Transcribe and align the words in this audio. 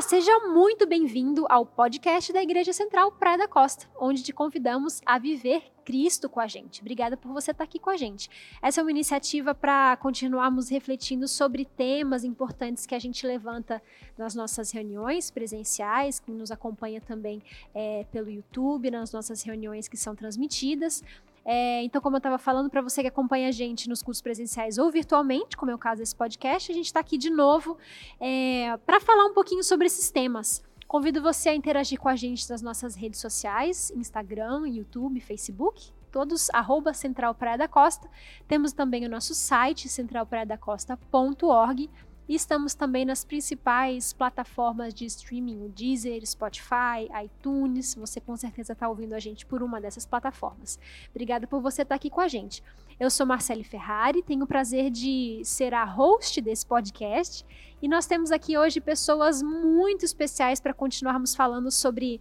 Olá, 0.00 0.08
seja 0.08 0.38
muito 0.48 0.86
bem-vindo 0.86 1.44
ao 1.50 1.66
podcast 1.66 2.32
da 2.32 2.42
Igreja 2.42 2.72
Central 2.72 3.12
Praia 3.12 3.36
da 3.36 3.46
Costa, 3.46 3.86
onde 4.00 4.22
te 4.22 4.32
convidamos 4.32 5.02
a 5.04 5.18
viver 5.18 5.62
Cristo 5.84 6.26
com 6.26 6.40
a 6.40 6.46
gente. 6.46 6.80
Obrigada 6.80 7.18
por 7.18 7.30
você 7.34 7.50
estar 7.50 7.64
aqui 7.64 7.78
com 7.78 7.90
a 7.90 7.98
gente. 7.98 8.30
Essa 8.62 8.80
é 8.80 8.82
uma 8.82 8.90
iniciativa 8.90 9.54
para 9.54 9.94
continuarmos 9.98 10.70
refletindo 10.70 11.28
sobre 11.28 11.66
temas 11.66 12.24
importantes 12.24 12.86
que 12.86 12.94
a 12.94 12.98
gente 12.98 13.26
levanta 13.26 13.82
nas 14.16 14.34
nossas 14.34 14.70
reuniões 14.70 15.30
presenciais, 15.30 16.18
que 16.18 16.32
nos 16.32 16.50
acompanha 16.50 17.02
também 17.02 17.42
é, 17.74 18.06
pelo 18.10 18.30
YouTube, 18.30 18.90
nas 18.90 19.12
nossas 19.12 19.42
reuniões 19.42 19.86
que 19.86 19.98
são 19.98 20.16
transmitidas. 20.16 21.04
É, 21.52 21.82
então, 21.82 22.00
como 22.00 22.14
eu 22.14 22.18
estava 22.18 22.38
falando, 22.38 22.70
para 22.70 22.80
você 22.80 23.02
que 23.02 23.08
acompanha 23.08 23.48
a 23.48 23.50
gente 23.50 23.88
nos 23.88 24.04
cursos 24.04 24.22
presenciais 24.22 24.78
ou 24.78 24.88
virtualmente, 24.88 25.56
como 25.56 25.72
é 25.72 25.74
o 25.74 25.78
caso 25.78 25.98
desse 25.98 26.14
podcast, 26.14 26.70
a 26.70 26.74
gente 26.76 26.86
está 26.86 27.00
aqui 27.00 27.18
de 27.18 27.28
novo 27.28 27.76
é, 28.20 28.76
para 28.86 29.00
falar 29.00 29.24
um 29.24 29.34
pouquinho 29.34 29.64
sobre 29.64 29.88
esses 29.88 30.12
temas. 30.12 30.62
Convido 30.86 31.20
você 31.20 31.48
a 31.48 31.54
interagir 31.54 31.98
com 31.98 32.08
a 32.08 32.14
gente 32.14 32.48
nas 32.48 32.62
nossas 32.62 32.94
redes 32.94 33.18
sociais, 33.18 33.90
Instagram, 33.90 34.68
YouTube, 34.68 35.20
Facebook, 35.20 35.90
todos 36.12 36.50
arroba 36.50 36.94
Central 36.94 37.34
Praia 37.34 37.58
da 37.58 37.66
Costa. 37.66 38.08
Temos 38.46 38.72
também 38.72 39.04
o 39.04 39.08
nosso 39.08 39.34
site, 39.34 39.88
centralpraiadacosta.org 39.88 41.90
estamos 42.28 42.74
também 42.74 43.04
nas 43.04 43.24
principais 43.24 44.12
plataformas 44.12 44.94
de 44.94 45.04
streaming, 45.06 45.64
o 45.64 45.68
Deezer, 45.68 46.24
Spotify, 46.24 47.08
iTunes. 47.24 47.94
Você 47.94 48.20
com 48.20 48.36
certeza 48.36 48.72
está 48.72 48.88
ouvindo 48.88 49.14
a 49.14 49.18
gente 49.18 49.44
por 49.44 49.62
uma 49.62 49.80
dessas 49.80 50.06
plataformas. 50.06 50.78
Obrigada 51.10 51.46
por 51.46 51.60
você 51.60 51.82
estar 51.82 51.94
tá 51.94 51.96
aqui 51.96 52.10
com 52.10 52.20
a 52.20 52.28
gente. 52.28 52.62
Eu 52.98 53.10
sou 53.10 53.24
Marcele 53.24 53.64
Ferrari, 53.64 54.22
tenho 54.22 54.44
o 54.44 54.46
prazer 54.46 54.90
de 54.90 55.40
ser 55.44 55.72
a 55.72 55.84
host 55.84 56.40
desse 56.40 56.66
podcast 56.66 57.46
e 57.80 57.88
nós 57.88 58.06
temos 58.06 58.30
aqui 58.30 58.58
hoje 58.58 58.78
pessoas 58.78 59.42
muito 59.42 60.04
especiais 60.04 60.60
para 60.60 60.74
continuarmos 60.74 61.34
falando 61.34 61.70
sobre 61.70 62.20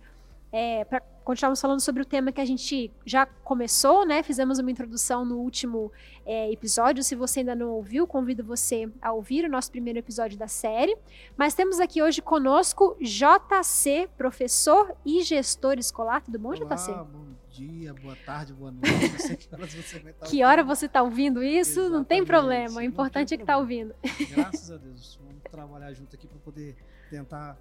é, 0.54 0.86
continuarmos 1.30 1.62
falando 1.62 1.80
sobre 1.80 2.02
o 2.02 2.06
tema 2.06 2.32
que 2.32 2.42
a 2.42 2.46
gente 2.46 2.92
já 3.06 3.24
começou, 3.24 4.04
né? 4.04 4.24
Fizemos 4.24 4.58
uma 4.58 4.72
introdução 4.72 5.24
no 5.24 5.38
último 5.38 5.92
é, 6.26 6.52
episódio. 6.52 7.04
Se 7.04 7.14
você 7.14 7.42
ainda 7.42 7.54
não 7.54 7.70
ouviu, 7.70 8.08
convido 8.08 8.44
você 8.44 8.92
a 9.00 9.12
ouvir 9.12 9.46
o 9.46 9.50
nosso 9.50 9.70
primeiro 9.70 10.00
episódio 10.00 10.40
da 10.40 10.48
série. 10.48 10.98
Mas 11.38 11.54
temos 11.54 11.80
aqui 11.80 12.02
hoje 12.02 12.20
conosco 12.20 12.98
JC, 13.00 14.10
professor 14.18 14.92
e 15.06 15.22
gestor 15.22 15.78
escolar. 15.78 16.24
Tudo 16.24 16.40
bom, 16.40 16.50
Olá, 16.50 16.76
JC? 16.76 16.92
Bom 16.94 17.36
dia, 17.52 17.94
boa 17.94 18.16
tarde, 18.26 18.52
boa 18.52 18.72
noite. 18.72 19.12
Não 19.12 19.20
sei 19.20 19.36
que 19.38 19.54
horas 19.54 19.72
você 19.72 20.00
vai 20.00 20.12
estar 20.12 20.26
Que 20.26 20.44
hora 20.44 20.64
você 20.64 20.88
está 20.88 21.04
ouvindo 21.04 21.44
isso? 21.44 21.74
Exatamente. 21.74 21.92
Não 21.92 22.04
tem 22.04 22.26
problema. 22.26 22.80
O 22.80 22.82
importante 22.82 23.36
é 23.36 23.38
que 23.38 23.44
está 23.44 23.56
ouvindo. 23.56 23.94
Graças 24.32 24.72
a 24.74 24.78
Deus. 24.78 25.20
Vamos 25.24 25.44
trabalhar 25.52 25.94
junto 25.94 26.16
aqui 26.16 26.28
para 26.28 26.40
poder 26.40 26.76
tentar 27.08 27.56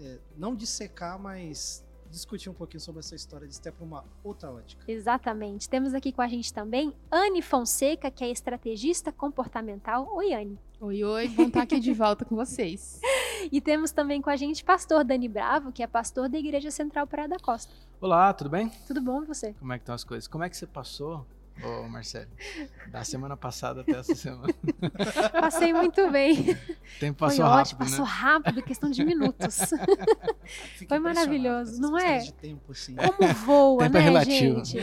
é, 0.00 0.18
não 0.38 0.54
dissecar, 0.54 1.18
mas 1.18 1.84
discutir 2.14 2.48
um 2.48 2.54
pouquinho 2.54 2.80
sobre 2.80 3.00
essa 3.00 3.14
história 3.14 3.46
de 3.46 3.60
para 3.60 3.84
uma 3.84 4.04
outra 4.22 4.50
ótica. 4.50 4.84
Exatamente. 4.86 5.68
Temos 5.68 5.94
aqui 5.94 6.12
com 6.12 6.22
a 6.22 6.28
gente 6.28 6.52
também 6.52 6.94
Anne 7.10 7.42
Fonseca, 7.42 8.10
que 8.10 8.24
é 8.24 8.30
estrategista 8.30 9.12
comportamental. 9.12 10.08
Oi, 10.14 10.32
Anne. 10.32 10.58
Oi, 10.80 11.02
oi, 11.02 11.28
bom 11.28 11.44
estar 11.44 11.62
aqui 11.62 11.80
de 11.80 11.92
volta 11.92 12.24
com 12.24 12.36
vocês. 12.36 13.00
E 13.52 13.60
temos 13.60 13.90
também 13.90 14.22
com 14.22 14.30
a 14.30 14.36
gente 14.36 14.64
pastor 14.64 15.04
Dani 15.04 15.28
Bravo, 15.28 15.70
que 15.70 15.82
é 15.82 15.86
pastor 15.86 16.30
da 16.30 16.38
Igreja 16.38 16.70
Central 16.70 17.06
Praia 17.06 17.28
da 17.28 17.38
Costa. 17.38 17.74
Olá, 18.00 18.32
tudo 18.32 18.48
bem? 18.48 18.70
Tudo 18.86 19.02
bom 19.02 19.22
e 19.22 19.26
você? 19.26 19.52
Como 19.54 19.70
é 19.70 19.76
que 19.76 19.82
estão 19.82 19.94
as 19.94 20.02
coisas? 20.02 20.26
Como 20.26 20.42
é 20.42 20.48
que 20.48 20.56
você 20.56 20.66
passou, 20.66 21.26
ô 21.62 21.88
Marcelo? 21.88 22.30
Da 22.88 23.04
semana 23.04 23.36
passada 23.36 23.82
até 23.82 23.92
essa 23.92 24.14
semana. 24.14 24.52
Passei 25.40 25.72
muito 25.72 26.10
bem. 26.10 26.40
O 26.40 26.98
tempo 27.00 27.18
Foi 27.18 27.28
passou 27.28 27.44
ótimo, 27.44 27.50
rápido, 27.56 27.78
passou 27.78 28.04
né? 28.04 28.10
rápido, 28.10 28.62
questão 28.62 28.90
de 28.90 29.04
minutos. 29.04 29.58
Foi 30.88 30.98
maravilhoso, 30.98 31.80
não 31.80 31.98
é? 31.98 32.18
De 32.18 32.32
tempo, 32.34 32.72
assim. 32.72 32.94
Como 32.96 33.32
voa, 33.34 33.84
Tempo 33.84 33.96
é 33.96 34.00
né, 34.00 34.04
relativo. 34.04 34.64
gente? 34.64 34.78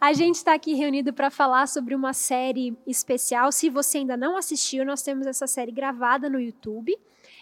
A 0.00 0.12
gente 0.12 0.34
está 0.36 0.52
aqui 0.54 0.74
reunido 0.74 1.12
para 1.12 1.30
falar 1.30 1.68
sobre 1.68 1.94
uma 1.94 2.12
série 2.12 2.76
especial. 2.86 3.52
Se 3.52 3.70
você 3.70 3.98
ainda 3.98 4.16
não 4.16 4.36
assistiu, 4.36 4.84
nós 4.84 5.02
temos 5.02 5.26
essa 5.26 5.46
série 5.46 5.70
gravada 5.72 6.28
no 6.28 6.40
YouTube. 6.40 6.96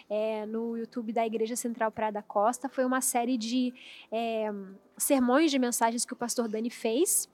é, 0.09 0.45
no 0.45 0.77
YouTube 0.77 1.11
da 1.11 1.25
Igreja 1.25 1.55
Central 1.55 1.91
Praia 1.91 2.11
da 2.11 2.21
Costa. 2.21 2.69
Foi 2.69 2.85
uma 2.85 3.01
série 3.01 3.37
de 3.37 3.73
é, 4.11 4.51
sermões 4.97 5.49
de 5.49 5.57
mensagens 5.57 6.05
que 6.05 6.13
o 6.13 6.15
pastor 6.15 6.47
Dani 6.47 6.69
fez. 6.69 7.27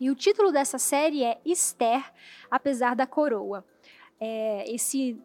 E 0.00 0.10
o 0.10 0.14
título 0.14 0.50
dessa 0.50 0.78
série 0.78 1.22
é 1.22 1.40
Esther, 1.44 2.02
apesar 2.50 2.96
da 2.96 3.06
coroa. 3.06 3.64
É, 4.18 4.70
esse, 4.72 5.20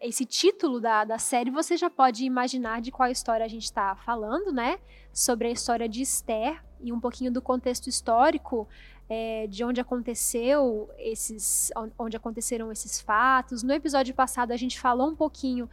esse 0.00 0.24
título 0.24 0.80
da, 0.80 1.04
da 1.04 1.18
série 1.18 1.50
você 1.50 1.76
já 1.76 1.88
pode 1.88 2.24
imaginar 2.24 2.80
de 2.80 2.90
qual 2.90 3.10
história 3.10 3.44
a 3.44 3.48
gente 3.48 3.64
está 3.64 3.96
falando, 3.96 4.52
né? 4.52 4.78
Sobre 5.12 5.48
a 5.48 5.50
história 5.50 5.88
de 5.88 6.02
Esther 6.02 6.62
e 6.80 6.92
um 6.92 7.00
pouquinho 7.00 7.32
do 7.32 7.40
contexto 7.40 7.88
histórico 7.88 8.68
é, 9.08 9.46
de 9.46 9.62
onde 9.62 9.80
aconteceu 9.80 10.88
esses, 10.98 11.70
onde 11.98 12.16
aconteceram 12.16 12.72
esses 12.72 13.00
fatos. 13.00 13.62
No 13.62 13.72
episódio 13.72 14.14
passado 14.14 14.52
a 14.52 14.56
gente 14.56 14.80
falou 14.80 15.08
um 15.08 15.16
pouquinho 15.16 15.68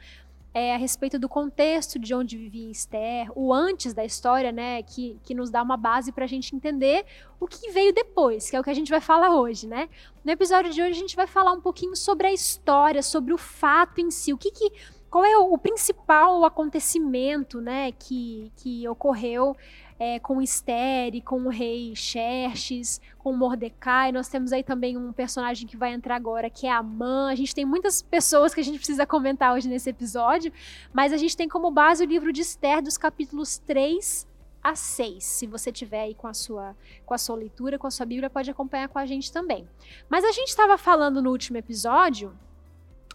é, 0.59 0.75
a 0.75 0.77
respeito 0.77 1.17
do 1.17 1.29
contexto 1.29 1.97
de 1.97 2.13
onde 2.13 2.37
vivia 2.37 2.69
Esther, 2.69 3.31
o 3.33 3.53
antes 3.53 3.93
da 3.93 4.03
história, 4.03 4.51
né, 4.51 4.83
que, 4.83 5.17
que 5.23 5.33
nos 5.33 5.49
dá 5.49 5.63
uma 5.63 5.77
base 5.77 6.11
para 6.11 6.25
a 6.25 6.27
gente 6.27 6.53
entender 6.53 7.05
o 7.39 7.47
que 7.47 7.71
veio 7.71 7.93
depois, 7.93 8.49
que 8.49 8.57
é 8.57 8.59
o 8.59 8.63
que 8.63 8.69
a 8.69 8.73
gente 8.73 8.91
vai 8.91 8.99
falar 8.99 9.33
hoje, 9.33 9.65
né? 9.65 9.87
No 10.21 10.31
episódio 10.31 10.69
de 10.71 10.81
hoje 10.81 10.91
a 10.91 11.01
gente 11.01 11.15
vai 11.15 11.27
falar 11.27 11.53
um 11.53 11.61
pouquinho 11.61 11.95
sobre 11.95 12.27
a 12.27 12.33
história, 12.33 13.01
sobre 13.01 13.33
o 13.33 13.37
fato 13.37 14.01
em 14.01 14.11
si, 14.11 14.33
o 14.33 14.37
que, 14.37 14.51
que 14.51 14.69
qual 15.09 15.23
é 15.23 15.37
o, 15.37 15.53
o 15.53 15.57
principal 15.57 16.43
acontecimento, 16.43 17.61
né, 17.61 17.93
que, 17.93 18.51
que 18.57 18.87
ocorreu 18.87 19.55
é, 19.99 20.17
com 20.17 20.41
Esther 20.41 21.13
e 21.13 21.21
com 21.21 21.41
o 21.41 21.49
rei 21.49 21.93
Xerxes, 21.95 23.01
com 23.17 23.33
Mordecai. 23.33 24.11
Nós 24.11 24.29
temos 24.29 24.53
aí 24.53 24.63
também 24.63 24.97
um 24.97 25.11
personagem 25.11 25.67
que 25.67 25.75
vai 25.75 25.91
entrar 25.91 26.15
agora, 26.15 26.49
que 26.49 26.65
é 26.65 26.71
Amã. 26.71 27.29
A 27.29 27.35
gente 27.35 27.53
tem 27.53 27.65
muitas 27.65 28.01
pessoas 28.01 28.53
que 28.53 28.61
a 28.61 28.63
gente 28.63 28.77
precisa 28.77 29.05
comentar 29.05 29.53
hoje 29.53 29.67
nesse 29.67 29.89
episódio, 29.89 30.51
mas 30.93 31.11
a 31.11 31.17
gente 31.17 31.35
tem 31.35 31.49
como 31.49 31.69
base 31.69 32.03
o 32.03 32.07
livro 32.07 32.31
de 32.31 32.41
Esther, 32.41 32.81
dos 32.81 32.97
capítulos 32.97 33.57
3 33.57 34.25
a 34.63 34.75
6. 34.75 35.23
Se 35.23 35.45
você 35.45 35.71
tiver 35.71 36.01
aí 36.03 36.15
com 36.15 36.27
a 36.27 36.33
sua 36.33 36.75
com 37.05 37.13
a 37.13 37.17
sua 37.17 37.35
leitura, 37.35 37.77
com 37.77 37.87
a 37.87 37.91
sua 37.91 38.05
Bíblia, 38.05 38.29
pode 38.29 38.49
acompanhar 38.49 38.87
com 38.87 38.99
a 38.99 39.05
gente 39.05 39.31
também. 39.31 39.67
Mas 40.09 40.23
a 40.23 40.31
gente 40.31 40.47
estava 40.47 40.77
falando 40.77 41.21
no 41.21 41.29
último 41.29 41.57
episódio 41.57 42.33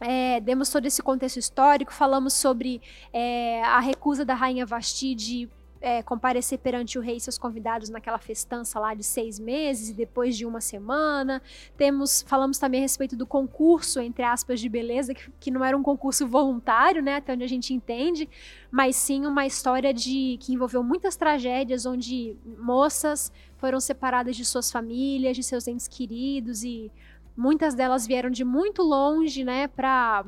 é, 0.01 0.41
demos 0.41 0.69
todo 0.71 0.87
esse 0.87 1.03
contexto 1.03 1.39
histórico, 1.39 1.93
falamos 1.93 2.35
sobre 2.35 2.83
é, 3.13 3.63
a 3.63 3.81
recusa 3.81 4.25
da 4.25 4.35
rainha 4.35 4.67
Vasti 4.67 5.15
de 5.15 5.49
é, 5.85 6.03
comparecer 6.03 6.59
perante 6.59 6.99
o 6.99 7.03
rei 7.03 7.17
e 7.17 7.21
seus 7.21 7.37
convidados 7.37 7.91
naquela 7.91 8.19
festança 8.19 8.81
lá 8.81 8.95
de 8.95 9.05
seis 9.05 9.39
meses 9.39 9.91
e 9.91 9.93
depois 9.93 10.35
de 10.35 10.47
uma 10.47 10.59
semana. 10.59 11.43
Temos, 11.77 12.23
falamos 12.27 12.59
também 12.59 12.81
a 12.81 12.83
respeito 12.83 13.15
do 13.15 13.27
concurso, 13.27 14.01
entre 14.01 14.25
aspas, 14.25 14.61
de 14.61 14.69
beleza, 14.71 15.13
que, 15.13 15.31
que 15.39 15.51
não 15.51 15.63
era 15.63 15.77
um 15.77 15.83
concurso 15.83 16.27
voluntário, 16.27 17.03
né, 17.03 17.17
até 17.17 17.35
onde 17.35 17.45
a 17.45 17.49
gente 17.49 17.75
entende, 17.75 18.27
mas 18.71 18.97
sim 18.97 19.27
uma 19.27 19.45
história 19.47 19.93
de 19.93 20.39
que 20.41 20.55
envolveu 20.55 20.83
muitas 20.83 21.17
tragédias, 21.17 21.85
onde 21.85 22.35
moças 22.59 23.31
foram 23.59 23.79
separadas 23.79 24.37
de 24.37 24.45
suas 24.45 24.73
famílias, 24.73 25.37
de 25.37 25.43
seus 25.43 25.69
entes 25.69 25.87
queridos 25.87 26.65
e 26.65 26.91
muitas 27.37 27.75
delas 27.75 28.07
vieram 28.07 28.31
de 28.31 28.43
muito 28.43 28.83
longe, 28.83 29.45
né, 29.45 29.69
para 29.69 30.25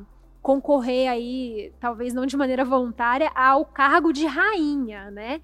concorrer 0.47 1.11
aí, 1.11 1.73
talvez 1.81 2.15
não 2.15 2.25
de 2.25 2.37
maneira 2.37 2.65
voluntária, 2.65 3.33
ao 3.35 3.65
cargo 3.65 4.13
de 4.13 4.27
rainha, 4.27 5.11
né? 5.11 5.41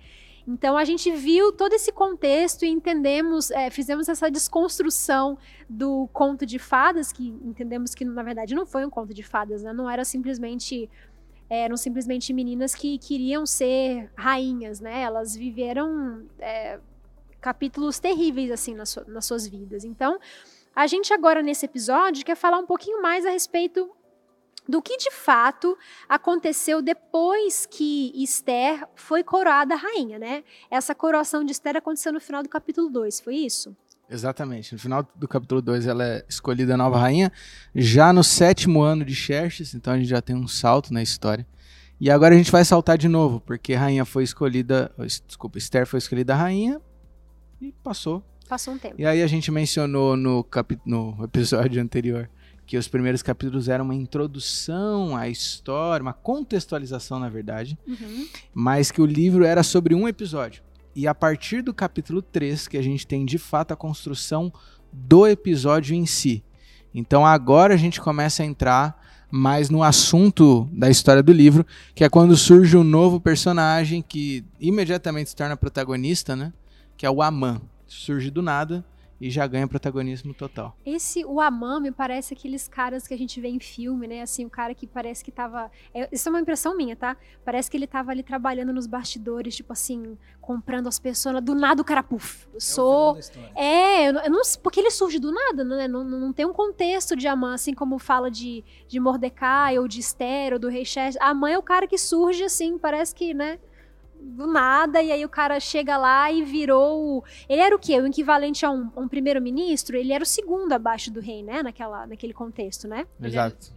Então 0.46 0.76
a 0.76 0.84
gente 0.84 1.10
viu 1.10 1.50
todo 1.50 1.72
esse 1.72 1.90
contexto 1.90 2.64
e 2.64 2.68
entendemos, 2.68 3.50
é, 3.50 3.68
fizemos 3.68 4.08
essa 4.08 4.30
desconstrução 4.30 5.36
do 5.68 6.08
conto 6.12 6.46
de 6.46 6.56
fadas, 6.56 7.12
que 7.12 7.30
entendemos 7.42 7.96
que 7.96 8.04
na 8.04 8.22
verdade 8.22 8.54
não 8.54 8.64
foi 8.64 8.86
um 8.86 8.90
conto 8.90 9.12
de 9.12 9.24
fadas, 9.24 9.64
né? 9.64 9.72
Não 9.72 9.90
era 9.90 10.04
simplesmente 10.04 10.88
eram 11.50 11.76
simplesmente 11.76 12.32
meninas 12.32 12.72
que 12.72 12.96
queriam 12.96 13.44
ser 13.44 14.08
rainhas, 14.16 14.78
né? 14.80 15.02
Elas 15.02 15.34
viveram 15.34 16.26
é, 16.38 16.78
capítulos 17.40 17.98
terríveis 17.98 18.52
assim 18.52 18.76
nas 18.76 19.24
suas 19.26 19.48
vidas. 19.48 19.82
Então 19.82 20.20
a 20.76 20.86
gente 20.86 21.12
agora 21.12 21.42
nesse 21.42 21.66
episódio 21.66 22.24
quer 22.24 22.36
falar 22.36 22.58
um 22.60 22.66
pouquinho 22.66 23.02
mais 23.02 23.26
a 23.26 23.30
respeito 23.30 23.90
do 24.68 24.80
que 24.80 24.96
de 24.96 25.10
fato 25.10 25.76
aconteceu 26.08 26.80
depois 26.80 27.66
que 27.66 28.12
Esther 28.14 28.86
foi 28.94 29.24
coroada 29.24 29.74
rainha, 29.74 30.18
né? 30.18 30.44
Essa 30.70 30.94
coroação 30.94 31.44
de 31.44 31.52
Esther 31.52 31.76
aconteceu 31.76 32.12
no 32.12 32.20
final 32.20 32.42
do 32.42 32.48
capítulo 32.48 32.88
2, 32.88 33.20
foi 33.20 33.36
isso? 33.36 33.76
Exatamente. 34.08 34.74
No 34.74 34.78
final 34.78 35.08
do 35.14 35.26
capítulo 35.26 35.62
2, 35.62 35.86
ela 35.86 36.04
é 36.04 36.24
escolhida 36.28 36.76
nova 36.76 36.98
rainha, 36.98 37.32
já 37.74 38.12
no 38.12 38.22
sétimo 38.22 38.82
ano 38.82 39.04
de 39.04 39.14
Xerxes, 39.14 39.74
então 39.74 39.94
a 39.94 39.98
gente 39.98 40.08
já 40.08 40.20
tem 40.20 40.36
um 40.36 40.46
salto 40.46 40.92
na 40.92 41.02
história. 41.02 41.46
E 42.00 42.10
agora 42.10 42.34
a 42.34 42.36
gente 42.36 42.50
vai 42.50 42.64
saltar 42.64 42.98
de 42.98 43.08
novo, 43.08 43.40
porque 43.40 43.74
rainha 43.74 44.04
foi 44.04 44.24
escolhida, 44.24 44.92
desculpa, 45.26 45.56
Esther 45.56 45.86
foi 45.86 45.98
escolhida 45.98 46.34
rainha 46.34 46.80
e 47.60 47.72
passou. 47.82 48.22
Passou 48.48 48.74
um 48.74 48.78
tempo. 48.78 48.96
E 48.98 49.06
aí 49.06 49.22
a 49.22 49.26
gente 49.26 49.50
mencionou 49.50 50.16
no, 50.16 50.46
no 50.84 51.24
episódio 51.24 51.80
anterior 51.80 52.28
porque 52.72 52.78
os 52.78 52.88
primeiros 52.88 53.22
capítulos 53.22 53.68
eram 53.68 53.84
uma 53.84 53.94
introdução 53.94 55.14
à 55.14 55.28
história, 55.28 56.02
uma 56.02 56.14
contextualização, 56.14 57.18
na 57.18 57.28
verdade, 57.28 57.78
Uhum. 57.86 58.26
mas 58.54 58.90
que 58.90 59.02
o 59.02 59.04
livro 59.04 59.44
era 59.44 59.62
sobre 59.62 59.94
um 59.94 60.08
episódio. 60.08 60.62
E 60.96 61.06
a 61.06 61.14
partir 61.14 61.60
do 61.60 61.74
capítulo 61.74 62.22
3 62.22 62.66
que 62.66 62.78
a 62.78 62.82
gente 62.82 63.06
tem 63.06 63.26
de 63.26 63.36
fato 63.36 63.72
a 63.72 63.76
construção 63.76 64.50
do 64.90 65.26
episódio 65.26 65.94
em 65.94 66.06
si. 66.06 66.42
Então 66.94 67.26
agora 67.26 67.74
a 67.74 67.76
gente 67.76 68.00
começa 68.00 68.42
a 68.42 68.46
entrar 68.46 68.98
mais 69.30 69.68
no 69.68 69.82
assunto 69.82 70.66
da 70.72 70.88
história 70.88 71.22
do 71.22 71.30
livro, 71.30 71.66
que 71.94 72.02
é 72.04 72.08
quando 72.08 72.34
surge 72.38 72.74
um 72.74 72.82
novo 72.84 73.20
personagem 73.20 74.00
que 74.00 74.46
imediatamente 74.58 75.28
se 75.28 75.36
torna 75.36 75.58
protagonista, 75.58 76.34
né? 76.34 76.50
Que 76.96 77.04
é 77.04 77.10
o 77.10 77.20
Aman. 77.20 77.60
Surge 77.86 78.30
do 78.30 78.40
nada 78.40 78.82
e 79.22 79.30
já 79.30 79.46
ganha 79.46 79.68
protagonismo 79.68 80.34
total. 80.34 80.76
Esse, 80.84 81.24
o 81.24 81.40
Aman, 81.40 81.78
me 81.80 81.92
parece 81.92 82.34
aqueles 82.34 82.66
caras 82.66 83.06
que 83.06 83.14
a 83.14 83.16
gente 83.16 83.40
vê 83.40 83.48
em 83.48 83.60
filme, 83.60 84.08
né? 84.08 84.20
Assim, 84.22 84.44
o 84.44 84.50
cara 84.50 84.74
que 84.74 84.86
parece 84.86 85.24
que 85.24 85.30
tava. 85.30 85.70
é, 85.94 86.08
isso 86.10 86.28
é 86.28 86.30
uma 86.32 86.40
impressão 86.40 86.76
minha, 86.76 86.96
tá? 86.96 87.16
Parece 87.44 87.70
que 87.70 87.76
ele 87.76 87.86
tava 87.86 88.10
ali 88.10 88.22
trabalhando 88.24 88.72
nos 88.72 88.86
bastidores, 88.88 89.54
tipo 89.54 89.72
assim, 89.72 90.18
comprando 90.40 90.88
as 90.88 90.98
pessoas. 90.98 91.40
Do 91.42 91.54
nada 91.54 91.80
o 91.80 91.84
cara, 91.84 92.02
puf, 92.02 92.46
eu 92.52 92.56
É 92.56 92.60
sou. 92.60 93.16
É, 93.54 94.08
eu 94.08 94.12
não, 94.12 94.24
eu 94.24 94.30
não 94.30 94.44
sei- 94.44 94.60
porque 94.60 94.80
ele 94.80 94.90
surge 94.90 95.20
do 95.20 95.30
nada, 95.30 95.62
né? 95.62 95.86
Não, 95.86 96.02
não, 96.02 96.18
não 96.18 96.32
tem 96.32 96.44
um 96.44 96.52
contexto 96.52 97.14
de 97.14 97.28
Amã, 97.28 97.54
assim 97.54 97.72
como 97.74 97.98
fala 98.00 98.28
de, 98.30 98.64
de 98.88 98.98
Mordecai 98.98 99.78
ou 99.78 99.86
de 99.86 100.00
Esther 100.00 100.52
ou 100.54 100.58
do 100.58 100.68
Rei 100.68 100.84
Xerxes. 100.84 101.20
Amã 101.20 101.48
é 101.50 101.56
o 101.58 101.62
cara 101.62 101.86
que 101.86 101.96
surge 101.96 102.42
assim, 102.42 102.76
parece 102.76 103.14
que, 103.14 103.32
né? 103.32 103.60
Do 104.24 104.46
nada, 104.46 105.02
e 105.02 105.10
aí 105.12 105.24
o 105.24 105.28
cara 105.28 105.58
chega 105.60 105.96
lá 105.96 106.30
e 106.30 106.42
virou. 106.44 107.18
o- 107.18 107.24
Ele 107.48 107.60
era 107.60 107.74
o 107.74 107.78
quê? 107.78 108.00
O 108.00 108.06
equivalente 108.06 108.64
a 108.64 108.70
um, 108.70 108.90
um 108.96 109.08
primeiro-ministro? 109.08 109.96
Ele 109.96 110.12
era 110.12 110.22
o 110.22 110.26
segundo 110.26 110.72
abaixo 110.72 111.10
do 111.10 111.20
rei, 111.20 111.42
né? 111.42 111.62
Naquela, 111.62 112.06
naquele 112.06 112.32
contexto, 112.32 112.86
né? 112.88 113.06
Exato. 113.20 113.72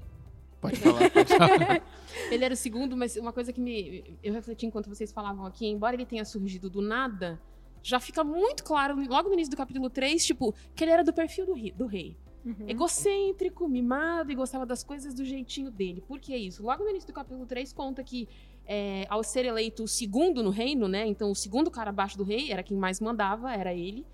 Pode 0.62 0.78
falar, 0.78 1.10
pode 1.12 1.28
falar. 1.38 1.82
Ele 2.32 2.46
era 2.46 2.54
o 2.54 2.58
segundo, 2.58 2.96
mas 2.96 3.16
uma 3.18 3.34
coisa 3.34 3.52
que 3.52 3.60
me, 3.60 4.18
eu 4.24 4.34
refleti 4.34 4.66
enquanto 4.66 4.88
vocês 4.88 5.12
falavam 5.12 5.46
aqui, 5.46 5.68
embora 5.68 5.96
ele 5.96 6.06
tenha 6.06 6.24
surgido 6.24 6.70
do 6.70 6.82
nada, 6.82 7.40
já 7.84 8.00
fica 8.00 8.24
muito 8.24 8.64
claro, 8.64 8.96
logo 9.08 9.28
no 9.28 9.34
início 9.34 9.52
do 9.52 9.58
capítulo 9.58 9.90
3, 9.90 10.26
tipo, 10.26 10.56
que 10.74 10.84
ele 10.84 10.92
era 10.92 11.04
do 11.04 11.12
perfil 11.14 11.46
do, 11.46 11.54
ri- 11.54 11.72
do 11.74 11.86
rei. 11.86 12.16
Uhum. 12.46 12.70
Egocêntrico, 12.70 13.68
mimado 13.68 14.32
e 14.32 14.36
gostava 14.36 14.66
das 14.66 14.84
coisas 14.84 15.14
do 15.14 15.26
jeitinho 15.26 15.70
dele. 15.70 16.02
Por 16.08 16.20
que 16.20 16.36
isso? 16.36 16.64
Logo 16.64 16.84
no 16.84 16.90
início 16.90 17.08
do 17.08 17.14
capítulo 17.14 17.46
3 17.46 17.74
conta 17.74 18.04
que 18.04 18.28
é, 18.68 19.06
ao 19.10 19.24
ser 19.24 19.46
eleito 19.46 19.84
o 19.84 19.88
segundo 19.88 20.42
no 20.44 20.50
reino, 20.50 20.88
né? 20.88 21.06
Então 21.08 21.32
o 21.32 21.36
segundo 21.36 21.70
cara 21.72 21.90
abaixo 21.90 22.18
do 22.18 22.24
rei 22.24 22.52
era 22.52 22.64
quem 22.64 22.78
mais 22.78 23.00
mandava, 23.00 23.54
era 23.54 23.74
ele. 23.74 24.06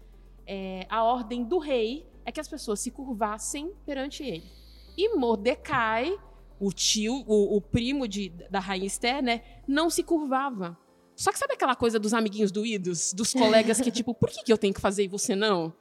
É, 0.45 0.85
a 0.89 1.03
ordem 1.03 1.43
do 1.43 1.57
rei 1.59 2.05
é 2.25 2.31
que 2.31 2.39
as 2.39 2.47
pessoas 2.47 2.79
se 2.79 2.91
curvassem 2.91 3.71
perante 3.85 4.23
ele. 4.23 4.43
E 4.97 5.15
Mordecai, 5.15 6.13
o 6.59 6.71
tio, 6.71 7.23
o, 7.25 7.55
o 7.57 7.61
primo 7.61 8.07
de, 8.07 8.29
da 8.49 8.59
rainha 8.59 8.85
Esther, 8.87 9.21
né? 9.23 9.41
Não 9.67 9.89
se 9.89 10.03
curvava. 10.03 10.77
Só 11.15 11.31
que 11.31 11.37
sabe 11.39 11.53
aquela 11.53 11.75
coisa 11.75 11.99
dos 11.99 12.13
amiguinhos 12.13 12.51
doídos? 12.51 13.13
Dos 13.13 13.31
colegas 13.33 13.79
que, 13.79 13.91
tipo, 13.91 14.13
por 14.13 14.29
que, 14.29 14.43
que 14.43 14.51
eu 14.51 14.57
tenho 14.57 14.73
que 14.73 14.81
fazer 14.81 15.03
e 15.03 15.07
você 15.07 15.35
não? 15.35 15.73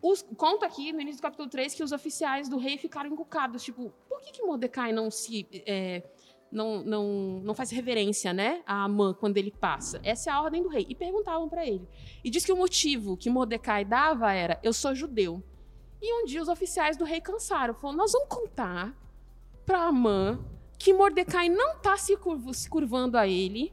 Os- 0.00 0.24
conta 0.36 0.66
aqui 0.66 0.92
no 0.92 1.00
início 1.00 1.20
do 1.20 1.22
capítulo 1.22 1.48
3 1.48 1.74
que 1.74 1.82
os 1.84 1.92
oficiais 1.92 2.48
do 2.48 2.56
rei 2.56 2.76
ficaram 2.78 3.10
encucados. 3.10 3.62
Tipo, 3.62 3.92
por 4.08 4.20
que, 4.20 4.32
que 4.32 4.42
Mordecai 4.42 4.92
não 4.92 5.10
se. 5.10 5.46
é, 5.66 6.02
não, 6.52 6.82
não, 6.84 7.40
não 7.42 7.54
faz 7.54 7.70
reverência, 7.70 8.32
né? 8.32 8.62
A 8.66 8.84
Amã 8.84 9.14
quando 9.14 9.38
ele 9.38 9.50
passa. 9.50 10.00
Essa 10.04 10.30
é 10.30 10.32
a 10.32 10.40
ordem 10.40 10.62
do 10.62 10.68
rei. 10.68 10.86
E 10.88 10.94
perguntavam 10.94 11.48
para 11.48 11.66
ele. 11.66 11.88
E 12.22 12.30
diz 12.30 12.44
que 12.44 12.52
o 12.52 12.56
motivo 12.56 13.16
que 13.16 13.30
Mordecai 13.30 13.84
dava 13.84 14.32
era: 14.32 14.60
eu 14.62 14.72
sou 14.72 14.94
judeu. 14.94 15.42
E 16.00 16.22
um 16.22 16.24
dia 16.26 16.42
os 16.42 16.48
oficiais 16.48 16.96
do 16.96 17.04
rei 17.04 17.20
cansaram. 17.20 17.74
Falaram: 17.74 17.98
nós 17.98 18.12
vamos 18.12 18.28
contar 18.28 18.94
para 19.64 19.84
Amã 19.84 20.38
que 20.78 20.92
Mordecai 20.92 21.48
não 21.48 21.78
tá 21.78 21.96
se, 21.96 22.16
curvo- 22.16 22.52
se 22.52 22.68
curvando 22.68 23.16
a 23.16 23.26
ele. 23.26 23.72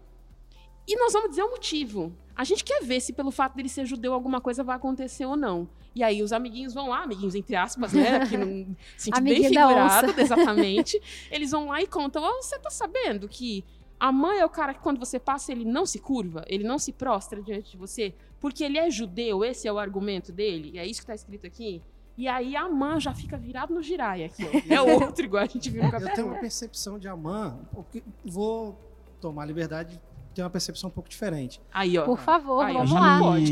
E 0.88 0.96
nós 0.96 1.14
vamos 1.14 1.32
dizer 1.32 1.44
o 1.44 1.52
motivo. 1.52 2.16
A 2.36 2.44
gente 2.44 2.64
quer 2.64 2.82
ver 2.84 3.02
se 3.02 3.12
pelo 3.14 3.32
fato 3.32 3.56
dele 3.56 3.68
ser 3.68 3.86
judeu 3.86 4.14
alguma 4.14 4.40
coisa 4.40 4.64
vai 4.64 4.76
acontecer 4.76 5.26
ou 5.26 5.36
não. 5.36 5.70
E 5.96 6.04
aí 6.04 6.22
os 6.22 6.32
amiguinhos 6.32 6.74
vão 6.74 6.90
lá, 6.90 7.04
amiguinhos 7.04 7.36
entre 7.36 7.56
aspas, 7.56 7.94
né? 7.94 8.26
Que 8.28 8.38
não 8.38 8.76
sente 8.98 9.22
bem 9.22 9.44
figurado, 9.44 10.14
exatamente. 10.20 11.02
Eles 11.32 11.52
vão 11.52 11.68
lá 11.70 11.82
e 11.82 11.88
contam: 11.88 12.24
"Ó, 12.24 12.42
você 12.42 12.58
tá 12.60 12.70
sabendo 12.70 13.28
que 13.28 13.64
a 14.00 14.12
mãe 14.12 14.40
é 14.40 14.46
o 14.46 14.50
cara 14.50 14.74
que 14.74 14.80
quando 14.80 14.98
você 15.00 15.20
passa 15.20 15.52
ele 15.52 15.66
não 15.66 15.86
se 15.86 16.00
curva, 16.00 16.46
ele 16.48 16.64
não 16.64 16.80
se 16.80 16.94
prostra 16.94 17.42
diante 17.42 17.72
de 17.72 17.78
você, 17.78 18.14
porque 18.40 18.64
ele 18.64 18.78
é 18.78 18.90
judeu, 18.90 19.44
esse 19.44 19.68
é 19.68 19.74
o 19.74 19.78
argumento 19.78 20.32
dele. 20.32 20.72
E 20.74 20.80
é 20.80 20.86
isso 20.86 21.02
que 21.02 21.08
tá 21.08 21.16
escrito 21.16 21.46
aqui. 21.46 21.82
E 22.18 22.28
aí 22.28 22.56
a 22.56 22.68
mãe 22.68 23.00
já 23.00 23.14
fica 23.14 23.38
virado 23.38 23.74
no 23.74 23.82
giraia 23.82 24.26
aqui. 24.28 24.44
ó. 24.44 24.74
É 24.74 24.82
outro 25.04 25.24
igual 25.26 25.44
a 25.44 25.46
gente 25.46 25.70
viu 25.70 25.84
no 25.84 25.90
Eu 25.90 26.14
tenho 26.14 26.28
uma 26.28 26.40
percepção 26.40 27.00
de 27.00 27.08
Amã, 27.08 27.60
porque 27.74 28.04
vou 28.26 28.78
tomar 29.20 29.44
a 29.44 29.46
liberdade 29.46 29.96
de 29.96 30.02
ter 30.36 30.42
uma 30.44 30.50
percepção 30.50 30.90
um 30.90 30.94
pouco 30.94 31.10
diferente. 31.10 31.62
Aí, 31.74 31.98
ó. 31.98 32.06
Por 32.06 32.20
favor, 32.20 32.66
Aí, 32.66 32.74
vamos 32.74 32.92
lá. 32.92 33.20
não 33.20 33.24
pode. 33.24 33.52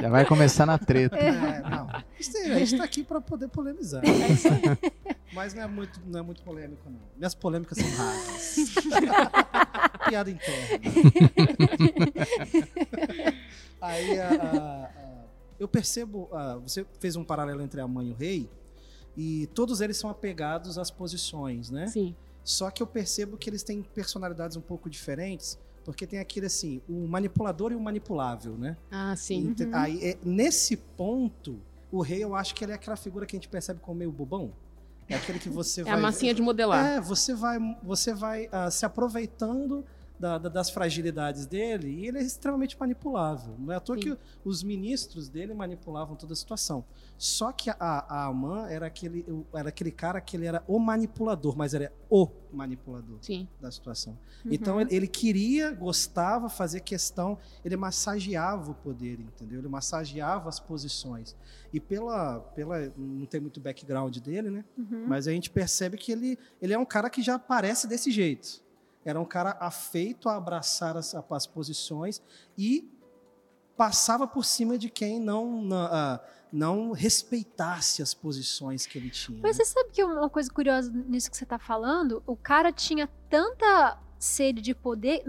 Já 0.00 0.08
vai 0.08 0.24
começar 0.24 0.64
na 0.66 0.78
treta. 0.78 1.16
É, 1.16 1.60
não. 1.62 1.88
A 1.90 2.58
gente 2.58 2.76
tá 2.78 2.84
aqui 2.84 3.02
para 3.04 3.20
poder 3.20 3.48
polemizar. 3.48 4.02
Mas 5.32 5.54
não 5.54 5.62
é 5.62 5.66
muito, 5.66 6.00
não 6.06 6.18
é 6.20 6.22
muito 6.22 6.42
polêmico, 6.42 6.88
não. 6.90 7.00
Minhas 7.16 7.34
polêmicas 7.34 7.78
são 7.78 7.88
rasas. 7.90 8.74
Piada 10.08 10.30
interna. 10.30 10.80
Aí 13.80 14.18
a- 14.18 14.28
a- 14.28 14.84
a- 14.84 15.24
eu 15.58 15.68
percebo. 15.68 16.28
a- 16.32 16.56
você 16.56 16.84
fez 16.98 17.16
um 17.16 17.24
paralelo 17.24 17.62
entre 17.62 17.80
a 17.80 17.88
mãe 17.88 18.08
e 18.08 18.12
o 18.12 18.14
rei, 18.14 18.50
e 19.16 19.46
todos 19.54 19.80
eles 19.80 19.96
são 19.96 20.10
apegados 20.10 20.78
às 20.78 20.90
posições, 20.90 21.70
né? 21.70 21.86
Sim. 21.86 22.14
Só 22.42 22.70
que 22.70 22.82
eu 22.82 22.86
percebo 22.86 23.36
que 23.36 23.48
eles 23.50 23.62
têm 23.62 23.82
personalidades 23.82 24.56
um 24.56 24.60
pouco 24.60 24.88
diferentes, 24.88 25.58
porque 25.84 26.06
tem 26.06 26.18
aquele 26.18 26.46
assim, 26.46 26.80
o 26.88 27.06
manipulador 27.06 27.72
e 27.72 27.74
o 27.74 27.80
manipulável, 27.80 28.56
né? 28.56 28.76
Ah, 28.90 29.14
sim. 29.16 29.54
Uhum. 29.58 29.70
Aí, 29.72 30.04
é, 30.04 30.18
nesse 30.24 30.76
ponto, 30.76 31.60
o 31.90 32.00
rei 32.02 32.22
eu 32.22 32.34
acho 32.34 32.54
que 32.54 32.64
ele 32.64 32.72
é 32.72 32.74
aquela 32.74 32.96
figura 32.96 33.26
que 33.26 33.36
a 33.36 33.38
gente 33.38 33.48
percebe 33.48 33.80
como 33.80 33.98
meio 33.98 34.12
bobão. 34.12 34.52
É 35.08 35.16
aquele 35.16 35.38
que 35.40 35.48
você 35.48 35.80
É 35.80 35.84
vai. 35.84 35.94
a 35.94 35.96
massinha 35.96 36.32
de 36.32 36.40
modelar. 36.40 36.86
É, 36.86 37.00
você 37.00 37.34
vai, 37.34 37.58
você 37.82 38.14
vai 38.14 38.48
ah, 38.52 38.70
se 38.70 38.86
aproveitando 38.86 39.84
da- 40.20 40.36
da- 40.36 40.48
das 40.50 40.68
fragilidades 40.68 41.46
dele 41.46 41.88
e 41.88 42.06
ele 42.06 42.18
é 42.18 42.22
extremamente 42.22 42.78
manipulável. 42.78 43.56
Não 43.58 43.72
é 43.72 43.76
à 43.76 43.80
toa 43.80 43.96
Sim. 43.96 44.02
que 44.02 44.18
os 44.44 44.62
ministros 44.62 45.30
dele 45.30 45.54
manipulavam 45.54 46.14
toda 46.14 46.34
a 46.34 46.36
situação. 46.36 46.84
Só 47.16 47.50
que 47.52 47.70
a, 47.70 47.76
a 47.80 48.26
Amã 48.26 48.68
era 48.68 48.86
aquele, 48.86 49.24
era 49.54 49.70
aquele 49.70 49.90
cara 49.90 50.20
que 50.20 50.36
ele 50.36 50.44
era 50.44 50.62
o 50.68 50.78
manipulador, 50.78 51.56
mas 51.56 51.72
era 51.72 51.90
o 52.10 52.28
manipulador 52.52 53.18
Sim. 53.22 53.48
da 53.60 53.70
situação. 53.70 54.12
Uhum. 54.44 54.52
Então 54.52 54.78
ele, 54.80 54.94
ele 54.94 55.06
queria, 55.08 55.70
gostava, 55.72 56.50
fazia 56.50 56.80
questão, 56.80 57.38
ele 57.64 57.76
massageava 57.76 58.72
o 58.72 58.74
poder, 58.74 59.18
entendeu? 59.20 59.58
Ele 59.60 59.68
massageava 59.68 60.50
as 60.50 60.60
posições. 60.60 61.34
E 61.72 61.80
pela, 61.80 62.40
pela 62.40 62.92
não 62.96 63.24
tem 63.24 63.40
muito 63.40 63.58
background 63.58 64.18
dele, 64.18 64.50
né? 64.50 64.64
Uhum. 64.76 65.06
Mas 65.08 65.26
a 65.26 65.30
gente 65.32 65.48
percebe 65.48 65.96
que 65.96 66.12
ele, 66.12 66.38
ele 66.60 66.74
é 66.74 66.78
um 66.78 66.84
cara 66.84 67.08
que 67.08 67.22
já 67.22 67.38
parece 67.38 67.86
desse 67.88 68.10
jeito. 68.10 68.62
Era 69.04 69.20
um 69.20 69.24
cara 69.24 69.56
afeito 69.60 70.28
a 70.28 70.36
abraçar 70.36 70.96
as, 70.96 71.14
as 71.14 71.46
posições 71.46 72.22
e 72.56 72.88
passava 73.76 74.26
por 74.26 74.44
cima 74.44 74.76
de 74.76 74.90
quem 74.90 75.18
não, 75.18 75.62
não, 75.62 75.86
ah, 75.86 76.20
não 76.52 76.92
respeitasse 76.92 78.02
as 78.02 78.12
posições 78.12 78.84
que 78.84 78.98
ele 78.98 79.08
tinha. 79.08 79.40
Mas 79.42 79.56
né? 79.56 79.64
você 79.64 79.72
sabe 79.72 79.90
que 79.90 80.04
uma 80.04 80.28
coisa 80.28 80.52
curiosa 80.52 80.92
nisso 80.92 81.30
que 81.30 81.36
você 81.36 81.46
tá 81.46 81.58
falando? 81.58 82.22
O 82.26 82.36
cara 82.36 82.70
tinha 82.72 83.08
tanta 83.30 83.98
sede 84.18 84.60
de 84.60 84.74
poder. 84.74 85.24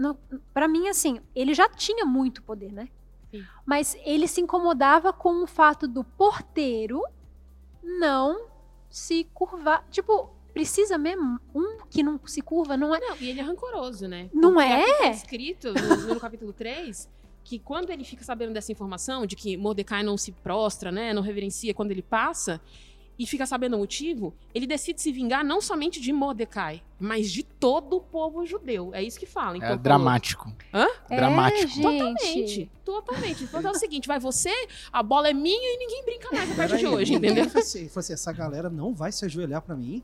Para 0.52 0.68
mim, 0.68 0.88
assim, 0.88 1.20
ele 1.34 1.54
já 1.54 1.68
tinha 1.68 2.04
muito 2.04 2.42
poder, 2.42 2.70
né? 2.70 2.88
Sim. 3.30 3.42
Mas 3.64 3.96
ele 4.04 4.28
se 4.28 4.42
incomodava 4.42 5.12
com 5.14 5.42
o 5.42 5.46
fato 5.46 5.88
do 5.88 6.04
porteiro 6.04 7.02
não 7.82 8.48
se 8.90 9.24
curvar. 9.32 9.86
Tipo, 9.90 10.30
precisa 10.52 10.98
mesmo 10.98 11.40
um 11.54 11.78
que 11.90 12.02
não 12.02 12.20
se 12.26 12.40
curva, 12.42 12.76
não 12.76 12.94
é? 12.94 13.00
Não, 13.00 13.16
e 13.20 13.30
ele 13.30 13.40
é 13.40 13.42
rancoroso, 13.42 14.06
né? 14.06 14.28
Não 14.32 14.54
Porque 14.54 14.68
é? 14.68 14.82
aqui 14.82 15.02
tá 15.02 15.10
escrito 15.10 15.74
no, 15.74 16.14
no 16.14 16.20
capítulo 16.20 16.52
3 16.52 17.08
que 17.44 17.58
quando 17.58 17.90
ele 17.90 18.04
fica 18.04 18.22
sabendo 18.22 18.52
dessa 18.52 18.70
informação, 18.70 19.26
de 19.26 19.34
que 19.34 19.56
Mordecai 19.56 20.02
não 20.02 20.16
se 20.16 20.30
prostra, 20.30 20.92
né? 20.92 21.12
Não 21.12 21.22
reverencia 21.22 21.74
quando 21.74 21.90
ele 21.90 22.02
passa, 22.02 22.60
e 23.18 23.26
fica 23.26 23.46
sabendo 23.46 23.76
o 23.76 23.78
motivo, 23.78 24.34
ele 24.54 24.66
decide 24.66 25.00
se 25.00 25.12
vingar 25.12 25.44
não 25.44 25.60
somente 25.60 26.00
de 26.00 26.12
Mordecai, 26.12 26.82
mas 26.98 27.30
de 27.30 27.42
todo 27.42 27.96
o 27.96 28.00
povo 28.00 28.44
judeu. 28.46 28.90
É 28.94 29.02
isso 29.02 29.18
que 29.18 29.26
fala. 29.26 29.56
Então, 29.56 29.70
É 29.70 29.76
dramático. 29.76 30.52
Hã? 30.72 30.86
Dramático. 31.08 31.88
É, 31.88 32.24
gente. 32.24 32.70
Totalmente, 32.84 32.84
totalmente. 32.84 33.44
Então 33.44 33.60
é 33.60 33.70
o 33.70 33.74
seguinte, 33.74 34.08
vai 34.08 34.18
você, 34.18 34.52
a 34.92 35.02
bola 35.02 35.28
é 35.28 35.32
minha 35.32 35.74
e 35.74 35.78
ninguém 35.78 36.04
brinca 36.04 36.28
mais 36.32 36.50
a 36.50 36.54
partir 36.54 36.78
de 36.78 36.86
hoje, 36.86 37.14
entendeu? 37.14 37.48
falou 37.48 37.60
assim, 37.60 38.12
essa 38.12 38.32
galera 38.32 38.70
não 38.70 38.94
vai 38.94 39.12
se 39.12 39.24
ajoelhar 39.24 39.62
pra 39.62 39.76
mim. 39.76 40.02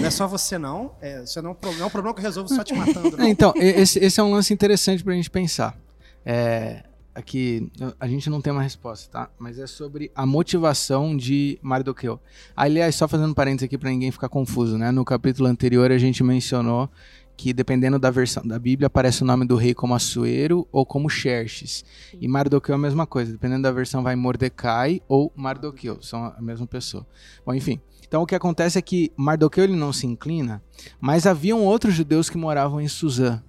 Não 0.00 0.06
é 0.06 0.10
só 0.10 0.26
você 0.26 0.58
não. 0.58 0.92
É, 1.00 1.22
isso 1.22 1.40
não 1.42 1.50
é 1.50 1.52
um 1.52 1.56
pro- 1.56 1.72
não 1.74 1.82
é 1.82 1.86
um 1.86 1.90
problema 1.90 2.14
que 2.14 2.20
eu 2.20 2.24
resolvo 2.24 2.48
só 2.54 2.62
te 2.64 2.74
matando. 2.74 3.08
É, 3.16 3.18
Não. 3.18 3.28
então, 3.28 3.52
e- 3.56 3.60
esse, 3.80 3.98
esse 3.98 4.18
é 4.20 4.22
um 4.22 4.32
lance 4.32 4.52
interessante 4.52 5.02
pra 5.04 5.14
gente 5.14 5.30
pensar. 5.30 5.76
É, 6.24 6.82
aqui, 7.14 7.70
a 7.98 8.06
gente 8.06 8.28
não 8.30 8.40
tem 8.40 8.52
uma 8.52 8.62
resposta, 8.62 9.10
tá? 9.10 9.30
Mas 9.38 9.58
é 9.58 9.66
sobre 9.66 10.10
a 10.14 10.24
motivação 10.26 11.16
de 11.16 11.58
Mardoqueu. 11.62 12.20
Aliás, 12.56 12.94
só 12.94 13.08
fazendo 13.08 13.34
parênteses 13.34 13.64
aqui 13.66 13.78
para 13.78 13.90
ninguém 13.90 14.10
ficar 14.10 14.28
confuso, 14.28 14.76
né? 14.78 14.90
No 14.90 15.04
capítulo 15.04 15.48
anterior 15.48 15.90
a 15.90 15.98
gente 15.98 16.22
mencionou 16.22 16.88
que 17.36 17.52
dependendo 17.52 18.00
da 18.00 18.10
versão 18.10 18.44
da 18.44 18.58
Bíblia 18.58 18.88
aparece 18.88 19.22
o 19.22 19.24
nome 19.24 19.46
do 19.46 19.54
rei 19.54 19.72
como 19.72 19.94
Assuero 19.94 20.66
ou 20.72 20.84
como 20.84 21.08
Xerxes. 21.08 21.84
E 22.20 22.26
Mardoqueu 22.26 22.72
é 22.72 22.76
a 22.76 22.80
mesma 22.80 23.06
coisa, 23.06 23.30
dependendo 23.30 23.62
da 23.62 23.70
versão 23.70 24.02
vai 24.02 24.16
Mordecai 24.16 25.00
ou 25.06 25.32
Mardoqueu, 25.36 26.02
são 26.02 26.24
a 26.36 26.40
mesma 26.42 26.66
pessoa. 26.66 27.06
Bom, 27.46 27.54
enfim. 27.54 27.80
Então 28.08 28.22
o 28.22 28.26
que 28.26 28.34
acontece 28.34 28.78
é 28.78 28.82
que 28.82 29.12
Mardoqueu 29.16 29.64
ele 29.64 29.76
não 29.76 29.92
se 29.92 30.06
inclina, 30.06 30.62
mas 30.98 31.26
haviam 31.26 31.62
outros 31.62 31.94
judeus 31.94 32.30
que 32.30 32.38
moravam 32.38 32.80
em 32.80 32.88
Suzã, 32.88 33.42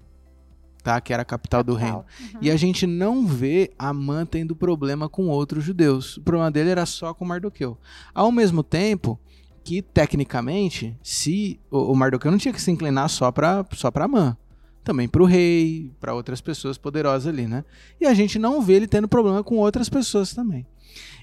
tá? 0.84 1.00
Que 1.00 1.14
era 1.14 1.22
a 1.22 1.26
capital, 1.26 1.64
do 1.64 1.74
reino. 1.74 2.06
Uhum. 2.20 2.40
E 2.42 2.52
a 2.52 2.58
gente 2.58 2.86
não 2.86 3.26
vê 3.26 3.72
Amã 3.80 4.26
tendo 4.26 4.56
problema 4.56 5.08
com 5.08 5.28
outros 5.28 5.64
judeus. 5.64 6.18
O 6.18 6.22
problema 6.22 6.52
dele 6.52 6.70
era 6.70 6.86
só 6.86 7.14
com 7.14 7.24
Mardoqueu. 7.24 7.78
Ao 8.14 8.32
mesmo 8.32 8.62
tempo, 8.62 9.18
que 9.64 9.82
tecnicamente, 9.82 10.98
se 11.02 11.60
o, 11.72 11.96
Mardoqueu 11.96 12.30
não 12.30 12.38
tinha 12.38 12.54
que 12.54 12.62
se 12.62 12.72
inclinar 12.72 13.10
só 13.10 13.32
para 13.32 13.66
só 13.74 13.90
para 13.90 14.06
Amã, 14.06 14.36
também 14.84 15.08
para 15.08 15.22
o 15.22 15.26
rei, 15.26 15.92
para 16.02 16.14
outras 16.14 16.42
pessoas 16.42 16.78
poderosas 16.78 17.28
ali, 17.28 17.48
né? 17.48 17.64
E 18.00 18.06
a 18.06 18.14
gente 18.14 18.38
não 18.38 18.62
vê 18.62 18.74
ele 18.74 18.88
tendo 18.88 19.08
problema 19.08 19.42
com 19.42 19.56
outras 19.58 19.88
pessoas 19.88 20.34
também. 20.34 20.66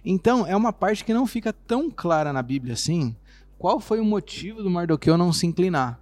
Então, 0.05 0.47
é 0.47 0.55
uma 0.55 0.73
parte 0.73 1.05
que 1.05 1.13
não 1.13 1.27
fica 1.27 1.53
tão 1.53 1.91
clara 1.91 2.33
na 2.33 2.43
Bíblia 2.43 2.75
assim. 2.75 3.17
Qual 3.59 3.81
foi 3.81 4.01
o 4.01 4.05
motivo 4.05 4.63
do 4.63 4.71
Mardoqueu 4.71 5.17
não 5.17 5.33
se 5.33 5.47
inclinar? 5.47 6.01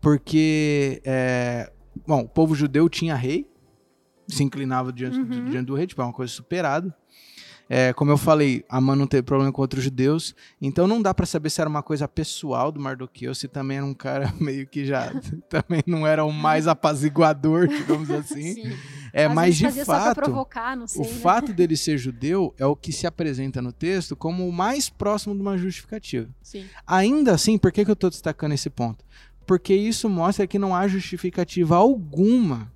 Porque, 0.00 1.02
é, 1.04 1.70
bom, 2.06 2.22
o 2.22 2.28
povo 2.28 2.54
judeu 2.54 2.88
tinha 2.88 3.14
rei, 3.14 3.46
se 4.26 4.42
inclinava 4.42 4.92
diante, 4.92 5.18
uhum. 5.18 5.44
diante 5.46 5.66
do 5.66 5.74
rei, 5.74 5.86
tipo, 5.86 6.00
é 6.00 6.04
uma 6.04 6.12
coisa 6.12 6.32
superada. 6.32 6.94
É, 7.72 7.92
como 7.92 8.10
eu 8.10 8.16
falei, 8.16 8.64
Amã 8.68 8.96
não 8.96 9.06
teve 9.06 9.22
problema 9.22 9.52
com 9.52 9.62
outros 9.62 9.84
judeus, 9.84 10.34
então 10.60 10.88
não 10.88 11.00
dá 11.00 11.14
para 11.14 11.24
saber 11.24 11.50
se 11.50 11.60
era 11.60 11.70
uma 11.70 11.84
coisa 11.84 12.08
pessoal 12.08 12.72
do 12.72 12.80
Mardoqueu, 12.80 13.32
se 13.32 13.46
também 13.46 13.76
era 13.76 13.86
um 13.86 13.94
cara 13.94 14.34
meio 14.40 14.66
que 14.66 14.84
já 14.84 15.12
também 15.48 15.80
não 15.86 16.04
era 16.04 16.24
o 16.24 16.32
mais 16.32 16.66
apaziguador, 16.66 17.68
digamos 17.68 18.10
assim. 18.10 18.54
Sim. 18.54 18.72
É, 19.12 19.26
Às 19.26 19.34
mas 19.34 19.56
de 19.56 19.84
fato, 19.84 20.14
provocar, 20.14 20.76
sei, 20.86 21.02
o 21.02 21.04
né? 21.04 21.14
fato 21.20 21.52
dele 21.52 21.76
ser 21.76 21.98
judeu 21.98 22.54
é 22.58 22.66
o 22.66 22.76
que 22.76 22.92
se 22.92 23.06
apresenta 23.06 23.60
no 23.60 23.72
texto 23.72 24.14
como 24.16 24.48
o 24.48 24.52
mais 24.52 24.88
próximo 24.88 25.34
de 25.34 25.40
uma 25.40 25.56
justificativa. 25.56 26.28
Sim. 26.42 26.66
Ainda 26.86 27.34
assim, 27.34 27.58
por 27.58 27.72
que, 27.72 27.84
que 27.84 27.90
eu 27.90 27.94
estou 27.94 28.10
destacando 28.10 28.52
esse 28.52 28.70
ponto? 28.70 29.04
Porque 29.46 29.74
isso 29.74 30.08
mostra 30.08 30.46
que 30.46 30.58
não 30.58 30.74
há 30.74 30.86
justificativa 30.86 31.76
alguma 31.76 32.72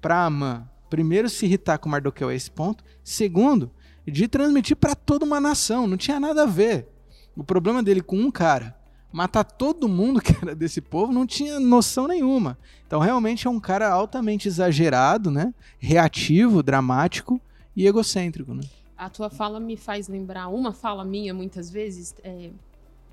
para 0.00 0.24
Amã, 0.24 0.68
primeiro, 0.88 1.28
se 1.28 1.46
irritar 1.46 1.78
com 1.78 1.88
Mardoqueu 1.88 2.28
a 2.28 2.34
esse 2.34 2.50
ponto, 2.50 2.84
segundo, 3.02 3.70
de 4.06 4.26
transmitir 4.26 4.76
para 4.76 4.94
toda 4.94 5.24
uma 5.24 5.40
nação. 5.40 5.86
Não 5.86 5.96
tinha 5.96 6.18
nada 6.18 6.42
a 6.44 6.46
ver. 6.46 6.88
O 7.36 7.44
problema 7.44 7.82
dele 7.82 8.00
com 8.00 8.16
um 8.16 8.30
cara 8.30 8.77
matar 9.12 9.44
todo 9.44 9.88
mundo 9.88 10.20
que 10.22 10.32
era 10.42 10.54
desse 10.54 10.80
povo 10.80 11.12
não 11.12 11.26
tinha 11.26 11.58
noção 11.58 12.06
nenhuma. 12.06 12.58
Então 12.86 13.00
realmente 13.00 13.46
é 13.46 13.50
um 13.50 13.60
cara 13.60 13.90
altamente 13.90 14.48
exagerado, 14.48 15.30
né? 15.30 15.52
Reativo, 15.78 16.62
dramático 16.62 17.40
e 17.74 17.86
egocêntrico, 17.86 18.54
né? 18.54 18.62
A 18.96 19.08
tua 19.08 19.30
fala 19.30 19.60
me 19.60 19.76
faz 19.76 20.08
lembrar 20.08 20.48
uma 20.48 20.72
fala 20.72 21.04
minha 21.04 21.32
muitas 21.32 21.70
vezes. 21.70 22.14
É, 22.24 22.50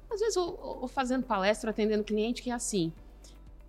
às 0.10 0.20
vezes 0.20 0.36
eu, 0.36 0.80
eu 0.82 0.88
fazendo 0.88 1.24
palestra, 1.24 1.70
atendendo 1.70 2.04
cliente 2.04 2.42
que 2.42 2.50
é 2.50 2.54
assim. 2.54 2.92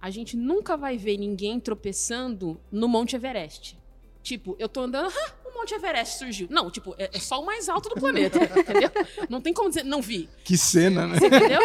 A 0.00 0.10
gente 0.10 0.36
nunca 0.36 0.76
vai 0.76 0.96
ver 0.96 1.18
ninguém 1.18 1.58
tropeçando 1.58 2.58
no 2.70 2.88
Monte 2.88 3.16
Everest. 3.16 3.76
Tipo, 4.22 4.56
eu 4.58 4.68
tô 4.68 4.82
andando, 4.82 5.08
ah, 5.12 5.32
Monte 5.56 5.74
Everest 5.74 6.18
surgiu. 6.18 6.48
Não, 6.50 6.70
tipo, 6.70 6.94
é, 6.98 7.10
é 7.12 7.18
só 7.18 7.40
o 7.40 7.46
mais 7.46 7.68
alto 7.68 7.88
do 7.88 7.94
planeta, 7.96 8.38
entendeu? 8.58 8.90
Não 9.28 9.40
tem 9.40 9.52
como 9.52 9.68
dizer, 9.68 9.84
não 9.84 10.02
vi. 10.02 10.28
Que 10.44 10.56
cena, 10.56 11.06
né? 11.06 11.18
Você 11.18 11.26
entendeu? 11.26 11.60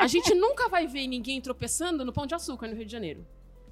A 0.00 0.06
gente 0.06 0.34
nunca 0.34 0.68
vai 0.68 0.86
ver 0.86 1.06
ninguém 1.06 1.40
tropeçando 1.40 2.04
no 2.04 2.12
Pão 2.12 2.26
de 2.26 2.34
Açúcar 2.34 2.68
no 2.68 2.74
Rio 2.74 2.84
de 2.84 2.92
Janeiro. 2.92 3.26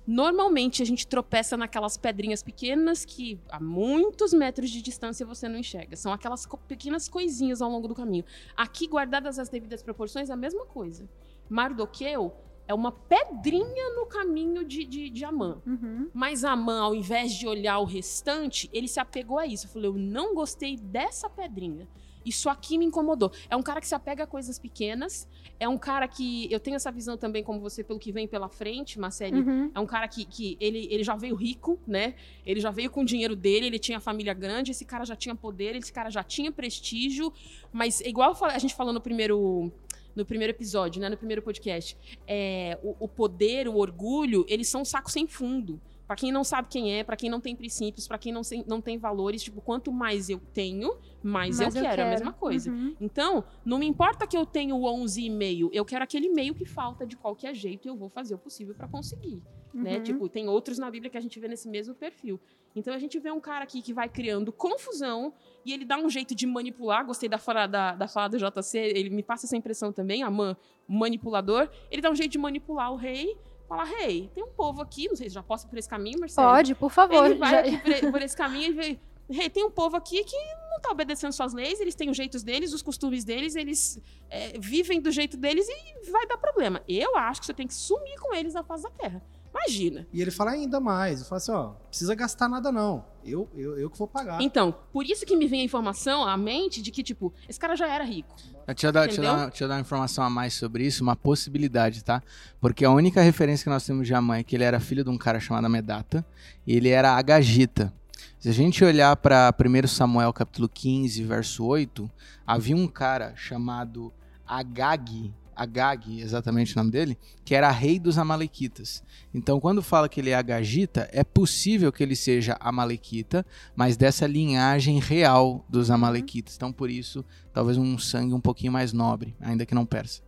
Normalmente 0.07 0.83
a 0.83 0.87
gente 0.87 1.07
tropeça 1.07 1.57
naquelas 1.57 1.97
pedrinhas 1.97 2.43
pequenas 2.43 3.07
que 3.07 3.41
a 3.49 3.59
muitos 3.59 4.35
metros 4.35 4.69
de 4.69 4.83
distância 4.83 5.25
você 5.25 5.49
não 5.49 5.59
enxerga. 5.59 5.97
São 5.97 6.13
aquelas 6.13 6.45
co 6.45 6.59
pequenas 6.59 7.09
coisinhas 7.09 7.63
ao 7.63 7.71
longo 7.71 7.89
do 7.89 7.95
caminho. 7.95 8.25
Aqui, 8.55 8.87
guardadas 8.87 9.39
as 9.39 9.49
devidas 9.49 9.83
proporções, 9.83 10.29
é 10.29 10.33
a 10.35 10.37
mesma 10.37 10.67
coisa. 10.67 11.09
Mardoqueu 11.49 12.35
é 12.67 12.75
uma 12.75 12.93
pedrinha 12.93 13.95
no 13.95 14.07
caminho 14.07 14.65
de, 14.65 14.85
de, 14.85 15.11
de 15.11 15.25
Amã. 15.25 15.61
Uhum. 15.67 16.09
Mas 16.13 16.45
Amã, 16.45 16.81
ao 16.81 16.95
invés 16.95 17.33
de 17.33 17.47
olhar 17.47 17.79
o 17.79 17.85
restante, 17.85 18.71
ele 18.73 18.89
se 18.89 18.99
apegou 18.99 19.39
a 19.39 19.47
isso. 19.47 19.67
Eu 19.67 19.71
falei, 19.71 19.89
eu 19.89 19.95
não 19.95 20.35
gostei 20.35 20.77
dessa 20.77 21.29
pedrinha. 21.29 21.87
Isso 22.25 22.49
aqui 22.49 22.79
me 22.79 22.87
incomodou. 22.87 23.31
É 23.51 23.57
um 23.57 23.63
cara 23.63 23.81
que 23.81 23.87
se 23.87 23.95
apega 23.95 24.25
a 24.25 24.27
coisas 24.27 24.59
pequenas. 24.59 25.29
É 25.61 25.69
um 25.69 25.77
cara 25.77 26.09
que. 26.09 26.51
Eu 26.51 26.59
tenho 26.59 26.77
essa 26.77 26.91
visão 26.91 27.17
também, 27.17 27.45
como 27.45 27.61
você, 27.61 27.85
pelo 27.85 27.99
que 27.99 28.11
vem 28.11 28.27
pela 28.27 28.49
frente, 28.49 28.99
Marcele. 28.99 29.41
Uhum. 29.41 29.71
É 29.75 29.79
um 29.79 29.87
cara 29.87 30.09
que, 30.09 30.25
que 30.25 30.57
ele, 30.59 30.89
ele 30.91 31.05
já 31.05 31.17
veio 31.17 31.35
rico, 31.35 31.79
né? 31.87 32.15
Ele 32.47 32.61
já 32.61 32.71
veio 32.71 32.91
com 32.91 33.03
o 33.03 33.05
dinheiro 33.05 33.37
dele, 33.37 33.67
ele 33.67 33.79
tinha 33.79 34.01
família 34.01 34.33
grande, 34.33 34.71
esse 34.71 34.85
cara 34.85 35.05
já 35.05 35.15
tinha 35.15 35.35
poder, 35.35 35.77
esse 35.77 35.93
cara 35.93 36.11
já 36.11 36.25
tinha 36.25 36.51
prestígio. 36.51 37.33
Mas, 37.73 38.01
igual 38.01 38.35
a 38.43 38.59
gente 38.59 38.75
falou 38.75 38.93
no 38.93 39.01
primeiro 39.01 39.71
no 40.15 40.25
primeiro 40.25 40.53
episódio, 40.53 41.01
né, 41.01 41.09
no 41.09 41.17
primeiro 41.17 41.43
podcast, 41.43 41.97
é, 42.27 42.79
o, 42.83 42.95
o 43.01 43.09
poder, 43.09 43.69
o 43.69 43.77
orgulho, 43.77 44.45
eles 44.49 44.69
são 44.69 44.83
um 44.83 44.85
saco 44.85 45.11
sem 45.11 45.27
fundo. 45.27 45.81
Para 46.07 46.17
quem 46.17 46.31
não 46.31 46.45
sabe 46.45 46.69
quem 46.69 46.99
é, 46.99 47.03
para 47.03 47.17
quem 47.17 47.31
não 47.31 47.41
tem 47.41 47.57
princípios, 47.57 48.07
para 48.07 48.19
quem 48.19 48.33
não, 48.33 48.43
não 48.67 48.81
tem 48.81 48.99
valores, 48.99 49.43
tipo, 49.43 49.61
quanto 49.63 49.91
mais 49.91 50.29
eu 50.29 50.39
tenho, 50.53 50.95
mais, 51.23 51.61
eu, 51.61 51.69
eu, 51.69 51.73
quero, 51.73 52.03
é 52.03 52.05
a 52.05 52.11
mesma 52.11 52.33
coisa. 52.33 52.71
Uhum. 52.71 52.95
Então, 53.01 53.43
não 53.65 53.79
me 53.79 53.87
importa 53.87 54.27
que 54.27 54.37
eu 54.37 54.45
tenho 54.45 54.77
11,5, 54.77 55.71
eu 55.73 55.85
quero 55.85 56.05
aquele 56.05 56.29
meio 56.29 56.55
que 56.55 56.67
falta 56.67 57.07
de 57.07 57.17
qualquer 57.17 57.55
jeito 57.55 57.87
e 57.87 57.89
eu 57.89 57.97
vou 57.97 58.11
fazer 58.11 58.35
o 58.35 58.39
possível 58.39 58.75
para 58.75 58.87
conseguir, 58.87 59.37
né? 59.37 59.43
uhum. 59.75 59.83
né? 59.83 60.01
Tipo, 60.01 60.29
tem 60.29 60.47
outros 60.47 60.79
na 60.79 60.91
Bíblia 60.91 61.11
que 61.11 61.17
a 61.17 61.21
gente 61.21 61.41
vê 61.41 61.49
nesse 61.49 61.69
mesmo 61.69 61.95
perfil. 61.95 62.39
Então, 62.77 62.93
a 62.93 62.99
gente 62.99 63.19
vê 63.19 63.31
um 63.31 63.41
cara 63.41 63.65
aqui 63.65 63.81
que 63.81 63.95
vai 63.95 64.09
criando 64.09 64.53
confusão 64.53 65.33
e 65.65 65.73
ele 65.73 65.87
dá 65.87 65.97
um 65.97 66.11
jeito 66.11 66.35
de 66.35 66.47
manipular. 66.47 67.07
Gostei 67.07 67.29
da 67.29 67.39
fala, 67.39 67.67
da, 67.67 67.95
da 67.95 68.09
fala 68.09 68.29
do 68.29 68.37
JC, 68.37 68.79
ele 68.79 69.11
me 69.11 69.23
passa 69.23 69.47
essa 69.47 69.57
impressão 69.57 69.93
também, 69.93 70.23
a 70.23 70.31
man, 70.31 70.57
manipulador. 70.87 71.71
Ele 71.91 72.03
dá 72.03 72.11
um 72.11 72.15
jeito 72.15 72.33
de 72.33 72.39
manipular 72.39 72.93
o 72.93 72.97
rei 72.97 73.39
Fala, 73.75 73.85
rei, 73.85 74.07
hey, 74.07 74.31
tem 74.33 74.45
um 74.45 74.51
povo 74.51 74.81
aqui, 74.81 75.09
não 75.09 75.17
sei 75.17 75.29
se 75.29 75.35
já 75.35 75.43
posso 75.43 75.67
ir 75.67 75.69
por 75.69 75.77
esse 75.77 75.89
caminho, 75.89 76.21
Marcelo. 76.21 76.49
Pode, 76.49 76.75
por 76.77 76.91
favor. 76.91 77.25
Ele 77.25 77.35
vai 77.35 77.51
já... 77.51 77.61
aqui 77.61 78.01
por, 78.03 78.13
por, 78.13 78.23
esse 78.23 78.37
caminho 78.37 78.71
e 78.71 78.73
vê, 78.73 78.83
rei, 79.29 79.45
hey, 79.47 79.51
tem 79.51 79.65
um 79.65 79.71
povo 79.71 79.97
aqui 79.97 80.23
que 80.23 80.37
não 80.71 80.77
está 80.77 80.93
obedecendo 80.93 81.33
suas 81.33 81.53
leis, 81.53 81.81
eles 81.81 81.97
têm 81.97 82.09
os 82.09 82.17
jeitos 82.17 82.45
deles, 82.45 82.73
os 82.73 82.83
costumes 82.83 83.25
deles, 83.25 83.57
eles 83.57 84.01
é, 84.31 84.57
vivem 84.61 85.01
do 85.01 85.11
jeito 85.11 85.37
deles 85.37 85.67
e 85.69 86.11
vai 86.11 86.25
dar 86.27 86.39
problema. 86.39 86.83
Eu 86.87 87.17
acho 87.17 87.41
que 87.41 87.47
você 87.47 87.55
tem 87.55 87.67
que 87.67 87.75
sumir 87.75 88.17
com 88.21 88.33
eles 88.33 88.55
na 88.55 88.63
face 88.63 88.85
da 88.85 88.91
terra. 88.91 89.21
Imagina. 89.55 90.07
E 90.13 90.21
ele 90.21 90.33
fala 90.33 90.51
ainda 90.51 90.81
mais, 90.81 91.21
ele 91.21 91.29
fala 91.29 91.37
assim, 91.37 91.53
ó, 91.53 91.69
precisa 91.89 92.13
gastar 92.15 92.49
nada 92.49 92.73
não, 92.73 93.05
eu, 93.25 93.49
eu, 93.55 93.79
eu 93.79 93.89
que 93.89 93.97
vou 93.97 94.09
pagar. 94.09 94.41
Então, 94.43 94.75
por 94.93 95.07
isso 95.07 95.25
que 95.25 95.37
me 95.37 95.47
vem 95.47 95.61
a 95.61 95.65
informação 95.65 96.27
à 96.27 96.37
mente 96.37 96.83
de 96.83 96.91
que, 96.91 97.03
tipo, 97.05 97.33
esse 97.49 97.59
cara 97.59 97.77
já 97.77 97.87
era 97.87 98.03
rico. 98.03 98.35
Deixa 98.67 98.87
eu, 98.89 98.93
dar, 98.93 99.07
deixa, 99.07 99.21
eu 99.21 99.25
dar, 99.25 99.49
deixa 99.49 99.65
eu 99.65 99.69
dar 99.69 99.75
uma 99.75 99.81
informação 99.81 100.25
a 100.25 100.31
mais 100.31 100.55
sobre 100.55 100.85
isso, 100.85 101.05
uma 101.05 101.15
possibilidade, 101.15 102.03
tá? 102.03 102.21
Porque 102.61 102.85
a 102.85 102.91
única 102.91 103.23
referência 103.23 103.63
que 103.63 103.71
nós 103.71 103.87
temos 103.87 104.07
de 104.07 104.15
Amã 104.15 104.39
é 104.39 104.43
que 104.43 104.57
ele 104.57 104.65
era 104.65 104.81
filho 104.81 105.05
de 105.05 105.11
um 105.11 105.17
cara 105.17 105.39
chamado 105.39 105.69
Medata, 105.71 106.27
e 106.67 106.75
ele 106.75 106.89
era 106.89 107.13
Agagita. 107.13 107.93
Se 108.41 108.49
a 108.49 108.53
gente 108.53 108.85
olhar 108.85 109.17
para 109.17 109.55
1 109.59 109.87
Samuel 109.87 110.33
capítulo 110.33 110.69
15, 110.69 111.23
verso 111.23 111.65
8, 111.65 112.11
havia 112.47 112.77
um 112.77 112.89
cara 112.89 113.35
chamado 113.37 114.13
Agag, 114.47 115.33
Agag, 115.57 116.21
exatamente 116.21 116.75
o 116.75 116.79
nome 116.79 116.91
dele, 116.91 117.19
que 117.45 117.55
era 117.55 117.71
rei 117.71 117.99
dos 117.99 118.19
Amalequitas. 118.19 119.03
Então, 119.33 119.61
quando 119.61 119.83
fala 119.83 120.09
que 120.09 120.21
ele 120.21 120.31
é 120.31 120.35
Agagita, 120.35 121.09
é 121.13 121.23
possível 121.23 121.93
que 121.93 122.03
ele 122.03 122.17
seja 122.17 122.57
Amalequita, 122.61 123.45
mas 123.75 123.97
dessa 123.97 124.27
linhagem 124.27 124.99
real 124.99 125.65
dos 125.69 125.89
uhum. 125.89 125.97
Amalequitas. 125.97 126.57
Então, 126.57 126.73
por 126.73 126.91
isso, 126.91 127.25
talvez 127.53 127.77
um 127.77 127.99
sangue 127.99 128.35
um 128.35 128.41
pouquinho 128.41 128.73
mais 128.73 128.93
nobre, 128.93 129.37
ainda 129.41 129.67
que 129.67 129.75
não 129.75 129.87
persa. 129.87 130.23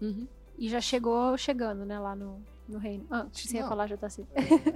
Uhum. 0.00 0.26
E 0.58 0.68
já 0.68 0.80
chegou 0.80 1.36
chegando, 1.38 1.84
né, 1.84 1.98
lá 1.98 2.14
no, 2.14 2.42
no 2.68 2.78
reino. 2.78 3.06
Ah, 3.10 3.26
você 3.32 3.56
ia 3.56 3.66
falar, 3.66 3.86
já 3.86 3.96
tá 3.96 4.06
assim. 4.06 4.26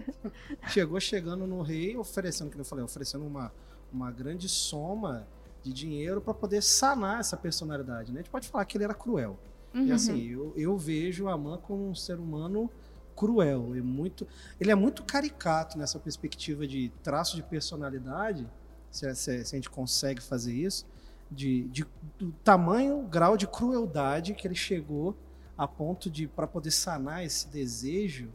chegou 0.69 0.99
chegando 1.01 1.47
no 1.47 1.63
rei, 1.63 1.97
oferecendo, 1.97 2.51
que 2.51 2.59
eu 2.59 2.65
falei, 2.65 2.85
oferecendo 2.85 3.27
uma, 3.27 3.53
uma 3.93 4.11
grande 4.11 4.49
soma 4.49 5.27
de 5.63 5.73
dinheiro 5.73 6.21
para 6.21 6.35
poder 6.35 6.63
sanar 6.63 7.21
essa 7.21 7.37
personalidade, 7.37 8.13
né? 8.13 8.21
A 8.21 8.23
gente 8.23 8.31
pode 8.31 8.47
falar 8.49 8.65
que 8.67 8.77
ele 8.77 8.85
era 8.85 8.95
cruel. 8.95 9.39
Uhum. 9.75 9.87
E 9.87 9.93
assim, 9.93 10.23
eu, 10.29 10.53
eu 10.57 10.79
vejo 10.79 11.29
a 11.29 11.37
Man 11.37 11.59
como 11.59 11.89
um 11.89 11.95
ser 11.95 12.19
humano 12.19 12.71
cruel. 13.17 13.75
É 13.75 13.81
muito, 13.81 14.27
ele 14.61 14.71
é 14.71 14.75
muito 14.75 15.03
caricato 15.03 15.77
nessa 15.79 15.99
perspectiva 15.99 16.67
de 16.67 16.91
traço 17.03 17.37
de 17.37 17.43
personalidade, 17.43 18.47
se, 18.91 19.13
se, 19.15 19.45
se 19.45 19.55
a 19.55 19.59
gente 19.59 19.71
consegue 19.71 20.23
fazer 20.23 20.55
isso, 20.55 20.87
de, 21.31 21.65
de, 21.69 21.87
do 22.19 22.33
tamanho, 22.45 23.03
grau 23.03 23.37
de 23.37 23.47
crueldade 23.47 24.35
que 24.35 24.47
ele 24.47 24.55
chegou 24.55 25.17
a 25.57 25.67
ponto 25.67 26.11
de, 26.11 26.27
para 26.27 26.47
poder 26.47 26.71
sanar 26.71 27.25
esse 27.25 27.49
desejo 27.49 28.29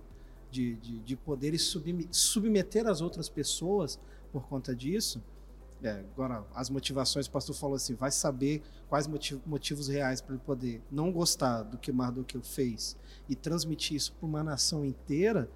de, 0.51 0.75
de, 0.75 0.99
de 0.99 1.15
poder 1.15 1.57
submeter 1.59 2.87
as 2.87 3.01
outras 3.01 3.29
pessoas 3.29 3.99
por 4.31 4.43
conta 4.47 4.75
disso, 4.75 5.21
É, 5.81 6.03
agora, 6.13 6.43
as 6.53 6.69
motivações, 6.69 7.27
o 7.27 7.31
pastor 7.31 7.55
falou 7.55 7.75
assim: 7.75 7.95
vai 7.95 8.11
saber 8.11 8.61
quais 8.89 9.07
motiv 9.07 9.39
motivos 9.45 9.87
reais 9.87 10.19
para 10.19 10.35
ele 10.35 10.43
poder 10.45 10.81
não 10.91 11.11
gostar 11.11 11.63
do 11.63 11.77
que 11.77 11.91
Mardoqueu 11.91 12.41
fez 12.41 12.97
e 13.29 13.35
transmitir 13.35 13.95
isso 13.95 14.13
para 14.13 14.27
uma 14.27 14.43
nação 14.43 14.83
inteira. 14.83 15.49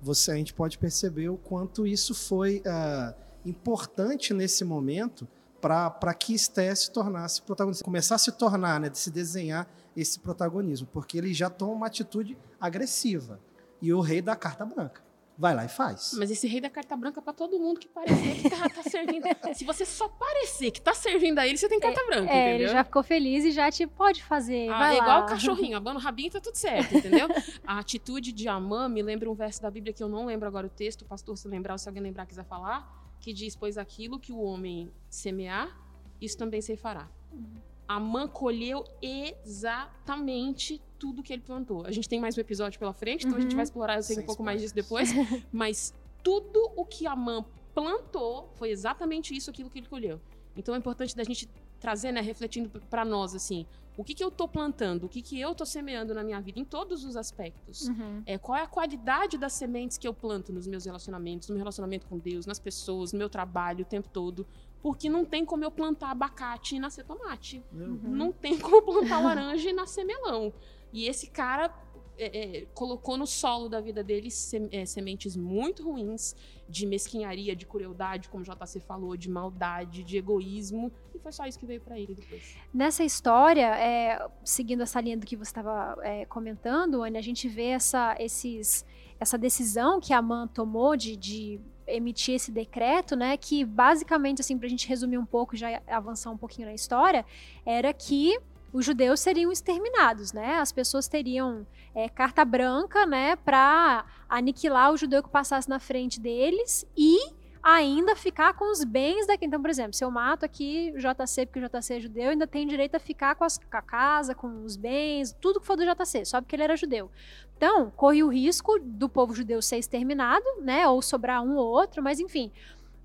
Você, 0.00 0.30
a 0.30 0.36
gente 0.36 0.54
pode 0.54 0.78
perceber 0.78 1.28
o 1.28 1.36
quanto 1.36 1.86
isso 1.86 2.14
foi 2.14 2.62
uh, 2.66 3.14
importante 3.44 4.32
nesse 4.32 4.64
momento 4.64 5.26
para 5.60 6.12
que 6.12 6.34
Esther 6.34 6.76
se 6.76 6.90
tornasse 6.90 7.40
protagonista, 7.40 7.82
começar 7.82 8.16
a 8.16 8.18
se 8.18 8.30
tornar, 8.32 8.78
né, 8.78 8.90
de 8.90 8.98
se 8.98 9.10
desenhar 9.10 9.66
esse 9.96 10.18
protagonismo, 10.18 10.86
porque 10.92 11.16
ele 11.16 11.32
já 11.32 11.48
toma 11.48 11.72
uma 11.72 11.86
atitude 11.86 12.36
agressiva 12.60 13.40
e 13.80 13.92
o 13.92 14.00
rei 14.00 14.20
da 14.20 14.36
carta 14.36 14.66
branca 14.66 15.03
vai 15.36 15.54
lá 15.54 15.64
e 15.64 15.68
faz. 15.68 16.14
Mas 16.16 16.30
esse 16.30 16.46
rei 16.46 16.60
da 16.60 16.70
carta 16.70 16.96
branca 16.96 17.20
para 17.20 17.32
todo 17.32 17.58
mundo 17.58 17.80
que 17.80 17.88
parecer 17.88 18.36
que 18.36 18.50
tá, 18.50 18.68
tá, 18.68 18.82
servindo. 18.82 19.24
Se 19.54 19.64
você 19.64 19.84
só 19.84 20.08
parecer 20.08 20.70
que 20.70 20.80
tá 20.80 20.94
servindo 20.94 21.38
a 21.38 21.46
ele, 21.46 21.56
você 21.56 21.68
tem 21.68 21.80
carta 21.80 22.00
é, 22.00 22.06
branca, 22.06 22.32
é, 22.32 22.50
entendeu? 22.50 22.66
ele 22.66 22.68
já 22.68 22.84
ficou 22.84 23.02
feliz 23.02 23.44
e 23.44 23.50
já 23.50 23.70
te 23.70 23.86
pode 23.86 24.22
fazer. 24.22 24.68
Ah, 24.70 24.94
é 24.94 24.98
lá. 24.98 25.02
igual 25.02 25.22
o 25.22 25.26
cachorrinho, 25.26 25.76
abana 25.76 25.98
o 25.98 26.02
rabinho 26.02 26.30
tá 26.30 26.40
tudo 26.40 26.56
certo, 26.56 26.96
entendeu? 26.96 27.28
a 27.66 27.78
atitude 27.78 28.32
de 28.32 28.48
Amã 28.48 28.88
me 28.88 29.02
lembra 29.02 29.30
um 29.30 29.34
verso 29.34 29.60
da 29.62 29.70
Bíblia 29.70 29.92
que 29.92 30.02
eu 30.02 30.08
não 30.08 30.26
lembro 30.26 30.46
agora 30.46 30.66
o 30.66 30.70
texto, 30.70 31.04
pastor 31.04 31.36
se 31.36 31.48
lembrar, 31.48 31.76
se 31.78 31.88
alguém 31.88 32.02
lembrar 32.02 32.26
quiser 32.26 32.44
falar, 32.44 33.16
que 33.20 33.32
diz: 33.32 33.56
Pois 33.56 33.76
aquilo 33.76 34.18
que 34.18 34.32
o 34.32 34.40
homem 34.40 34.92
semear, 35.08 35.76
isso 36.20 36.36
também 36.36 36.60
se 36.60 36.76
fará. 36.76 37.08
Uhum. 37.32 37.73
Amã 37.86 38.26
colheu 38.26 38.84
exatamente 39.00 40.80
tudo 40.98 41.22
que 41.22 41.32
ele 41.32 41.42
plantou. 41.42 41.84
A 41.86 41.90
gente 41.90 42.08
tem 42.08 42.18
mais 42.18 42.36
um 42.36 42.40
episódio 42.40 42.78
pela 42.78 42.92
frente, 42.92 43.26
então 43.26 43.32
uhum. 43.32 43.38
a 43.38 43.40
gente 43.42 43.52
uhum. 43.52 43.56
vai 43.56 43.64
explorar, 43.64 43.96
eu 43.96 44.02
sei 44.02 44.18
um 44.18 44.26
pouco 44.26 44.42
mais 44.42 44.60
disso 44.60 44.74
depois. 44.74 45.10
mas 45.52 45.94
tudo 46.22 46.72
o 46.76 46.84
que 46.84 47.06
Amã 47.06 47.44
plantou 47.74 48.50
foi 48.54 48.70
exatamente 48.70 49.36
isso, 49.36 49.50
aquilo 49.50 49.68
que 49.68 49.78
ele 49.78 49.88
colheu. 49.88 50.20
Então 50.56 50.74
é 50.74 50.78
importante 50.78 51.14
da 51.16 51.24
gente 51.24 51.48
trazer, 51.78 52.12
né, 52.12 52.20
refletindo 52.20 52.70
para 52.88 53.04
nós, 53.04 53.34
assim, 53.34 53.66
o 53.96 54.02
que, 54.02 54.14
que 54.14 54.24
eu 54.24 54.28
estou 54.28 54.48
plantando, 54.48 55.04
o 55.04 55.08
que, 55.08 55.22
que 55.22 55.40
eu 55.40 55.52
estou 55.52 55.66
semeando 55.66 56.14
na 56.14 56.24
minha 56.24 56.40
vida, 56.40 56.58
em 56.58 56.64
todos 56.64 57.04
os 57.04 57.16
aspectos. 57.16 57.88
Uhum. 57.88 58.22
É, 58.26 58.36
qual 58.36 58.58
é 58.58 58.62
a 58.62 58.66
qualidade 58.66 59.38
das 59.38 59.52
sementes 59.52 59.96
que 59.96 60.06
eu 60.06 60.12
planto 60.12 60.52
nos 60.52 60.66
meus 60.66 60.84
relacionamentos, 60.84 61.48
no 61.48 61.54
meu 61.54 61.60
relacionamento 61.60 62.06
com 62.06 62.18
Deus, 62.18 62.46
nas 62.46 62.58
pessoas, 62.58 63.12
no 63.12 63.18
meu 63.18 63.28
trabalho 63.28 63.82
o 63.82 63.84
tempo 63.84 64.08
todo. 64.08 64.46
Porque 64.82 65.08
não 65.08 65.24
tem 65.24 65.44
como 65.44 65.64
eu 65.64 65.70
plantar 65.70 66.10
abacate 66.10 66.76
e 66.76 66.78
nascer 66.78 67.04
tomate. 67.04 67.62
Uhum. 67.72 68.00
Não 68.02 68.32
tem 68.32 68.58
como 68.58 68.82
plantar 68.82 69.20
laranja 69.22 69.70
e 69.70 69.72
nascer 69.72 70.04
melão. 70.04 70.52
E 70.92 71.06
esse 71.06 71.28
cara 71.28 71.72
é, 72.16 72.58
é, 72.58 72.66
colocou 72.74 73.16
no 73.16 73.26
solo 73.26 73.68
da 73.68 73.80
vida 73.80 74.02
dele 74.04 74.30
sem, 74.30 74.68
é, 74.70 74.86
sementes 74.86 75.36
muito 75.36 75.82
ruins 75.82 76.34
de 76.68 76.86
mesquinharia, 76.86 77.54
de 77.54 77.66
crueldade, 77.66 78.28
como 78.28 78.42
o 78.42 78.46
JC 78.46 78.80
falou, 78.80 79.16
de 79.16 79.28
maldade, 79.28 80.02
de 80.02 80.16
egoísmo, 80.16 80.92
e 81.14 81.18
foi 81.18 81.32
só 81.32 81.44
isso 81.46 81.58
que 81.58 81.66
veio 81.66 81.80
para 81.80 81.98
ele 81.98 82.14
depois. 82.14 82.56
Nessa 82.72 83.04
história, 83.04 83.76
é, 83.76 84.26
seguindo 84.44 84.82
essa 84.82 85.00
linha 85.00 85.16
do 85.16 85.26
que 85.26 85.36
você 85.36 85.50
estava 85.50 85.96
comentando, 86.28 87.02
Anne, 87.02 87.18
a 87.18 87.22
gente 87.22 87.48
vê 87.48 87.66
essa, 87.66 88.16
esses, 88.18 88.86
essa 89.20 89.36
decisão 89.36 90.00
que 90.00 90.12
a 90.12 90.22
Man 90.22 90.46
tomou 90.46 90.96
de, 90.96 91.16
de 91.16 91.60
emitir 91.86 92.36
esse 92.36 92.50
decreto, 92.50 93.14
né, 93.14 93.36
que 93.36 93.64
basicamente, 93.64 94.40
assim, 94.40 94.56
para 94.56 94.66
a 94.66 94.70
gente 94.70 94.88
resumir 94.88 95.18
um 95.18 95.26
pouco 95.26 95.54
e 95.54 95.58
já 95.58 95.82
avançar 95.86 96.30
um 96.30 96.36
pouquinho 96.36 96.68
na 96.68 96.74
história, 96.74 97.24
era 97.66 97.92
que 97.92 98.38
os 98.74 98.84
judeus 98.84 99.20
seriam 99.20 99.52
exterminados, 99.52 100.32
né? 100.32 100.56
As 100.56 100.72
pessoas 100.72 101.06
teriam 101.06 101.64
é, 101.94 102.08
carta 102.08 102.44
branca, 102.44 103.06
né, 103.06 103.36
para 103.36 104.04
aniquilar 104.28 104.90
o 104.92 104.96
judeu 104.96 105.22
que 105.22 105.28
passasse 105.28 105.68
na 105.68 105.78
frente 105.78 106.18
deles 106.18 106.84
e 106.96 107.32
ainda 107.62 108.16
ficar 108.16 108.52
com 108.54 108.72
os 108.72 108.82
bens 108.82 109.28
daqui. 109.28 109.46
Então, 109.46 109.62
por 109.62 109.70
exemplo, 109.70 109.94
se 109.94 110.04
eu 110.04 110.10
mato 110.10 110.44
aqui 110.44 110.92
o 110.92 110.98
JC 110.98 111.46
porque 111.46 111.60
o 111.60 111.62
JC 111.62 111.94
é 111.94 112.00
judeu, 112.00 112.30
ainda 112.30 112.48
tem 112.48 112.66
direito 112.66 112.96
a 112.96 112.98
ficar 112.98 113.36
com, 113.36 113.44
as, 113.44 113.58
com 113.58 113.76
a 113.76 113.80
casa, 113.80 114.34
com 114.34 114.64
os 114.64 114.76
bens, 114.76 115.32
tudo 115.40 115.60
que 115.60 115.66
for 115.66 115.76
do 115.76 115.84
JC, 115.84 116.24
só 116.24 116.40
porque 116.40 116.56
ele 116.56 116.64
era 116.64 116.76
judeu. 116.76 117.08
Então, 117.56 117.92
corre 117.92 118.24
o 118.24 118.28
risco 118.28 118.80
do 118.80 119.08
povo 119.08 119.32
judeu 119.32 119.62
ser 119.62 119.78
exterminado, 119.78 120.44
né, 120.60 120.88
ou 120.88 121.00
sobrar 121.00 121.40
um 121.44 121.54
ou 121.54 121.68
outro, 121.68 122.02
mas 122.02 122.18
enfim. 122.18 122.50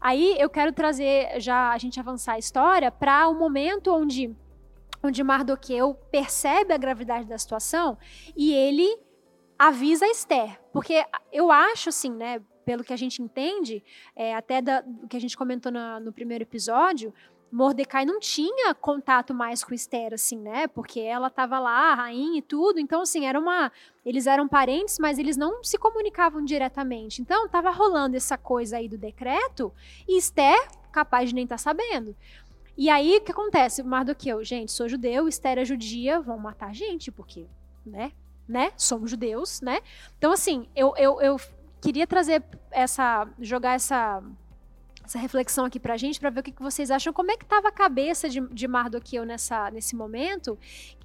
Aí 0.01 0.35
eu 0.39 0.49
quero 0.49 0.73
trazer 0.73 1.39
já 1.39 1.71
a 1.71 1.77
gente 1.77 1.99
avançar 1.99 2.33
a 2.33 2.39
história 2.39 2.89
para 2.89 3.27
o 3.27 3.33
um 3.33 3.37
momento 3.37 3.93
onde 3.93 4.35
onde 5.03 5.23
Mardoqueu 5.23 5.95
percebe 6.11 6.73
a 6.73 6.77
gravidade 6.77 7.27
da 7.27 7.37
situação 7.37 7.97
e 8.35 8.53
ele 8.53 8.99
avisa 9.57 10.05
Esther. 10.07 10.59
Porque 10.71 11.03
eu 11.31 11.51
acho, 11.51 11.89
assim, 11.89 12.11
né, 12.11 12.41
pelo 12.65 12.83
que 12.83 12.93
a 12.93 12.97
gente 12.97 13.21
entende, 13.21 13.83
é, 14.15 14.35
até 14.35 14.61
do 14.61 15.07
que 15.07 15.17
a 15.17 15.21
gente 15.21 15.37
comentou 15.37 15.71
no, 15.71 15.99
no 15.99 16.13
primeiro 16.13 16.43
episódio, 16.43 17.13
Mordecai 17.51 18.05
não 18.05 18.19
tinha 18.19 18.75
contato 18.75 19.33
mais 19.33 19.63
com 19.63 19.73
Esther, 19.73 20.13
assim, 20.13 20.37
né? 20.37 20.67
Porque 20.67 20.99
ela 20.99 21.27
estava 21.27 21.57
lá, 21.59 21.91
a 21.91 21.95
rainha 21.95 22.37
e 22.37 22.41
tudo. 22.41 22.79
Então, 22.79 23.01
assim, 23.01 23.25
era 23.25 23.39
uma. 23.39 23.71
Eles 24.05 24.27
eram 24.27 24.47
parentes, 24.47 24.99
mas 24.99 25.17
eles 25.17 25.35
não 25.35 25.63
se 25.63 25.77
comunicavam 25.77 26.43
diretamente. 26.45 27.21
Então, 27.21 27.45
estava 27.45 27.71
rolando 27.71 28.15
essa 28.15 28.37
coisa 28.37 28.77
aí 28.77 28.87
do 28.87 28.97
decreto 28.97 29.73
e 30.07 30.17
Esther, 30.17 30.69
capaz 30.91 31.29
de 31.29 31.35
nem 31.35 31.45
estar 31.45 31.55
tá 31.55 31.59
sabendo. 31.59 32.15
E 32.79 32.89
aí, 32.89 33.17
o 33.17 33.21
que 33.21 33.33
acontece? 33.33 33.83
Mardoqueu, 33.83 34.41
gente, 34.41 34.71
sou 34.71 34.87
judeu, 34.87 35.27
Esther 35.27 35.57
é 35.57 35.65
judia, 35.65 36.21
vão 36.21 36.37
matar 36.37 36.69
a 36.69 36.73
gente, 36.73 37.11
porque, 37.11 37.45
né? 37.85 38.13
Né? 38.47 38.71
Somos 38.77 39.11
judeus, 39.11 39.59
né? 39.59 39.81
Então, 40.17 40.31
assim, 40.31 40.65
eu, 40.73 40.93
eu, 40.95 41.19
eu 41.19 41.35
queria 41.81 42.07
trazer 42.07 42.41
essa. 42.71 43.27
jogar 43.37 43.73
essa 43.73 44.23
essa 45.03 45.19
reflexão 45.19 45.65
aqui 45.65 45.79
pra 45.79 45.97
gente, 45.97 46.21
para 46.21 46.29
ver 46.29 46.39
o 46.39 46.43
que, 46.43 46.53
que 46.53 46.61
vocês 46.61 46.89
acham. 46.89 47.11
Como 47.11 47.31
é 47.31 47.35
que 47.35 47.43
estava 47.43 47.67
a 47.67 47.71
cabeça 47.71 48.29
de, 48.29 48.39
de 48.47 48.67
Mardoqueu 48.67 49.25
nessa, 49.25 49.69
nesse 49.71 49.93
momento, 49.93 50.57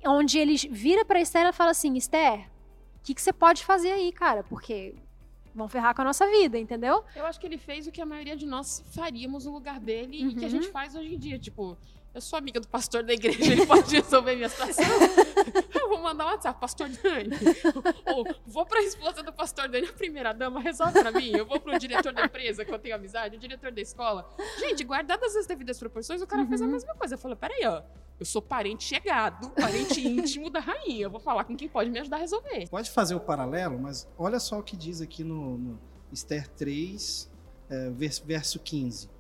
onde 0.06 0.38
ele 0.38 0.56
vira 0.70 1.04
para 1.04 1.20
Esther 1.20 1.48
e 1.48 1.52
fala 1.52 1.72
assim, 1.72 1.96
Esther, 1.96 2.40
o 2.98 3.02
que, 3.02 3.14
que 3.14 3.22
você 3.22 3.32
pode 3.32 3.64
fazer 3.64 3.90
aí, 3.90 4.12
cara? 4.12 4.44
Porque 4.44 4.94
vão 5.54 5.68
ferrar 5.68 5.94
com 5.94 6.02
a 6.02 6.04
nossa 6.04 6.26
vida, 6.28 6.58
entendeu? 6.58 7.04
Eu 7.14 7.24
acho 7.26 7.38
que 7.38 7.46
ele 7.46 7.58
fez 7.58 7.86
o 7.86 7.92
que 7.92 8.00
a 8.00 8.06
maioria 8.06 8.36
de 8.36 8.46
nós 8.46 8.84
faríamos 8.92 9.46
no 9.46 9.52
lugar 9.52 9.78
dele 9.78 10.22
uhum. 10.22 10.30
e 10.30 10.34
que 10.34 10.44
a 10.44 10.48
gente 10.48 10.66
uhum. 10.66 10.72
faz 10.72 10.94
hoje 10.94 11.14
em 11.14 11.18
dia. 11.18 11.38
Tipo, 11.38 11.76
eu 12.14 12.20
sou 12.20 12.38
amiga 12.38 12.60
do 12.60 12.68
pastor 12.68 13.02
da 13.02 13.12
igreja, 13.12 13.52
ele 13.52 13.66
pode 13.66 13.92
resolver 13.92 14.36
minha 14.36 14.48
situação. 14.48 14.84
eu 15.74 15.88
vou 15.88 16.00
mandar 16.00 16.26
um 16.26 16.28
WhatsApp, 16.28 16.60
pastor 16.60 16.88
Dani. 16.88 17.30
Ou 18.06 18.24
vou 18.46 18.64
para 18.64 18.78
a 18.78 18.82
esposa 18.84 19.20
do 19.22 19.32
pastor 19.32 19.68
Dani, 19.68 19.88
a 19.88 19.92
primeira 19.92 20.32
dama, 20.32 20.60
resolve 20.60 20.92
para 20.92 21.10
mim. 21.10 21.32
Eu 21.32 21.44
vou 21.44 21.58
para 21.58 21.74
o 21.74 21.78
diretor 21.78 22.12
da 22.12 22.24
empresa 22.24 22.64
que 22.64 22.72
eu 22.72 22.78
tenho 22.78 22.94
amizade, 22.94 23.36
o 23.36 23.38
diretor 23.38 23.72
da 23.72 23.80
escola. 23.80 24.32
Gente, 24.60 24.84
guardadas 24.84 25.34
as 25.34 25.46
devidas 25.46 25.76
proporções, 25.76 26.22
o 26.22 26.26
cara 26.26 26.42
uhum. 26.42 26.48
fez 26.48 26.62
a 26.62 26.66
uhum. 26.66 26.70
mesma 26.70 26.94
coisa. 26.94 27.14
Eu 27.14 27.18
falei, 27.18 27.36
peraí, 27.36 27.66
ó. 27.66 27.82
Eu 28.20 28.24
sou 28.24 28.40
parente 28.40 28.84
chegado, 28.84 29.50
parente 29.50 30.00
íntimo 30.06 30.48
da 30.48 30.60
rainha. 30.60 31.06
Eu 31.06 31.10
vou 31.10 31.18
falar 31.18 31.42
com 31.42 31.56
quem 31.56 31.68
pode 31.68 31.90
me 31.90 31.98
ajudar 31.98 32.18
a 32.18 32.20
resolver. 32.20 32.68
Pode 32.68 32.92
fazer 32.92 33.16
o 33.16 33.20
paralelo, 33.20 33.76
mas 33.76 34.08
olha 34.16 34.38
só 34.38 34.60
o 34.60 34.62
que 34.62 34.76
diz 34.76 35.00
aqui 35.00 35.24
no, 35.24 35.58
no 35.58 35.80
Esther 36.12 36.46
3, 36.50 37.28
é, 37.68 37.90
verso 37.90 38.60
15. 38.60 39.13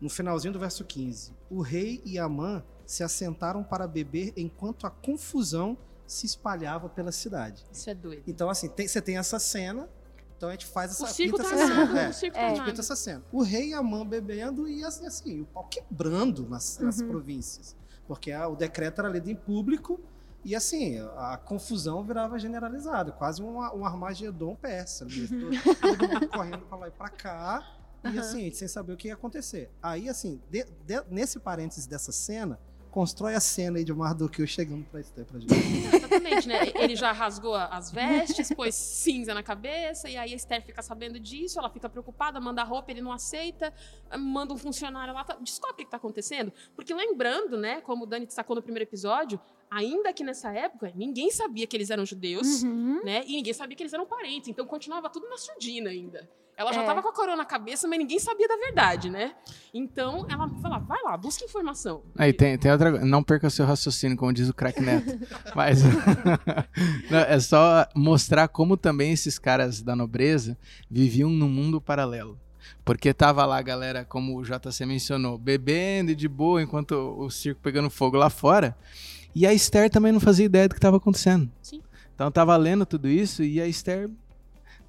No 0.00 0.08
finalzinho 0.08 0.52
do 0.52 0.58
verso 0.58 0.84
15. 0.84 1.32
O 1.50 1.60
rei 1.60 2.00
e 2.04 2.18
Amã 2.18 2.62
se 2.86 3.02
assentaram 3.02 3.62
para 3.62 3.86
beber 3.86 4.32
enquanto 4.36 4.86
a 4.86 4.90
confusão 4.90 5.76
se 6.06 6.24
espalhava 6.24 6.88
pela 6.88 7.12
cidade. 7.12 7.64
Isso 7.72 7.90
é 7.90 7.94
doido. 7.94 8.22
Então, 8.26 8.48
assim, 8.48 8.68
tem, 8.68 8.88
você 8.88 9.02
tem 9.02 9.18
essa 9.18 9.38
cena, 9.38 9.88
então 10.36 10.48
a 10.48 10.52
gente 10.52 10.66
faz 10.66 10.92
essa, 10.92 11.04
o 11.04 11.06
circo 11.06 11.36
tá 11.36 11.44
essa 11.44 11.56
cena. 11.56 12.00
É, 12.00 12.08
o 12.08 12.12
circo 12.14 12.38
é. 12.38 12.54
Tá 12.54 12.70
essa 12.70 12.96
cena. 12.96 13.22
O 13.30 13.42
rei 13.42 13.70
e 13.70 13.74
a 13.74 13.82
mãe 13.82 14.06
bebendo 14.06 14.68
e 14.68 14.84
assim, 14.84 15.06
assim, 15.06 15.40
o 15.42 15.46
pau 15.46 15.64
quebrando 15.64 16.48
nas, 16.48 16.78
nas 16.78 17.00
uhum. 17.00 17.08
províncias 17.08 17.76
porque 18.08 18.32
a, 18.32 18.48
o 18.48 18.56
decreto 18.56 19.00
era 19.02 19.08
lido 19.10 19.30
em 19.30 19.36
público 19.36 20.00
e 20.42 20.56
assim, 20.56 20.98
a, 20.98 21.34
a 21.34 21.36
confusão 21.36 22.02
virava 22.02 22.38
generalizada, 22.38 23.12
quase 23.12 23.42
um, 23.42 23.58
um 23.58 23.84
Armagedon 23.84 24.56
persa, 24.56 25.06
todo, 25.80 26.08
mundo 26.08 26.28
correndo 26.28 26.60
para 26.60 26.78
lá 26.78 26.88
e 26.88 26.90
para 26.90 27.10
cá, 27.10 27.77
e 28.04 28.08
uhum. 28.08 28.20
assim, 28.20 28.50
sem 28.52 28.68
saber 28.68 28.92
o 28.92 28.96
que 28.96 29.08
ia 29.08 29.14
acontecer. 29.14 29.70
Aí, 29.82 30.08
assim, 30.08 30.40
de, 30.50 30.64
de, 30.86 31.02
nesse 31.10 31.40
parênteses 31.40 31.86
dessa 31.86 32.12
cena, 32.12 32.58
constrói 32.90 33.34
a 33.34 33.40
cena 33.40 33.78
aí 33.78 33.84
de 33.84 33.92
Mardoqueu 33.92 34.46
chegando 34.46 34.84
para 34.84 35.00
Esther 35.00 35.24
pra 35.24 35.38
gente. 35.38 35.52
Exatamente, 35.54 36.48
né? 36.48 36.72
Ele 36.74 36.96
já 36.96 37.12
rasgou 37.12 37.54
as 37.54 37.90
vestes, 37.90 38.52
pôs 38.52 38.74
cinza 38.74 39.34
na 39.34 39.42
cabeça, 39.42 40.08
e 40.08 40.16
aí 40.16 40.32
a 40.32 40.36
Esther 40.36 40.64
fica 40.64 40.82
sabendo 40.82 41.20
disso, 41.20 41.58
ela 41.58 41.70
fica 41.70 41.88
preocupada, 41.88 42.40
manda 42.40 42.62
roupa, 42.64 42.90
ele 42.90 43.00
não 43.00 43.12
aceita, 43.12 43.72
manda 44.18 44.52
um 44.54 44.58
funcionário 44.58 45.12
lá, 45.12 45.24
descobre 45.40 45.74
o 45.74 45.76
que 45.76 45.82
está 45.84 45.96
acontecendo. 45.96 46.52
Porque 46.74 46.94
lembrando, 46.94 47.56
né, 47.56 47.80
como 47.82 48.04
o 48.04 48.06
Dani 48.06 48.26
destacou 48.26 48.56
no 48.56 48.62
primeiro 48.62 48.88
episódio, 48.88 49.40
ainda 49.70 50.12
que 50.12 50.24
nessa 50.24 50.50
época, 50.52 50.92
ninguém 50.94 51.30
sabia 51.30 51.66
que 51.66 51.76
eles 51.76 51.90
eram 51.90 52.06
judeus, 52.06 52.62
uhum. 52.62 53.04
né? 53.04 53.22
E 53.26 53.36
ninguém 53.36 53.52
sabia 53.52 53.76
que 53.76 53.82
eles 53.82 53.92
eram 53.92 54.06
parentes, 54.06 54.48
então 54.48 54.66
continuava 54.66 55.10
tudo 55.10 55.28
na 55.28 55.36
surdina 55.36 55.90
ainda. 55.90 56.28
Ela 56.58 56.72
já 56.72 56.80
estava 56.80 56.98
é. 56.98 57.02
com 57.04 57.08
a 57.08 57.12
coroa 57.12 57.36
na 57.36 57.44
cabeça, 57.44 57.86
mas 57.86 58.00
ninguém 58.00 58.18
sabia 58.18 58.48
da 58.48 58.56
verdade, 58.56 59.08
né? 59.08 59.32
Então 59.72 60.26
ela 60.28 60.48
fala, 60.60 60.80
vai 60.80 61.00
lá, 61.04 61.16
busca 61.16 61.44
informação. 61.44 62.02
Aí 62.18 62.32
tem, 62.32 62.58
tem 62.58 62.72
outra 62.72 62.90
não 63.04 63.22
perca 63.22 63.48
seu 63.48 63.64
raciocínio, 63.64 64.16
como 64.16 64.32
diz 64.32 64.48
o 64.48 64.54
craque 64.54 64.80
Neto. 64.80 65.20
mas 65.54 65.82
é 67.28 67.38
só 67.38 67.86
mostrar 67.94 68.48
como 68.48 68.76
também 68.76 69.12
esses 69.12 69.38
caras 69.38 69.80
da 69.80 69.94
nobreza 69.94 70.58
viviam 70.90 71.30
num 71.30 71.48
mundo 71.48 71.80
paralelo. 71.80 72.36
Porque 72.84 73.14
tava 73.14 73.46
lá 73.46 73.58
a 73.58 73.62
galera, 73.62 74.04
como 74.04 74.36
o 74.36 74.42
JC 74.42 74.84
mencionou, 74.84 75.38
bebendo 75.38 76.10
e 76.10 76.16
de 76.16 76.26
boa 76.26 76.60
enquanto 76.60 76.92
o 76.92 77.30
circo 77.30 77.60
pegando 77.62 77.88
fogo 77.88 78.16
lá 78.16 78.28
fora. 78.28 78.76
E 79.32 79.46
a 79.46 79.54
Esther 79.54 79.88
também 79.90 80.10
não 80.10 80.18
fazia 80.18 80.46
ideia 80.46 80.68
do 80.68 80.72
que 80.72 80.78
estava 80.78 80.96
acontecendo. 80.96 81.48
Sim. 81.62 81.80
Então 82.16 82.32
tava 82.32 82.56
lendo 82.56 82.84
tudo 82.84 83.06
isso 83.06 83.44
e 83.44 83.60
a 83.60 83.66
Esther. 83.68 84.10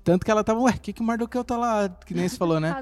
Tanto 0.10 0.26
que 0.26 0.32
ela 0.32 0.44
tava, 0.44 0.60
ué, 0.62 0.72
o 0.72 0.80
que, 0.80 0.92
que 0.92 1.02
o 1.02 1.04
Mardoqueu 1.04 1.44
tá 1.44 1.56
lá? 1.56 1.88
Que 1.88 2.16
nem 2.16 2.28
você 2.28 2.36
falou, 2.36 2.60
né? 2.60 2.76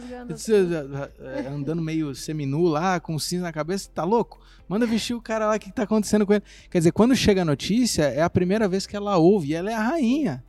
É, 1.20 1.48
Andando 1.50 1.82
meio 1.82 2.16
seminu 2.16 2.62
lá, 2.64 3.02
com 3.02 3.16
o 3.16 3.20
cinto 3.20 3.42
na 3.42 3.52
cabeça, 3.52 3.90
tá 3.94 4.06
louco? 4.06 4.40
Manda 4.66 4.86
vestir 4.88 5.14
o 5.14 5.22
cara 5.22 5.46
lá, 5.46 5.58
o 5.58 5.60
que, 5.60 5.66
que 5.66 5.76
tá 5.76 5.84
acontecendo 5.84 6.26
com 6.26 6.32
ele? 6.34 6.44
Quer 6.72 6.78
dizer, 6.78 6.94
quando 6.94 7.14
chega 7.18 7.42
a 7.42 7.46
notícia, 7.46 8.04
é 8.04 8.22
a 8.22 8.30
primeira 8.30 8.66
vez 8.66 8.88
que 8.88 8.96
ela 8.96 9.18
ouve, 9.18 9.50
e 9.50 9.54
ela 9.56 9.70
é 9.70 9.74
a 9.74 9.82
rainha. 9.84 10.42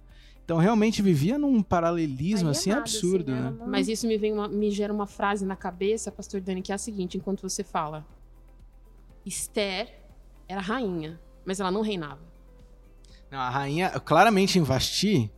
Então 0.44 0.56
realmente 0.56 1.02
vivia 1.02 1.36
num 1.36 1.60
paralelismo 1.64 2.50
assim 2.50 2.70
Alienada, 2.70 2.88
absurdo, 2.88 3.32
assim, 3.32 3.40
né? 3.40 3.48
ela 3.48 3.56
não- 3.58 3.66
Mas 3.66 3.88
isso 3.88 4.06
me, 4.06 4.16
vem 4.16 4.32
uma- 4.32 4.46
me 4.46 4.70
gera 4.70 4.92
uma 4.92 5.08
frase 5.08 5.44
na 5.44 5.56
cabeça, 5.56 6.12
pastor 6.12 6.40
Dani, 6.40 6.62
que 6.62 6.70
é 6.70 6.76
a 6.76 6.78
seguinte, 6.78 7.16
enquanto 7.18 7.42
você 7.42 7.64
fala. 7.64 8.06
Esther 9.26 9.98
era 10.46 10.60
rainha, 10.60 11.18
mas 11.44 11.58
ela 11.58 11.72
não 11.72 11.80
reinava. 11.80 12.20
Não, 13.32 13.40
a 13.40 13.50
rainha, 13.50 13.90
claramente 13.98 14.60
em 14.60 14.62
Vasti, 14.62 15.28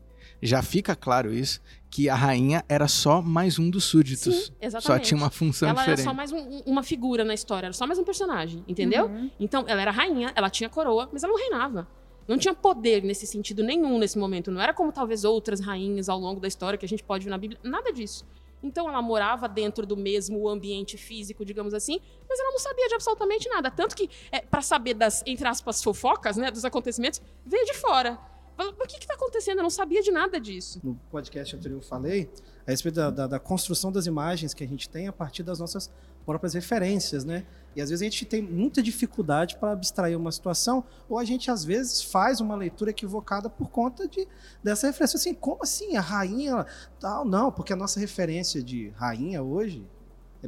já 0.42 0.62
fica 0.62 0.94
claro 0.96 1.32
isso, 1.32 1.60
que 1.90 2.08
a 2.08 2.14
rainha 2.14 2.64
era 2.68 2.86
só 2.88 3.20
mais 3.20 3.58
um 3.58 3.68
dos 3.68 3.84
súditos. 3.84 4.46
Sim, 4.46 4.52
exatamente. 4.60 4.86
Só 4.86 4.98
tinha 4.98 5.18
uma 5.18 5.30
função 5.30 5.68
ela 5.68 5.78
diferente. 5.80 6.00
era 6.00 6.08
só 6.10 6.14
mais 6.14 6.32
um- 6.32 6.62
uma 6.66 6.82
figura 6.82 7.24
na 7.24 7.34
história, 7.34 7.66
era 7.66 7.72
só 7.72 7.86
mais 7.86 7.98
um 7.98 8.04
personagem, 8.04 8.64
entendeu? 8.68 9.06
Uhum. 9.06 9.30
Então, 9.40 9.64
ela 9.66 9.80
era 9.82 9.90
rainha, 9.90 10.32
ela 10.36 10.48
tinha 10.48 10.68
coroa, 10.68 11.08
mas 11.12 11.22
ela 11.24 11.32
não 11.32 11.38
reinava. 11.40 11.88
Não 12.28 12.38
tinha 12.38 12.54
poder 12.54 13.02
nesse 13.02 13.26
sentido 13.26 13.62
nenhum 13.64 13.98
nesse 13.98 14.16
momento. 14.16 14.52
Não 14.52 14.60
era 14.60 14.72
como 14.72 14.92
talvez 14.92 15.24
outras 15.24 15.58
rainhas 15.60 16.08
ao 16.08 16.18
longo 16.18 16.40
da 16.40 16.46
história 16.46 16.78
que 16.78 16.84
a 16.86 16.88
gente 16.88 17.02
pode 17.02 17.24
ver 17.24 17.30
na 17.30 17.38
Bíblia. 17.38 17.58
Nada 17.64 17.92
disso. 17.92 18.24
Então 18.62 18.88
ela 18.88 19.02
morava 19.02 19.48
dentro 19.48 19.84
do 19.86 19.96
mesmo 19.96 20.46
ambiente 20.48 20.96
físico, 20.96 21.44
digamos 21.44 21.72
assim, 21.74 21.98
mas 22.28 22.38
ela 22.38 22.50
não 22.52 22.58
sabia 22.58 22.86
de 22.86 22.94
absolutamente 22.94 23.48
nada. 23.48 23.68
Tanto 23.70 23.96
que, 23.96 24.08
é, 24.30 24.42
para 24.42 24.60
saber 24.62 24.94
das, 24.94 25.24
entre 25.26 25.48
aspas, 25.48 25.82
fofocas, 25.82 26.36
né, 26.36 26.50
dos 26.52 26.64
acontecimentos, 26.64 27.20
veio 27.44 27.64
de 27.64 27.74
fora. 27.74 28.16
O 28.58 28.86
que 28.86 28.98
que 28.98 29.06
tá 29.06 29.14
acontecendo? 29.14 29.58
Eu 29.58 29.62
não 29.62 29.70
sabia 29.70 30.02
de 30.02 30.10
nada 30.10 30.38
disso. 30.40 30.80
no 30.84 30.94
podcast 31.10 31.56
anterior 31.56 31.78
eu 31.78 31.82
falei 31.82 32.30
a 32.66 32.70
respeito 32.70 32.96
da, 32.96 33.10
da- 33.10 33.26
da 33.26 33.38
construção 33.38 33.90
das 33.90 34.06
imagens 34.06 34.52
que 34.52 34.62
a 34.62 34.68
gente 34.68 34.88
tem 34.88 35.08
a 35.08 35.12
partir 35.12 35.42
das 35.42 35.58
nossas 35.58 35.90
próprias 36.26 36.52
referências, 36.54 37.24
né? 37.24 37.46
E 37.74 37.80
às 37.80 37.88
vezes 37.88 38.02
a 38.02 38.04
gente 38.04 38.24
tem 38.26 38.42
muita 38.42 38.82
dificuldade 38.82 39.56
para 39.56 39.72
abstrair 39.72 40.16
uma 40.16 40.30
situação, 40.30 40.84
ou 41.08 41.18
a 41.18 41.24
gente 41.24 41.50
às 41.50 41.64
vezes 41.64 42.02
faz 42.02 42.40
uma 42.40 42.54
leitura 42.56 42.90
equivocada 42.90 43.48
por 43.48 43.70
conta 43.70 44.06
de, 44.06 44.26
dessa 44.62 44.86
referência. 44.88 45.16
Assim, 45.16 45.32
como 45.34 45.62
assim? 45.62 45.96
A 45.96 46.00
rainha 46.00 46.66
tal? 46.98 47.24
Não, 47.24 47.50
porque 47.50 47.72
a 47.72 47.76
nossa 47.76 47.98
referência 47.98 48.62
de 48.62 48.88
rainha 48.90 49.42
hoje 49.42 49.86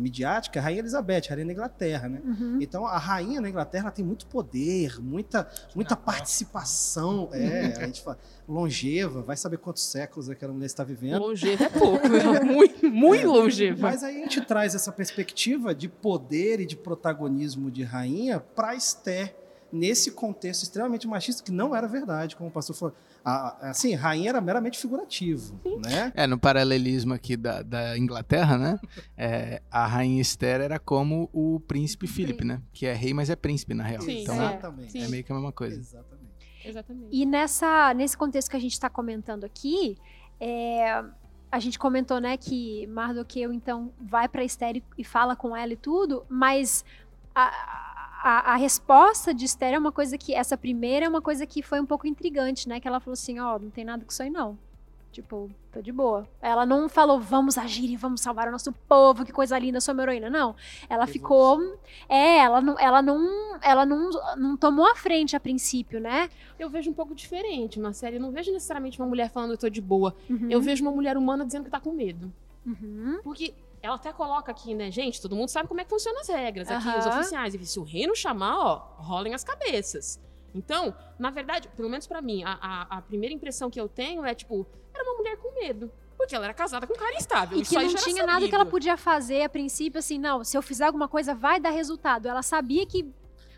midiática, 0.00 0.58
é 0.58 0.60
a 0.60 0.64
Rainha 0.64 0.80
Elizabeth, 0.80 1.22
a 1.26 1.30
Rainha 1.30 1.46
da 1.46 1.52
Inglaterra, 1.52 2.08
né? 2.08 2.20
Uhum. 2.24 2.58
Então 2.60 2.86
a 2.86 2.98
rainha 2.98 3.40
na 3.40 3.48
Inglaterra 3.48 3.84
ela 3.84 3.90
tem 3.90 4.04
muito 4.04 4.26
poder, 4.26 5.00
muita, 5.00 5.48
muita 5.74 5.96
participação. 5.96 7.28
É, 7.32 7.74
a 7.82 7.86
gente 7.86 8.02
fala, 8.02 8.18
longeva, 8.48 9.22
vai 9.22 9.36
saber 9.36 9.58
quantos 9.58 9.82
séculos 9.84 10.30
aquela 10.30 10.52
mulher 10.52 10.66
está 10.66 10.84
vivendo. 10.84 11.20
Longeva 11.20 11.64
é 11.64 11.68
pouco, 11.68 12.06
muito, 12.44 12.90
muito 12.90 13.26
longeva. 13.26 13.82
Mas 13.82 14.02
aí 14.02 14.16
a 14.16 14.20
gente 14.20 14.40
traz 14.42 14.74
essa 14.74 14.92
perspectiva 14.92 15.74
de 15.74 15.88
poder 15.88 16.60
e 16.60 16.66
de 16.66 16.76
protagonismo 16.76 17.70
de 17.70 17.82
rainha 17.82 18.40
para 18.40 18.74
Esther, 18.74 19.34
nesse 19.72 20.10
contexto 20.10 20.64
extremamente 20.64 21.06
machista, 21.08 21.42
que 21.42 21.50
não 21.50 21.74
era 21.74 21.88
verdade, 21.88 22.36
como 22.36 22.50
o 22.50 22.52
pastor 22.52 22.76
falou. 22.76 22.94
A- 23.24 23.70
assim, 23.70 23.94
rainha 23.94 24.30
era 24.30 24.40
meramente 24.40 24.78
figurativo, 24.78 25.60
né? 25.84 26.12
É, 26.14 26.26
no 26.26 26.38
paralelismo 26.38 27.14
aqui 27.14 27.36
da, 27.36 27.62
da 27.62 27.96
Inglaterra, 27.96 28.58
né? 28.58 28.80
é, 29.16 29.62
a 29.70 29.86
rainha 29.86 30.20
Esther 30.20 30.60
era 30.60 30.78
como 30.78 31.30
o 31.32 31.60
príncipe 31.60 32.06
Philip, 32.06 32.44
né? 32.44 32.60
Que 32.72 32.86
é 32.86 32.92
rei, 32.92 33.14
mas 33.14 33.30
é 33.30 33.36
príncipe, 33.36 33.74
na 33.74 33.84
real. 33.84 34.02
Sim, 34.02 34.22
então 34.22 34.34
é. 34.34 34.38
é, 34.44 34.48
Exatamente. 34.48 34.98
é 34.98 35.08
meio 35.08 35.22
que 35.24 35.30
a 35.32 35.34
mesma 35.36 35.52
coisa. 35.52 35.76
Exatamente. 35.78 36.22
Exatamente. 36.64 37.08
E 37.12 37.24
nessa, 37.26 37.92
nesse 37.94 38.16
contexto 38.16 38.50
que 38.50 38.56
a 38.56 38.60
gente 38.60 38.72
está 38.72 38.88
comentando 38.90 39.44
aqui, 39.44 39.96
é, 40.40 41.04
a 41.50 41.58
gente 41.60 41.78
comentou, 41.78 42.20
né, 42.20 42.36
que 42.36 42.86
Mardoqueu 42.88 43.52
então 43.52 43.92
vai 44.00 44.28
para 44.28 44.42
Esther 44.44 44.76
e- 44.78 44.84
e 44.98 45.04
fala 45.04 45.36
com 45.36 45.56
ela 45.56 45.72
e 45.72 45.76
tudo, 45.76 46.24
mas 46.28 46.84
a, 47.34 47.46
a, 48.22 48.52
a 48.52 48.56
resposta 48.56 49.34
de 49.34 49.44
Esther 49.44 49.74
é 49.74 49.78
uma 49.78 49.90
coisa 49.90 50.16
que 50.16 50.32
essa 50.32 50.56
primeira 50.56 51.06
é 51.06 51.08
uma 51.08 51.20
coisa 51.20 51.44
que 51.44 51.60
foi 51.60 51.80
um 51.80 51.86
pouco 51.86 52.06
intrigante, 52.06 52.68
né? 52.68 52.78
Que 52.78 52.86
ela 52.86 53.00
falou 53.00 53.14
assim, 53.14 53.40
ó, 53.40 53.58
não 53.58 53.68
tem 53.68 53.84
nada 53.84 54.04
com 54.04 54.12
isso 54.12 54.22
aí 54.22 54.30
não. 54.30 54.56
Tipo, 55.10 55.50
tô 55.72 55.82
de 55.82 55.90
boa. 55.90 56.26
Ela 56.40 56.64
não 56.64 56.88
falou, 56.88 57.20
vamos 57.20 57.58
agir 57.58 57.90
e 57.90 57.96
vamos 57.96 58.20
salvar 58.20 58.46
o 58.48 58.52
nosso 58.52 58.72
povo, 58.88 59.24
que 59.24 59.32
coisa 59.32 59.58
linda, 59.58 59.80
sou 59.80 59.92
uma 59.92 60.04
heroína. 60.04 60.30
Não. 60.30 60.54
Ela 60.88 61.06
ficou. 61.06 61.60
É, 62.08 62.38
ela 62.38 62.60
não, 62.60 62.78
ela 62.78 63.02
não, 63.02 63.58
ela 63.60 63.84
não, 63.84 64.10
não 64.38 64.56
tomou 64.56 64.86
a 64.86 64.94
frente 64.94 65.34
a 65.34 65.40
princípio, 65.40 66.00
né? 66.00 66.30
Eu 66.58 66.70
vejo 66.70 66.90
um 66.90 66.94
pouco 66.94 67.16
diferente, 67.16 67.80
Marcela. 67.80 68.16
Eu 68.16 68.20
não 68.20 68.30
vejo 68.30 68.52
necessariamente 68.52 69.00
uma 69.00 69.08
mulher 69.08 69.30
falando 69.30 69.50
eu 69.50 69.58
tô 69.58 69.68
de 69.68 69.80
boa. 69.80 70.14
Uhum. 70.30 70.46
Eu 70.48 70.62
vejo 70.62 70.82
uma 70.82 70.92
mulher 70.92 71.16
humana 71.16 71.44
dizendo 71.44 71.64
que 71.64 71.70
tá 71.70 71.80
com 71.80 71.92
medo. 71.92 72.32
Uhum. 72.64 73.18
Porque 73.24 73.52
ela 73.82 73.96
até 73.96 74.12
coloca 74.12 74.52
aqui, 74.52 74.74
né, 74.74 74.90
gente, 74.90 75.20
todo 75.20 75.34
mundo 75.34 75.48
sabe 75.48 75.68
como 75.68 75.80
é 75.80 75.84
que 75.84 75.90
funcionam 75.90 76.20
as 76.20 76.28
regras 76.28 76.68
aqui, 76.70 76.88
os 76.98 77.06
oficiais. 77.06 77.54
E 77.54 77.66
se 77.66 77.80
o 77.80 77.82
reino 77.82 78.14
chamar, 78.14 78.56
ó, 78.58 78.94
rolem 78.98 79.34
as 79.34 79.42
cabeças. 79.42 80.20
Então, 80.54 80.94
na 81.18 81.30
verdade, 81.30 81.68
pelo 81.76 81.88
menos 81.88 82.06
pra 82.06 82.22
mim, 82.22 82.44
a, 82.44 82.58
a, 82.60 82.98
a 82.98 83.02
primeira 83.02 83.34
impressão 83.34 83.70
que 83.70 83.80
eu 83.80 83.88
tenho 83.88 84.24
é, 84.24 84.34
tipo, 84.34 84.66
era 84.94 85.02
uma 85.02 85.16
mulher 85.16 85.36
com 85.38 85.52
medo. 85.60 85.90
Porque 86.16 86.36
ela 86.36 86.44
era 86.44 86.54
casada 86.54 86.86
com 86.86 86.92
um 86.94 86.96
cara 86.96 87.16
instável. 87.16 87.58
E 87.58 87.62
que 87.62 87.74
não 87.74 87.94
tinha 87.96 88.24
nada 88.24 88.46
que 88.46 88.54
ela 88.54 88.66
podia 88.66 88.96
fazer 88.96 89.42
a 89.42 89.48
princípio, 89.48 89.98
assim, 89.98 90.18
não, 90.18 90.44
se 90.44 90.56
eu 90.56 90.62
fizer 90.62 90.84
alguma 90.84 91.08
coisa 91.08 91.34
vai 91.34 91.58
dar 91.58 91.70
resultado. 91.70 92.28
Ela 92.28 92.42
sabia 92.42 92.86
que 92.86 93.10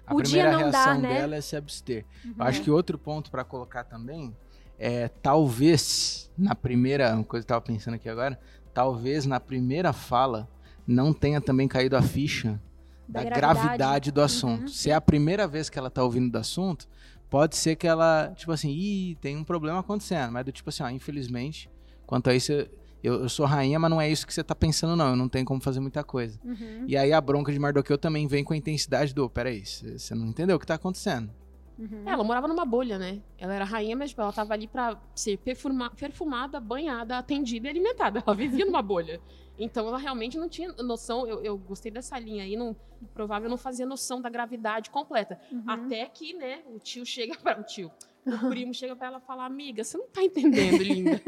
A 0.07 0.13
Podia 0.13 0.45
primeira 0.45 0.53
não 0.53 0.71
dar, 0.71 0.85
reação 0.85 1.03
né? 1.03 1.15
dela 1.15 1.37
é 1.37 1.41
se 1.43 1.57
abster. 1.57 2.07
Uhum. 2.25 2.35
Eu 2.39 2.45
acho 2.45 2.63
que 2.63 2.71
outro 2.71 2.97
ponto 2.97 3.31
pra 3.31 3.45
colocar 3.45 3.85
também 3.85 4.35
é 4.79 5.09
talvez 5.09 6.31
na 6.39 6.55
primeira, 6.55 7.15
uma 7.15 7.25
coisa 7.25 7.45
que 7.45 7.53
eu 7.53 7.57
tava 7.57 7.65
pensando 7.67 7.95
aqui 7.95 8.09
agora, 8.09 8.39
talvez 8.75 9.25
na 9.25 9.39
primeira 9.41 9.93
fala 9.93 10.49
não 10.87 11.13
tenha 11.13 11.41
também 11.41 11.67
caído 11.69 11.97
a 11.97 12.03
ficha 12.03 12.61
da, 13.09 13.23
Da 13.23 13.31
gravidade. 13.31 13.63
gravidade. 13.63 14.13
do 14.13 14.21
assunto. 14.21 14.63
Uhum. 14.63 14.69
Se 14.69 14.91
é 14.91 14.95
a 14.95 15.01
primeira 15.01 15.47
vez 15.47 15.71
que 15.71 15.79
ela 15.79 15.91
tá 15.91 16.03
ouvindo 16.03 16.31
do 16.31 16.39
assunto, 16.39 16.87
pode 17.31 17.57
ser 17.57 17.77
que 17.77 17.87
ela, 17.87 18.33
tipo 18.37 18.53
assim, 18.53 18.71
ih, 18.71 19.17
tem 19.21 19.37
um 19.37 19.45
problema 19.45 19.79
acontecendo, 19.81 20.33
mas 20.33 20.45
do 20.45 20.53
tipo 20.53 20.69
assim, 20.69 20.83
ó, 20.83 20.91
infelizmente, 20.91 21.71
quanto 22.07 22.29
a 22.29 22.35
isso, 22.35 22.53
eu, 22.53 22.69
eu 23.03 23.29
sou 23.29 23.47
rainha, 23.47 23.79
mas 23.79 23.91
não 23.91 24.01
é 24.01 24.11
isso 24.11 24.27
que 24.27 24.35
você 24.35 24.43
tá 24.43 24.55
pensando 24.55 24.97
não, 24.97 25.11
eu 25.11 25.17
não 25.17 25.29
tenho 25.29 25.45
como 25.45 25.61
fazer 25.61 25.81
muita 25.81 26.03
coisa. 26.05 26.39
Uhum. 26.45 26.85
E 26.87 26.97
aí 26.97 27.13
a 27.13 27.21
bronca 27.21 27.53
de 27.53 27.59
Mardoqueu 27.59 27.97
também 27.97 28.27
vem 28.27 28.43
com 28.45 28.53
a 28.53 28.57
intensidade 28.57 29.15
do, 29.15 29.29
peraí, 29.31 29.65
você 29.65 29.99
você 29.99 30.15
não 30.15 30.27
entendeu 30.27 30.57
o 30.57 30.59
que 30.59 30.67
tá 30.67 30.75
acontecendo. 30.75 31.31
Uhum. 31.79 32.03
Ela 32.07 32.23
morava 32.23 32.47
numa 32.47 32.65
bolha, 32.65 32.99
né? 32.99 33.21
Ela 33.37 33.55
era 33.55 33.65
rainha, 33.65 33.97
mas 33.97 34.11
tipo, 34.11 34.23
ela 34.23 34.33
tava 34.33 34.53
ali 34.55 34.69
pra 34.69 35.01
ser 35.15 35.37
perfuma- 35.39 35.91
perfumada, 35.91 36.61
banhada, 36.61 37.19
atendida 37.19 37.67
e 37.67 37.71
alimentada. 37.71 38.23
Ela 38.25 38.37
vivia 38.37 38.65
numa 38.65 38.83
bolha. 38.83 39.21
Então 39.59 39.87
ela 39.89 39.99
realmente 39.99 40.39
não 40.39 40.49
tinha 40.49 40.73
noção. 40.75 41.27
Eu, 41.27 41.43
eu 41.43 41.59
gostei 41.59 41.91
dessa 41.91 42.19
linha 42.19 42.45
aí, 42.45 42.57
não, 42.57 42.77
provável 43.13 43.49
não 43.49 43.57
fazia 43.57 43.87
noção 43.87 44.21
da 44.21 44.29
gravidade 44.31 44.91
completa. 44.91 45.39
Uhum. 45.51 45.65
Até 45.67 46.07
que, 46.07 46.33
né, 46.35 46.63
o 46.69 46.79
tio 46.79 47.05
chega 47.05 47.37
para 47.37 47.61
o 47.61 47.65
tio. 47.65 47.91
O 48.27 48.49
primo 48.49 48.73
chega 48.73 48.97
pra 48.97 49.09
ela 49.09 49.19
e 49.19 49.27
fala: 49.27 49.45
Amiga, 49.45 49.85
você 49.85 49.99
não 49.99 50.09
tá 50.09 50.23
entendendo, 50.23 50.83
linda. 50.83 51.21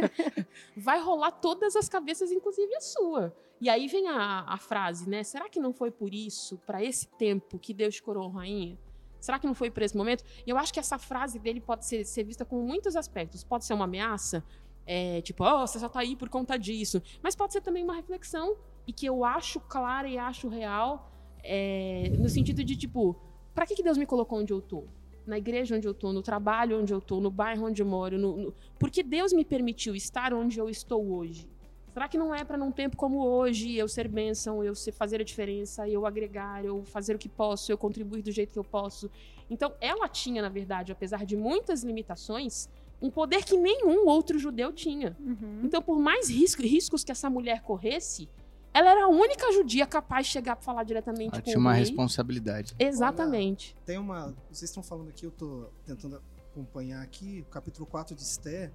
Vai 0.76 0.98
rolar 1.00 1.30
todas 1.30 1.76
as 1.76 1.88
cabeças, 1.88 2.32
inclusive 2.32 2.74
a 2.74 2.80
sua. 2.80 3.36
E 3.60 3.68
aí 3.68 3.86
vem 3.86 4.08
a, 4.08 4.44
a 4.46 4.56
frase, 4.58 5.08
né? 5.08 5.22
Será 5.22 5.48
que 5.48 5.60
não 5.60 5.72
foi 5.72 5.90
por 5.90 6.14
isso, 6.14 6.58
para 6.66 6.82
esse 6.82 7.06
tempo, 7.08 7.58
que 7.58 7.74
Deus 7.74 8.00
coroou 8.00 8.28
rainha? 8.30 8.78
Será 9.20 9.38
que 9.38 9.46
não 9.46 9.54
foi 9.54 9.70
por 9.70 9.82
esse 9.82 9.96
momento? 9.96 10.24
E 10.46 10.50
eu 10.50 10.58
acho 10.58 10.72
que 10.72 10.80
essa 10.80 10.98
frase 10.98 11.38
dele 11.38 11.60
pode 11.60 11.84
ser, 11.86 12.04
ser 12.04 12.24
vista 12.24 12.44
com 12.44 12.60
muitos 12.62 12.96
aspectos. 12.96 13.42
Pode 13.42 13.64
ser 13.64 13.74
uma 13.74 13.84
ameaça, 13.84 14.44
é, 14.86 15.20
tipo, 15.20 15.44
oh, 15.44 15.66
você 15.66 15.78
só 15.78 15.88
tá 15.88 16.00
aí 16.00 16.14
por 16.14 16.28
conta 16.28 16.56
disso. 16.56 17.02
Mas 17.22 17.34
pode 17.34 17.52
ser 17.52 17.60
também 17.60 17.82
uma 17.82 17.94
reflexão, 17.94 18.56
e 18.86 18.92
que 18.92 19.04
eu 19.04 19.24
acho 19.24 19.58
clara 19.60 20.08
e 20.08 20.16
acho 20.16 20.48
real, 20.48 21.10
é, 21.42 22.12
no 22.18 22.28
sentido 22.28 22.62
de, 22.62 22.76
tipo, 22.76 23.16
para 23.54 23.66
que, 23.66 23.74
que 23.74 23.82
Deus 23.82 23.98
me 23.98 24.06
colocou 24.06 24.38
onde 24.38 24.52
eu 24.52 24.62
tô? 24.62 24.84
Na 25.26 25.36
igreja 25.36 25.74
onde 25.74 25.88
eu 25.88 25.94
tô, 25.94 26.12
no 26.12 26.22
trabalho 26.22 26.80
onde 26.80 26.94
eu 26.94 27.00
tô, 27.00 27.20
no 27.20 27.30
bairro 27.30 27.66
onde 27.66 27.82
eu 27.82 27.86
moro. 27.86 28.16
No, 28.16 28.36
no... 28.36 28.54
Por 28.78 28.90
que 28.90 29.02
Deus 29.02 29.32
me 29.32 29.44
permitiu 29.44 29.96
estar 29.96 30.32
onde 30.32 30.60
eu 30.60 30.70
estou 30.70 31.04
hoje? 31.12 31.48
Será 31.96 32.08
que 32.08 32.18
não 32.18 32.34
é 32.34 32.44
para 32.44 32.58
num 32.58 32.70
tempo 32.70 32.94
como 32.94 33.26
hoje 33.26 33.74
eu 33.74 33.88
ser 33.88 34.06
bênção, 34.06 34.62
eu 34.62 34.74
ser 34.74 34.92
fazer 34.92 35.18
a 35.18 35.24
diferença, 35.24 35.88
eu 35.88 36.04
agregar, 36.04 36.62
eu 36.62 36.84
fazer 36.84 37.16
o 37.16 37.18
que 37.18 37.26
posso, 37.26 37.72
eu 37.72 37.78
contribuir 37.78 38.20
do 38.20 38.30
jeito 38.30 38.52
que 38.52 38.58
eu 38.58 38.64
posso? 38.64 39.10
Então, 39.48 39.72
ela 39.80 40.06
tinha, 40.06 40.42
na 40.42 40.50
verdade, 40.50 40.92
apesar 40.92 41.24
de 41.24 41.38
muitas 41.38 41.82
limitações, 41.82 42.68
um 43.00 43.10
poder 43.10 43.46
que 43.46 43.56
nenhum 43.56 44.06
outro 44.08 44.38
judeu 44.38 44.74
tinha. 44.74 45.16
Uhum. 45.18 45.62
Então, 45.64 45.80
por 45.80 45.98
mais 45.98 46.28
risco- 46.28 46.60
riscos 46.60 47.02
que 47.02 47.10
essa 47.10 47.30
mulher 47.30 47.62
corresse, 47.62 48.28
ela 48.74 48.90
era 48.90 49.04
a 49.06 49.08
única 49.08 49.50
judia 49.52 49.86
capaz 49.86 50.26
de 50.26 50.32
chegar 50.34 50.54
para 50.54 50.64
falar 50.66 50.84
diretamente 50.84 51.32
Ela 51.32 51.40
com 51.40 51.44
tinha 51.46 51.56
o 51.56 51.60
uma 51.62 51.72
rei. 51.72 51.84
Exatamente. 51.84 52.78
Exatamente. 52.78 53.76
Tem 53.86 53.96
uma. 53.96 54.34
Vocês 54.50 54.68
estão 54.68 54.82
falando 54.82 55.08
aqui, 55.08 55.24
eu 55.24 55.30
estou 55.30 55.72
tentando 55.86 56.22
acompanhar 56.52 57.00
aqui, 57.02 57.40
o 57.40 57.50
capítulo 57.50 57.86
4 57.86 58.14
de 58.14 58.20
Esther, 58.20 58.70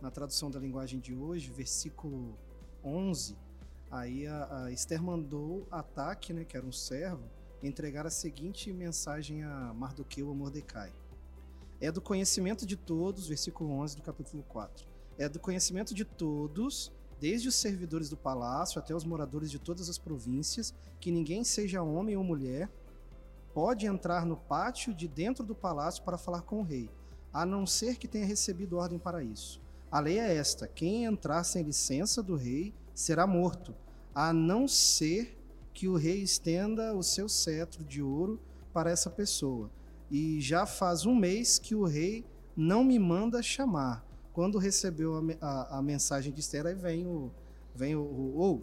na 0.00 0.08
tradução 0.08 0.48
da 0.52 0.60
linguagem 0.60 1.00
de 1.00 1.12
hoje, 1.16 1.50
versículo 1.50 2.38
11. 2.84 3.36
Aí 3.90 4.26
a, 4.26 4.64
a 4.64 4.72
Esther 4.72 5.02
mandou 5.02 5.66
Ataque, 5.70 6.32
né, 6.32 6.44
que 6.44 6.56
era 6.56 6.64
um 6.64 6.72
servo, 6.72 7.24
entregar 7.62 8.06
a 8.06 8.10
seguinte 8.10 8.72
mensagem 8.72 9.42
a 9.42 9.74
Mardoqueu 9.74 10.30
a 10.30 10.34
Mordecai. 10.34 10.92
É 11.80 11.90
do 11.90 12.00
conhecimento 12.00 12.66
de 12.66 12.76
todos, 12.76 13.26
versículo 13.26 13.70
11 13.72 13.96
do 13.96 14.02
capítulo 14.02 14.42
4. 14.44 14.86
É 15.18 15.28
do 15.28 15.38
conhecimento 15.38 15.94
de 15.94 16.04
todos, 16.04 16.92
desde 17.18 17.48
os 17.48 17.54
servidores 17.54 18.08
do 18.08 18.16
palácio 18.16 18.78
até 18.78 18.94
os 18.94 19.04
moradores 19.04 19.50
de 19.50 19.58
todas 19.58 19.88
as 19.88 19.98
províncias, 19.98 20.74
que 21.00 21.10
ninguém 21.10 21.42
seja 21.44 21.82
homem 21.82 22.16
ou 22.16 22.24
mulher 22.24 22.70
pode 23.52 23.86
entrar 23.86 24.24
no 24.24 24.36
pátio 24.36 24.94
de 24.94 25.08
dentro 25.08 25.44
do 25.44 25.54
palácio 25.54 26.02
para 26.04 26.16
falar 26.16 26.42
com 26.42 26.60
o 26.60 26.62
rei, 26.62 26.88
a 27.32 27.44
não 27.44 27.66
ser 27.66 27.96
que 27.96 28.08
tenha 28.08 28.26
recebido 28.26 28.76
ordem 28.76 28.98
para 28.98 29.22
isso. 29.22 29.60
A 29.90 30.00
lei 30.00 30.18
é 30.18 30.36
esta: 30.36 30.68
quem 30.68 31.04
entrar 31.04 31.42
sem 31.44 31.62
licença 31.62 32.22
do 32.22 32.36
rei 32.36 32.74
será 32.94 33.26
morto, 33.26 33.74
a 34.14 34.32
não 34.32 34.68
ser 34.68 35.36
que 35.72 35.88
o 35.88 35.96
rei 35.96 36.22
estenda 36.22 36.94
o 36.94 37.02
seu 37.02 37.28
cetro 37.28 37.84
de 37.84 38.02
ouro 38.02 38.40
para 38.72 38.90
essa 38.90 39.10
pessoa. 39.10 39.70
E 40.10 40.40
já 40.40 40.66
faz 40.66 41.06
um 41.06 41.14
mês 41.14 41.58
que 41.58 41.74
o 41.74 41.84
rei 41.84 42.24
não 42.56 42.84
me 42.84 42.98
manda 42.98 43.42
chamar. 43.42 44.04
Quando 44.32 44.58
recebeu 44.58 45.16
a, 45.40 45.46
a, 45.46 45.78
a 45.78 45.82
mensagem 45.82 46.32
de 46.32 46.40
Esther, 46.40 46.66
aí 46.66 46.74
vem 46.74 47.06
o. 47.06 47.30
Vem 47.74 47.96
o. 47.96 48.02
o 48.02 48.62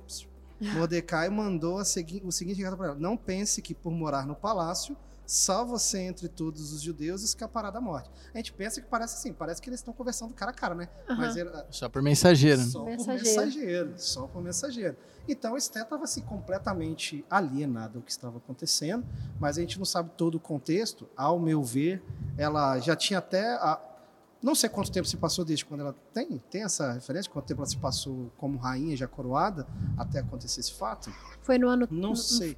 Mordecai 0.73 1.29
mandou 1.29 1.83
segui, 1.85 2.21
o 2.25 2.31
seguinte 2.31 2.57
recado 2.57 2.77
para 2.77 2.87
ela: 2.87 2.99
Não 2.99 3.17
pense 3.17 3.61
que 3.61 3.73
por 3.73 3.91
morar 3.91 4.25
no 4.25 4.35
palácio 4.35 4.97
só 5.27 5.65
você 5.65 5.99
entre 5.99 6.29
todos 6.29 6.71
os 6.71 6.81
judeus 6.81 7.21
escapará 7.21 7.69
da 7.69 7.81
morte. 7.81 8.09
A 8.33 8.37
gente 8.37 8.53
pensa 8.53 8.79
que 8.79 8.87
parece 8.87 9.15
assim, 9.15 9.33
parece 9.33 9.61
que 9.61 9.69
eles 9.69 9.81
estão 9.81 9.93
conversando 9.93 10.33
cara 10.33 10.51
a 10.51 10.53
cara, 10.53 10.73
né? 10.73 10.87
Uhum. 11.09 11.17
Mas 11.17 11.35
ele, 11.35 11.51
só 11.69 11.89
por 11.89 12.01
mensageiro. 12.01 12.61
Só 12.61 12.85
mensageiro. 12.85 13.23
por 13.23 13.25
mensageiro, 13.25 13.93
só 13.97 14.27
por 14.27 14.41
mensageiro. 14.41 14.97
Então 15.27 15.57
Esté 15.57 15.81
estava 15.81 16.05
assim 16.05 16.21
completamente 16.21 17.25
alienada 17.29 17.97
ao 17.97 18.01
que 18.01 18.09
estava 18.09 18.37
acontecendo, 18.37 19.05
mas 19.37 19.57
a 19.57 19.61
gente 19.61 19.77
não 19.77 19.85
sabe 19.85 20.11
todo 20.15 20.35
o 20.35 20.39
contexto. 20.39 21.09
Ao 21.17 21.37
meu 21.37 21.61
ver, 21.61 22.01
ela 22.37 22.79
já 22.79 22.95
tinha 22.95 23.19
até 23.19 23.55
a, 23.55 23.81
não 24.41 24.55
sei 24.55 24.69
quanto 24.69 24.91
tempo 24.91 25.07
se 25.07 25.17
passou 25.17 25.43
desde 25.43 25.65
quando 25.65 25.81
ela 25.81 25.95
tem, 26.13 26.41
tem 26.49 26.63
essa 26.63 26.93
referência, 26.93 27.29
quanto 27.29 27.45
tempo 27.45 27.61
ela 27.61 27.69
se 27.69 27.77
passou 27.77 28.31
como 28.37 28.57
rainha 28.57 28.95
já 28.95 29.07
coroada 29.07 29.67
até 29.97 30.19
acontecer 30.19 30.61
esse 30.61 30.73
fato? 30.73 31.11
Foi 31.41 31.57
no 31.57 31.67
ano 31.67 31.87
Não 31.91 32.15
sei. 32.15 32.57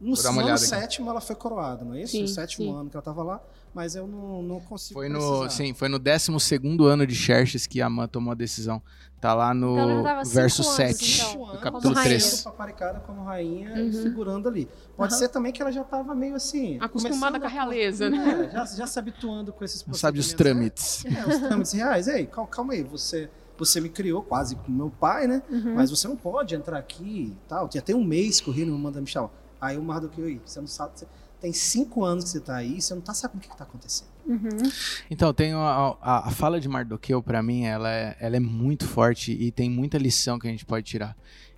No 0.00 0.14
ano 0.14 0.58
sétimo 0.58 1.10
ela 1.10 1.20
foi 1.20 1.34
coroada, 1.34 1.84
não 1.84 1.94
é 1.94 2.02
isso? 2.02 2.12
Sim, 2.12 2.22
no 2.22 2.28
sétimo 2.28 2.66
sim. 2.66 2.80
ano 2.80 2.90
que 2.90 2.96
ela 2.96 3.00
estava 3.00 3.22
lá, 3.22 3.40
mas 3.74 3.96
eu 3.96 4.06
não, 4.06 4.42
não 4.42 4.60
consigo 4.60 4.98
foi 4.98 5.08
no 5.08 5.48
Sim, 5.48 5.72
foi 5.72 5.88
no 5.88 5.98
décimo 5.98 6.38
segundo 6.38 6.86
ano 6.86 7.06
de 7.06 7.14
Xerxes 7.14 7.66
que 7.66 7.80
a 7.80 7.86
Amã 7.86 8.06
tomou 8.06 8.32
a 8.32 8.34
decisão. 8.34 8.82
Tá 9.18 9.32
lá 9.32 9.54
no 9.54 10.00
então 10.00 10.24
verso 10.26 10.62
7 10.62 11.22
então, 11.22 11.46
do 11.46 11.58
capítulo 11.58 11.94
3. 11.94 12.42
paparicada 12.42 13.00
como 13.00 13.24
rainha 13.24 13.72
uhum. 13.74 14.02
figurando 14.02 14.48
ali. 14.48 14.68
Pode 14.94 15.14
uhum. 15.14 15.18
ser 15.18 15.28
também 15.28 15.52
que 15.52 15.62
ela 15.62 15.72
já 15.72 15.80
estava 15.80 16.14
meio 16.14 16.34
assim... 16.34 16.76
Acostumada 16.80 17.40
com 17.40 17.46
a 17.46 17.48
realeza, 17.48 18.10
né? 18.10 18.48
É, 18.48 18.52
já, 18.52 18.64
já 18.66 18.86
se 18.86 18.98
habituando 18.98 19.52
com 19.52 19.64
esses 19.64 19.82
procedimentos. 19.82 20.00
Sabe 20.00 20.18
os 20.18 20.32
trâmites. 20.34 21.04
É, 21.06 21.18
é, 21.18 21.26
os 21.26 21.38
trâmites 21.38 21.72
reais. 21.72 22.08
Ei, 22.08 22.26
calma, 22.26 22.50
calma 22.50 22.72
aí, 22.74 22.82
você 22.82 23.30
você 23.58 23.80
me 23.80 23.88
criou 23.88 24.22
quase 24.22 24.54
como 24.54 24.76
meu 24.76 24.90
pai, 24.90 25.26
né? 25.26 25.42
Uhum. 25.50 25.74
Mas 25.74 25.90
você 25.90 26.06
não 26.06 26.16
pode 26.16 26.54
entrar 26.54 26.78
aqui 26.78 27.32
e 27.32 27.36
tal. 27.48 27.68
Tinha 27.68 27.80
até 27.80 27.94
um 27.94 28.04
mês 28.04 28.38
que 28.38 28.50
o 28.50 28.52
Rino 28.52 28.72
me 28.72 28.78
manda 28.78 29.00
me 29.00 29.06
chamar. 29.06 29.30
Aí 29.66 29.76
o 29.76 29.82
Mardoqueu, 29.82 30.40
você 30.44 30.60
não 30.60 30.66
sabe, 30.66 30.92
você 30.98 31.06
tem 31.40 31.52
cinco 31.52 32.04
anos 32.04 32.24
que 32.24 32.30
você 32.30 32.38
está 32.38 32.56
aí, 32.56 32.80
você 32.80 32.94
não 32.94 33.00
está 33.00 33.14
sabendo 33.14 33.38
o 33.38 33.40
que 33.40 33.52
está 33.52 33.64
acontecendo. 33.64 34.08
Uhum. 34.26 34.70
Então, 35.10 35.32
tem 35.32 35.52
a, 35.52 35.96
a, 36.00 36.28
a, 36.28 36.30
fala 36.30 36.60
de 36.60 36.68
Mardoqueu, 36.68 37.22
para 37.22 37.42
mim, 37.42 37.64
ela 37.64 37.92
é, 37.92 38.16
ela 38.20 38.36
é 38.36 38.40
muito 38.40 38.86
forte 38.86 39.32
e 39.32 39.50
tem 39.50 39.70
muita 39.70 39.98
lição 39.98 40.38
que 40.38 40.48
a 40.48 40.50
gente 40.50 40.64
pode 40.64 40.84
tirar. 40.86 41.16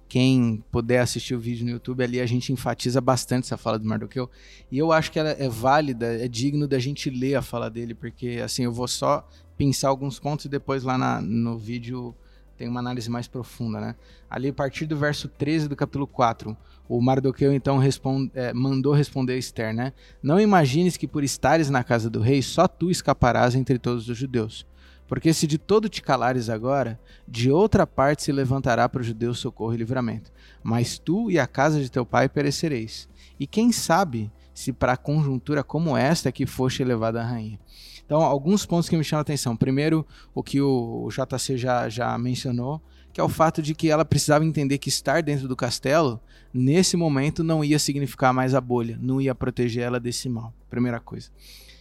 Quem 0.08 0.64
puder 0.72 1.00
assistir 1.00 1.34
o 1.34 1.40
vídeo 1.40 1.64
no 1.64 1.70
YouTube 1.70 2.02
ali, 2.02 2.20
a 2.20 2.26
gente 2.26 2.52
enfatiza 2.52 3.00
bastante 3.00 3.44
essa 3.44 3.56
fala 3.56 3.78
do 3.78 3.86
Mardoqueu. 3.86 4.28
E 4.70 4.78
eu 4.78 4.90
acho 4.90 5.12
que 5.12 5.18
ela 5.18 5.30
é 5.30 5.48
válida, 5.48 6.06
é 6.06 6.26
digno 6.26 6.66
da 6.66 6.78
gente 6.78 7.10
ler 7.10 7.34
a 7.36 7.42
fala 7.42 7.70
dele, 7.70 7.94
porque 7.94 8.40
assim, 8.42 8.64
eu 8.64 8.72
vou 8.72 8.88
só 8.88 9.26
pensar 9.56 9.88
alguns 9.88 10.18
pontos 10.18 10.46
e 10.46 10.48
depois 10.48 10.82
lá 10.82 10.96
na, 10.96 11.20
no 11.20 11.58
vídeo 11.58 12.14
tem 12.56 12.68
uma 12.68 12.80
análise 12.80 13.08
mais 13.08 13.28
profunda, 13.28 13.80
né? 13.80 13.94
Ali, 14.28 14.48
a 14.48 14.52
partir 14.52 14.84
do 14.84 14.96
verso 14.96 15.28
13 15.28 15.68
do 15.68 15.76
capítulo 15.76 16.06
4, 16.06 16.56
o 16.88 17.00
Mardoqueu 17.02 17.52
então 17.52 17.76
responde, 17.76 18.30
é, 18.34 18.52
mandou 18.52 18.94
responder 18.94 19.34
a 19.34 19.36
Esther, 19.36 19.74
né? 19.74 19.92
Não 20.22 20.40
imagines 20.40 20.96
que 20.96 21.06
por 21.06 21.22
estares 21.22 21.68
na 21.68 21.84
casa 21.84 22.08
do 22.08 22.20
rei, 22.20 22.40
só 22.40 22.66
tu 22.66 22.90
escaparás 22.90 23.54
entre 23.54 23.78
todos 23.78 24.08
os 24.08 24.16
judeus. 24.16 24.66
Porque 25.06 25.32
se 25.32 25.46
de 25.46 25.56
todo 25.56 25.88
te 25.88 26.02
calares 26.02 26.50
agora, 26.50 27.00
de 27.26 27.50
outra 27.50 27.86
parte 27.86 28.22
se 28.22 28.32
levantará 28.32 28.88
para 28.88 29.00
os 29.00 29.06
judeus 29.06 29.38
socorro 29.38 29.74
e 29.74 29.78
livramento. 29.78 30.30
Mas 30.62 30.98
tu 30.98 31.30
e 31.30 31.38
a 31.38 31.46
casa 31.46 31.80
de 31.80 31.90
teu 31.90 32.04
pai 32.04 32.28
perecereis. 32.28 33.08
E 33.40 33.46
quem 33.46 33.72
sabe 33.72 34.30
se 34.52 34.72
para 34.72 34.96
conjuntura 34.96 35.62
como 35.62 35.96
esta 35.96 36.32
que 36.32 36.44
foste 36.44 36.82
elevada 36.82 37.22
a 37.22 37.24
rainha. 37.24 37.58
Então, 38.04 38.20
alguns 38.22 38.66
pontos 38.66 38.88
que 38.88 38.96
me 38.96 39.04
chamam 39.04 39.20
a 39.20 39.22
atenção. 39.22 39.56
Primeiro, 39.56 40.04
o 40.34 40.42
que 40.42 40.60
o 40.60 41.08
JC 41.10 41.56
já, 41.56 41.88
já 41.88 42.16
mencionou, 42.18 42.82
que 43.18 43.20
é 43.20 43.24
o 43.24 43.28
fato 43.28 43.60
de 43.60 43.74
que 43.74 43.90
ela 43.90 44.04
precisava 44.04 44.44
entender 44.44 44.78
que 44.78 44.88
estar 44.88 45.24
dentro 45.24 45.48
do 45.48 45.56
castelo, 45.56 46.20
nesse 46.54 46.96
momento, 46.96 47.42
não 47.42 47.64
ia 47.64 47.76
significar 47.76 48.32
mais 48.32 48.54
a 48.54 48.60
bolha, 48.60 48.96
não 49.02 49.20
ia 49.20 49.34
proteger 49.34 49.82
ela 49.82 49.98
desse 49.98 50.28
mal. 50.28 50.54
Primeira 50.70 51.00
coisa. 51.00 51.28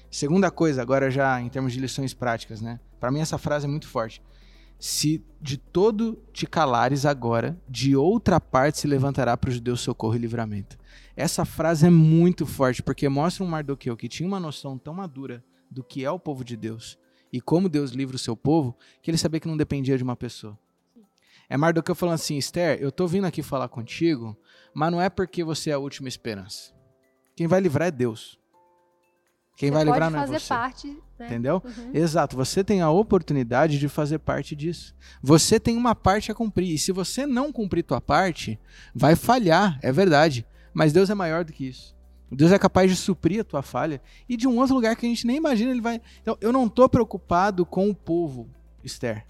Segunda 0.09 0.49
coisa, 0.49 0.81
agora 0.81 1.11
já 1.11 1.39
em 1.39 1.47
termos 1.47 1.73
de 1.73 1.79
lições 1.79 2.11
práticas, 2.11 2.59
né? 2.59 2.79
Para 2.99 3.11
mim 3.11 3.19
essa 3.19 3.37
frase 3.37 3.67
é 3.67 3.69
muito 3.69 3.87
forte. 3.87 4.19
Se 4.79 5.23
de 5.39 5.57
todo 5.57 6.17
te 6.33 6.47
calares 6.47 7.05
agora, 7.05 7.55
de 7.69 7.95
outra 7.95 8.41
parte 8.41 8.79
se 8.79 8.87
levantará 8.87 9.37
para 9.37 9.49
os 9.49 9.57
judeus 9.57 9.81
socorro 9.81 10.15
e 10.15 10.17
livramento. 10.17 10.75
Essa 11.15 11.45
frase 11.45 11.85
é 11.85 11.91
muito 11.91 12.47
forte, 12.47 12.81
porque 12.81 13.07
mostra 13.07 13.43
um 13.43 13.47
Mardoqueu 13.47 13.95
que 13.95 14.09
tinha 14.09 14.27
uma 14.27 14.39
noção 14.39 14.75
tão 14.75 14.95
madura 14.95 15.43
do 15.69 15.83
que 15.83 16.03
é 16.03 16.09
o 16.09 16.17
povo 16.17 16.43
de 16.43 16.57
Deus 16.57 16.97
e 17.31 17.39
como 17.39 17.69
Deus 17.69 17.91
livra 17.91 18.15
o 18.15 18.19
seu 18.19 18.35
povo, 18.35 18.75
que 19.03 19.11
ele 19.11 19.19
sabia 19.19 19.39
que 19.39 19.47
não 19.47 19.55
dependia 19.55 19.95
de 19.95 20.03
uma 20.03 20.15
pessoa. 20.15 20.57
É 21.49 21.55
Mardoqueu 21.55 21.95
falando 21.95 22.15
assim, 22.15 22.37
Esther, 22.37 22.77
eu 22.81 22.91
tô 22.91 23.07
vindo 23.07 23.25
aqui 23.25 23.41
falar 23.41 23.69
contigo, 23.69 24.37
mas 24.73 24.91
não 24.91 25.01
é 25.01 25.09
porque 25.09 25.43
você 25.43 25.69
é 25.69 25.73
a 25.73 25.79
última 25.79 26.09
esperança. 26.09 26.73
Quem 27.35 27.47
vai 27.47 27.61
livrar 27.61 27.87
é 27.87 27.91
Deus. 27.91 28.37
Quem 29.55 29.69
você 29.69 29.73
vai 29.73 29.83
livrar 29.85 30.11
não 30.11 30.21
é 30.21 30.27
você. 30.27 30.47
Parte, 30.47 30.87
né? 31.17 31.25
Entendeu? 31.25 31.63
Uhum. 31.63 31.91
Exato. 31.93 32.35
Você 32.35 32.63
tem 32.63 32.81
a 32.81 32.89
oportunidade 32.91 33.79
de 33.79 33.87
fazer 33.87 34.19
parte 34.19 34.55
disso. 34.55 34.93
Você 35.21 35.59
tem 35.59 35.75
uma 35.75 35.95
parte 35.95 36.31
a 36.31 36.35
cumprir. 36.35 36.73
E 36.73 36.77
se 36.77 36.91
você 36.91 37.25
não 37.25 37.51
cumprir 37.51 37.83
tua 37.83 38.01
parte, 38.01 38.59
vai 38.93 39.15
falhar, 39.15 39.79
é 39.81 39.91
verdade. 39.91 40.45
Mas 40.73 40.93
Deus 40.93 41.09
é 41.09 41.15
maior 41.15 41.43
do 41.43 41.53
que 41.53 41.67
isso. 41.67 41.95
Deus 42.31 42.51
é 42.51 42.59
capaz 42.59 42.91
de 42.91 42.97
suprir 42.97 43.41
a 43.41 43.43
tua 43.43 43.61
falha 43.61 44.01
e 44.27 44.35
de 44.35 44.47
um 44.47 44.57
outro 44.57 44.75
lugar 44.75 44.95
que 44.95 45.05
a 45.05 45.09
gente 45.09 45.25
nem 45.25 45.37
imagina 45.37 45.71
ele 45.71 45.81
vai. 45.81 46.01
Então, 46.21 46.37
eu 46.41 46.51
não 46.51 46.65
estou 46.65 46.87
preocupado 46.89 47.65
com 47.65 47.89
o 47.89 47.95
povo, 47.95 48.49
Esther, 48.83 49.25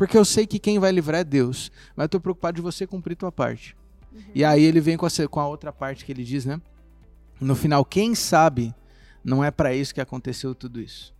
porque 0.00 0.16
eu 0.16 0.24
sei 0.24 0.46
que 0.46 0.58
quem 0.58 0.78
vai 0.78 0.90
livrar 0.90 1.20
é 1.20 1.24
Deus, 1.24 1.70
mas 1.94 2.04
eu 2.04 2.06
estou 2.06 2.20
preocupado 2.22 2.56
de 2.56 2.62
você 2.62 2.86
cumprir 2.86 3.16
tua 3.16 3.30
parte. 3.30 3.76
Uhum. 4.10 4.22
E 4.34 4.42
aí 4.42 4.64
ele 4.64 4.80
vem 4.80 4.96
com 4.96 5.04
a, 5.04 5.10
com 5.28 5.40
a 5.40 5.46
outra 5.46 5.70
parte 5.74 6.06
que 6.06 6.10
ele 6.10 6.24
diz, 6.24 6.46
né? 6.46 6.58
No 7.38 7.54
final, 7.54 7.84
quem 7.84 8.14
sabe 8.14 8.74
não 9.22 9.44
é 9.44 9.50
para 9.50 9.74
isso 9.74 9.94
que 9.94 10.00
aconteceu 10.00 10.54
tudo 10.54 10.80
isso. 10.80 11.12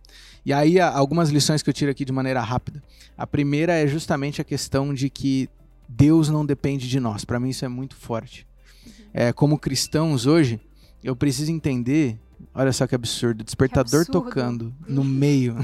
E 0.43 0.51
aí, 0.51 0.79
algumas 0.79 1.29
lições 1.29 1.61
que 1.61 1.69
eu 1.69 1.73
tiro 1.75 1.91
aqui 1.91 2.03
de 2.03 2.11
maneira 2.11 2.41
rápida. 2.41 2.81
A 3.15 3.27
primeira 3.27 3.71
é 3.71 3.85
justamente 3.85 4.41
a 4.41 4.43
questão 4.43 4.95
de 4.95 5.11
que 5.11 5.47
Deus 5.87 6.27
não 6.29 6.43
depende 6.43 6.89
de 6.89 6.99
nós. 6.99 7.23
Para 7.23 7.39
mim, 7.39 7.49
isso 7.49 7.63
é 7.63 7.67
muito 7.67 7.95
forte. 7.95 8.47
Uhum. 8.83 8.91
É, 9.13 9.31
como 9.31 9.59
cristãos 9.59 10.25
hoje, 10.25 10.59
eu 11.03 11.15
preciso 11.15 11.51
entender. 11.51 12.19
Olha 12.51 12.73
só 12.73 12.87
que 12.87 12.95
absurdo, 12.95 13.43
despertador 13.43 14.03
que 14.03 14.09
absurdo. 14.09 14.23
tocando 14.23 14.73
no 14.87 15.03
meio. 15.03 15.55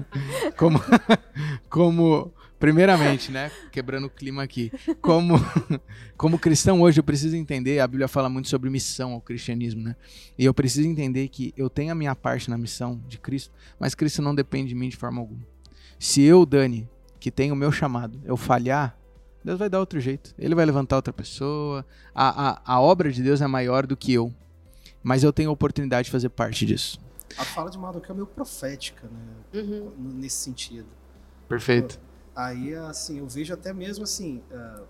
como, 0.56 0.80
como, 1.68 2.32
primeiramente, 2.64 3.30
né, 3.30 3.50
quebrando 3.70 4.06
o 4.06 4.10
clima 4.10 4.42
aqui. 4.42 4.72
Como, 5.00 5.34
como 6.16 6.38
cristão 6.38 6.80
hoje 6.80 7.00
eu 7.00 7.04
preciso 7.04 7.36
entender, 7.36 7.80
a 7.80 7.86
Bíblia 7.86 8.08
fala 8.08 8.28
muito 8.28 8.48
sobre 8.48 8.70
missão 8.70 9.12
ao 9.12 9.20
cristianismo, 9.20 9.82
né? 9.82 9.96
E 10.38 10.44
eu 10.44 10.54
preciso 10.54 10.88
entender 10.88 11.28
que 11.28 11.52
eu 11.56 11.68
tenho 11.68 11.92
a 11.92 11.94
minha 11.94 12.14
parte 12.14 12.48
na 12.48 12.56
missão 12.56 13.00
de 13.08 13.18
Cristo, 13.18 13.52
mas 13.78 13.94
Cristo 13.94 14.22
não 14.22 14.34
depende 14.34 14.68
de 14.68 14.74
mim 14.74 14.88
de 14.88 14.96
forma 14.96 15.20
alguma. 15.20 15.46
Se 15.98 16.22
eu, 16.22 16.46
Dani, 16.46 16.88
que 17.20 17.30
tenho 17.30 17.54
o 17.54 17.56
meu 17.56 17.70
chamado, 17.70 18.20
eu 18.24 18.36
falhar, 18.36 18.98
Deus 19.44 19.58
vai 19.58 19.68
dar 19.68 19.80
outro 19.80 20.00
jeito. 20.00 20.34
Ele 20.38 20.54
vai 20.54 20.64
levantar 20.64 20.96
outra 20.96 21.12
pessoa. 21.12 21.84
A, 22.14 22.50
a, 22.50 22.62
a 22.64 22.80
obra 22.80 23.12
de 23.12 23.22
Deus 23.22 23.42
é 23.42 23.46
maior 23.46 23.86
do 23.86 23.96
que 23.96 24.12
eu 24.12 24.32
mas 25.04 25.22
eu 25.22 25.32
tenho 25.32 25.50
a 25.50 25.52
oportunidade 25.52 26.06
de 26.06 26.10
fazer 26.10 26.30
parte 26.30 26.64
disso. 26.64 26.98
A 27.36 27.44
fala 27.44 27.70
de 27.70 27.76
Mardoqueu 27.76 28.12
é 28.12 28.14
meio 28.14 28.26
profética, 28.26 29.06
né? 29.06 29.60
Uhum. 29.60 29.92
Nesse 29.98 30.36
sentido. 30.36 30.86
Perfeito. 31.46 32.00
Aí, 32.34 32.74
assim, 32.74 33.18
eu 33.18 33.28
vejo 33.28 33.54
até 33.54 33.72
mesmo 33.72 34.04
assim, 34.04 34.42
uh, 34.50 34.84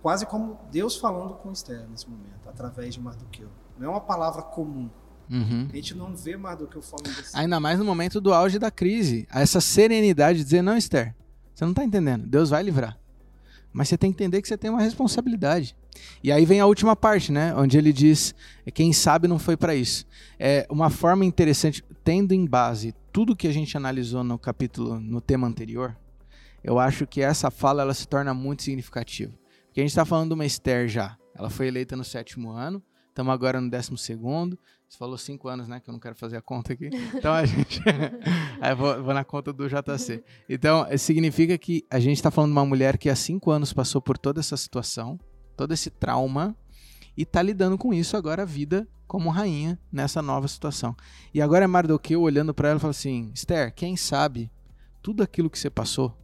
quase 0.00 0.24
como 0.26 0.58
Deus 0.70 0.96
falando 0.96 1.34
com 1.34 1.52
Esther 1.52 1.86
nesse 1.88 2.08
momento, 2.08 2.48
através 2.48 2.94
de 2.94 3.00
Mardoqueu. 3.00 3.48
Não 3.78 3.88
é 3.88 3.90
uma 3.90 4.00
palavra 4.00 4.42
comum. 4.42 4.88
Uhum. 5.30 5.68
A 5.70 5.76
gente 5.76 5.94
não 5.94 6.16
vê 6.16 6.36
Mardoqueu 6.36 6.80
falando 6.80 7.10
assim. 7.20 7.36
Ainda 7.36 7.60
mais 7.60 7.78
no 7.78 7.84
momento 7.84 8.20
do 8.20 8.32
auge 8.32 8.58
da 8.58 8.70
crise. 8.70 9.28
Essa 9.30 9.60
serenidade 9.60 10.38
de 10.38 10.44
dizer, 10.44 10.62
não, 10.62 10.76
Esther, 10.76 11.14
você 11.54 11.64
não 11.64 11.72
está 11.72 11.84
entendendo. 11.84 12.26
Deus 12.26 12.50
vai 12.50 12.62
livrar. 12.62 12.98
Mas 13.72 13.88
você 13.88 13.98
tem 13.98 14.10
que 14.10 14.16
entender 14.16 14.40
que 14.40 14.48
você 14.48 14.56
tem 14.56 14.70
uma 14.70 14.80
responsabilidade. 14.80 15.76
E 16.22 16.32
aí 16.32 16.44
vem 16.44 16.60
a 16.60 16.66
última 16.66 16.96
parte, 16.96 17.30
né? 17.30 17.54
Onde 17.54 17.76
ele 17.76 17.92
diz: 17.92 18.34
quem 18.72 18.92
sabe 18.92 19.28
não 19.28 19.38
foi 19.38 19.56
para 19.56 19.74
isso. 19.74 20.06
É 20.38 20.66
uma 20.70 20.90
forma 20.90 21.24
interessante, 21.24 21.84
tendo 22.02 22.32
em 22.32 22.46
base 22.46 22.94
tudo 23.12 23.36
que 23.36 23.46
a 23.46 23.52
gente 23.52 23.76
analisou 23.76 24.24
no 24.24 24.38
capítulo, 24.38 25.00
no 25.00 25.20
tema 25.20 25.46
anterior, 25.46 25.96
eu 26.62 26.78
acho 26.78 27.06
que 27.06 27.20
essa 27.20 27.50
fala 27.50 27.82
ela 27.82 27.94
se 27.94 28.06
torna 28.06 28.34
muito 28.34 28.62
significativa. 28.62 29.32
Porque 29.66 29.80
a 29.80 29.82
gente 29.82 29.90
está 29.90 30.04
falando 30.04 30.28
de 30.28 30.34
uma 30.34 30.46
Esther 30.46 30.88
já. 30.88 31.16
Ela 31.34 31.50
foi 31.50 31.68
eleita 31.68 31.94
no 31.96 32.04
sétimo 32.04 32.50
ano, 32.50 32.82
estamos 33.08 33.32
agora 33.32 33.60
no 33.60 33.70
décimo 33.70 33.96
segundo. 33.96 34.58
Você 34.88 34.96
falou 34.96 35.18
cinco 35.18 35.48
anos, 35.48 35.68
né? 35.68 35.80
Que 35.80 35.90
eu 35.90 35.92
não 35.92 36.00
quero 36.00 36.14
fazer 36.16 36.36
a 36.36 36.42
conta 36.42 36.72
aqui. 36.72 36.88
Então 37.14 37.32
a 37.32 37.44
gente. 37.46 37.80
Aí 38.60 38.74
vou, 38.74 39.02
vou, 39.02 39.12
na 39.12 39.22
conta 39.22 39.52
do 39.52 39.68
JC. 39.68 40.24
Então, 40.48 40.86
significa 40.96 41.58
que 41.58 41.84
a 41.90 42.00
gente 42.00 42.16
está 42.16 42.30
falando 42.30 42.52
de 42.52 42.58
uma 42.58 42.64
mulher 42.64 42.96
que 42.96 43.10
há 43.10 43.14
cinco 43.14 43.50
anos 43.50 43.72
passou 43.72 44.00
por 44.00 44.16
toda 44.16 44.40
essa 44.40 44.56
situação, 44.56 45.20
todo 45.56 45.74
esse 45.74 45.90
trauma, 45.90 46.56
e 47.16 47.22
está 47.22 47.42
lidando 47.42 47.76
com 47.76 47.92
isso 47.92 48.16
agora 48.16 48.42
a 48.42 48.46
vida 48.46 48.88
como 49.06 49.30
rainha 49.30 49.78
nessa 49.90 50.22
nova 50.22 50.46
situação. 50.48 50.96
E 51.34 51.42
agora 51.42 51.64
é 51.64 51.66
Mardoqueu 51.68 52.22
olhando 52.22 52.54
para 52.54 52.68
ela 52.70 52.78
e 52.78 52.80
fala 52.80 52.92
assim: 52.92 53.30
Esther, 53.34 53.74
quem 53.74 53.96
sabe 53.96 54.50
tudo 55.02 55.22
aquilo 55.22 55.50
que 55.50 55.58
você 55.58 55.68
passou, 55.68 56.16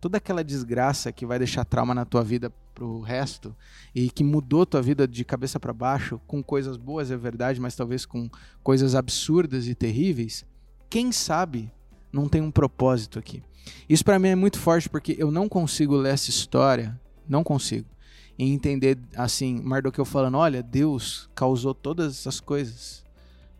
toda 0.00 0.16
aquela 0.18 0.42
desgraça 0.42 1.12
que 1.12 1.26
vai 1.26 1.38
deixar 1.38 1.64
trauma 1.64 1.94
na 1.94 2.04
tua 2.04 2.24
vida 2.24 2.50
pro 2.74 3.00
resto 3.00 3.54
e 3.94 4.10
que 4.10 4.24
mudou 4.24 4.64
tua 4.64 4.80
vida 4.80 5.06
de 5.06 5.24
cabeça 5.24 5.60
para 5.60 5.72
baixo, 5.72 6.20
com 6.26 6.42
coisas 6.42 6.76
boas 6.76 7.10
é 7.10 7.16
verdade, 7.16 7.60
mas 7.60 7.76
talvez 7.76 8.06
com 8.06 8.30
coisas 8.62 8.94
absurdas 8.94 9.68
e 9.68 9.74
terríveis, 9.74 10.46
quem 10.88 11.12
sabe 11.12 11.70
não 12.12 12.28
tem 12.28 12.40
um 12.40 12.50
propósito 12.50 13.18
aqui. 13.18 13.42
Isso 13.88 14.04
para 14.04 14.18
mim 14.18 14.28
é 14.28 14.34
muito 14.34 14.58
forte 14.58 14.88
porque 14.88 15.14
eu 15.18 15.30
não 15.30 15.48
consigo 15.48 15.94
ler 15.94 16.14
essa 16.14 16.30
história, 16.30 16.98
não 17.28 17.44
consigo, 17.44 17.86
e 18.38 18.50
entender 18.50 18.98
assim, 19.14 19.60
Mardoqueu 19.60 20.04
falando, 20.04 20.38
olha, 20.38 20.62
Deus 20.62 21.28
causou 21.34 21.74
todas 21.74 22.18
essas 22.18 22.40
coisas 22.40 23.04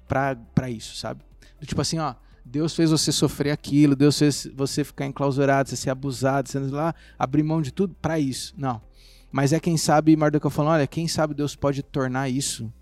para 0.09 0.71
isso, 0.71 0.97
sabe? 0.97 1.23
Tipo 1.61 1.83
assim, 1.83 1.99
ó, 1.99 2.15
Deus 2.51 2.75
fez 2.75 2.91
você 2.91 3.13
sofrer 3.13 3.53
aquilo, 3.53 3.95
Deus 3.95 4.19
fez 4.19 4.51
você 4.57 4.83
ficar 4.83 5.07
enclausurado, 5.07 5.69
você 5.69 5.77
ser 5.77 5.91
abusado, 5.91 6.49
você 6.49 6.59
lá, 6.59 6.93
abrir 7.17 7.45
mão 7.45 7.63
de 7.63 7.71
tudo 7.71 7.95
para 8.03 8.19
isso. 8.19 8.53
Não. 8.59 8.83
Mas 9.31 9.53
é 9.53 9.61
quem 9.61 9.77
sabe, 9.77 10.17
Mardoqueu 10.17 10.51
falando, 10.51 10.73
olha, 10.73 10.87
quem 10.87 11.07
sabe 11.07 11.33
Deus 11.33 11.55
pode 11.55 11.81
tornar 11.81 12.29
isso 12.29 12.73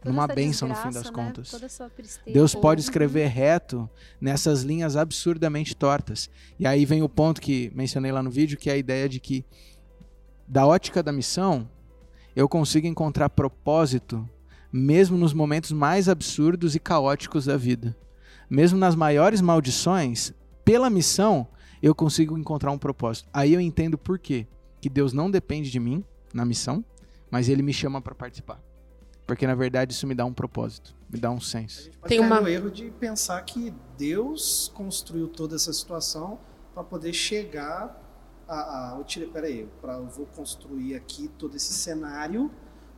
Toda 0.00 0.10
numa 0.10 0.26
bênção 0.26 0.66
no 0.66 0.74
fim 0.74 0.90
das 0.90 1.04
né? 1.04 1.12
contas. 1.12 1.54
Deus 2.26 2.54
pode 2.54 2.80
escrever 2.80 3.26
reto 3.26 3.88
nessas 4.18 4.62
linhas 4.62 4.96
absurdamente 4.96 5.76
tortas. 5.76 6.30
E 6.58 6.66
aí 6.66 6.86
vem 6.86 7.02
o 7.02 7.08
ponto 7.08 7.42
que 7.42 7.70
mencionei 7.74 8.10
lá 8.10 8.22
no 8.22 8.30
vídeo, 8.30 8.56
que 8.56 8.70
é 8.70 8.72
a 8.72 8.78
ideia 8.78 9.06
de 9.06 9.20
que 9.20 9.44
da 10.48 10.66
ótica 10.66 11.02
da 11.02 11.12
missão, 11.12 11.68
eu 12.34 12.48
consigo 12.48 12.86
encontrar 12.86 13.28
propósito 13.28 14.26
mesmo 14.72 15.18
nos 15.18 15.34
momentos 15.34 15.72
mais 15.72 16.08
absurdos 16.08 16.74
e 16.74 16.80
caóticos 16.80 17.44
da 17.44 17.58
vida. 17.58 17.94
Mesmo 18.50 18.76
nas 18.76 18.96
maiores 18.96 19.40
maldições, 19.40 20.34
pela 20.64 20.90
missão, 20.90 21.46
eu 21.80 21.94
consigo 21.94 22.36
encontrar 22.36 22.72
um 22.72 22.78
propósito. 22.78 23.28
Aí 23.32 23.54
eu 23.54 23.60
entendo 23.60 23.96
por 23.96 24.18
quê 24.18 24.46
que 24.80 24.88
Deus 24.88 25.12
não 25.12 25.30
depende 25.30 25.70
de 25.70 25.78
mim 25.78 26.04
na 26.34 26.44
missão, 26.44 26.84
mas 27.30 27.48
ele 27.48 27.62
me 27.62 27.72
chama 27.72 28.00
para 28.00 28.14
participar. 28.14 28.60
Porque 29.24 29.46
na 29.46 29.54
verdade 29.54 29.92
isso 29.92 30.06
me 30.06 30.14
dá 30.14 30.24
um 30.24 30.32
propósito, 30.32 30.96
me 31.08 31.18
dá 31.18 31.30
um 31.30 31.40
senso. 31.40 31.82
A 31.82 31.84
gente 31.84 31.98
pode 31.98 32.08
Tem 32.08 32.18
uma... 32.18 32.50
erro 32.50 32.70
de 32.70 32.90
pensar 32.90 33.40
que 33.42 33.72
Deus 33.96 34.72
construiu 34.74 35.28
toda 35.28 35.54
essa 35.54 35.72
situação 35.72 36.40
para 36.74 36.82
poder 36.82 37.12
chegar 37.12 37.96
a, 38.48 38.96
a 38.98 39.04
peraí, 39.32 39.68
para 39.80 39.94
eu 39.94 40.08
vou 40.08 40.26
construir 40.26 40.96
aqui 40.96 41.28
todo 41.38 41.56
esse 41.56 41.72
cenário 41.72 42.50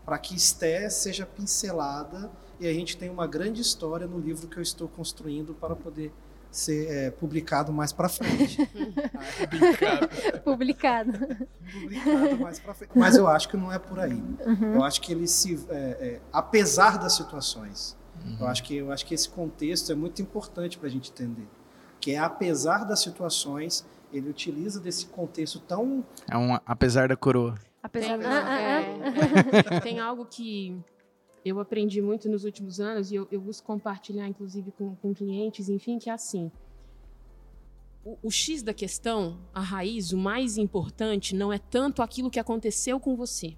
para 0.05 0.19
que 0.19 0.35
Esté 0.35 0.89
seja 0.89 1.27
pincelada 1.27 2.31
e 2.63 2.69
a 2.69 2.73
gente 2.73 2.97
tem 2.97 3.11
uma 3.11 3.27
grande 3.27 3.61
história 3.61 4.07
no 4.07 4.21
livro 4.21 4.47
que 4.47 4.57
eu 4.57 4.63
estou 4.63 4.87
construindo 4.87 5.53
para 5.53 5.75
poder 5.75 6.13
ser 6.49 6.89
é, 6.89 7.11
publicado 7.11 7.73
mais 7.73 7.93
para 7.93 8.09
frente. 8.09 8.57
publicado. 9.51 10.09
publicado. 10.45 11.13
publicado 11.73 12.37
mais 12.39 12.61
para 12.61 12.73
frente. 12.73 12.93
Mas 12.95 13.17
eu 13.17 13.27
acho 13.27 13.49
que 13.49 13.57
não 13.57 13.73
é 13.73 13.81
por 13.81 13.99
aí. 13.99 14.23
Uhum. 14.47 14.75
Eu 14.75 14.85
acho 14.85 15.01
que 15.01 15.11
ele 15.11 15.27
se, 15.27 15.59
é, 15.71 15.75
é, 15.75 16.21
apesar 16.33 16.99
das 16.99 17.15
situações, 17.15 17.97
uhum. 18.25 18.37
eu 18.39 18.47
acho 18.47 18.63
que 18.63 18.77
eu 18.77 18.93
acho 18.93 19.05
que 19.07 19.15
esse 19.15 19.29
contexto 19.29 19.91
é 19.91 19.97
muito 19.97 20.23
importante 20.23 20.79
para 20.79 20.87
a 20.87 20.91
gente 20.91 21.11
entender, 21.11 21.49
que 22.01 22.13
é 22.13 22.19
apesar 22.19 22.85
das 22.85 23.01
situações, 23.01 23.85
ele 24.13 24.31
utiliza 24.31 24.79
desse 24.79 25.07
contexto 25.07 25.59
tão 25.59 26.05
é 26.31 26.39
um 26.39 26.57
apesar 26.65 27.09
da 27.09 27.17
coroa. 27.17 27.57
Apesar 27.83 28.19
tem, 28.19 28.21
da... 28.21 28.61
é. 28.61 29.81
tem 29.83 29.99
algo 29.99 30.25
que 30.27 30.81
eu 31.45 31.59
aprendi 31.59 32.01
muito 32.01 32.29
nos 32.29 32.45
últimos 32.45 32.81
anos 32.81 33.11
e 33.11 33.17
eu, 33.17 33.27
eu 33.31 33.41
busco 33.41 33.67
compartilhar, 33.67 34.29
inclusive, 34.29 34.71
com, 34.73 34.95
com, 34.97 35.13
clientes, 35.13 35.69
enfim, 35.69 35.99
que 35.99 36.09
é 36.09 36.13
assim. 36.13 36.51
O, 38.05 38.19
o 38.23 38.31
X 38.31 38.63
da 38.63 38.73
questão, 38.73 39.39
a 39.53 39.61
raiz, 39.61 40.13
o 40.13 40.19
mais 40.19 40.57
importante, 40.57 41.35
não 41.35 41.53
é 41.53 41.59
tanto 41.59 42.03
aquilo 42.03 42.31
que 42.31 42.39
aconteceu 42.39 43.01
com 43.01 43.17
você, 43.17 43.57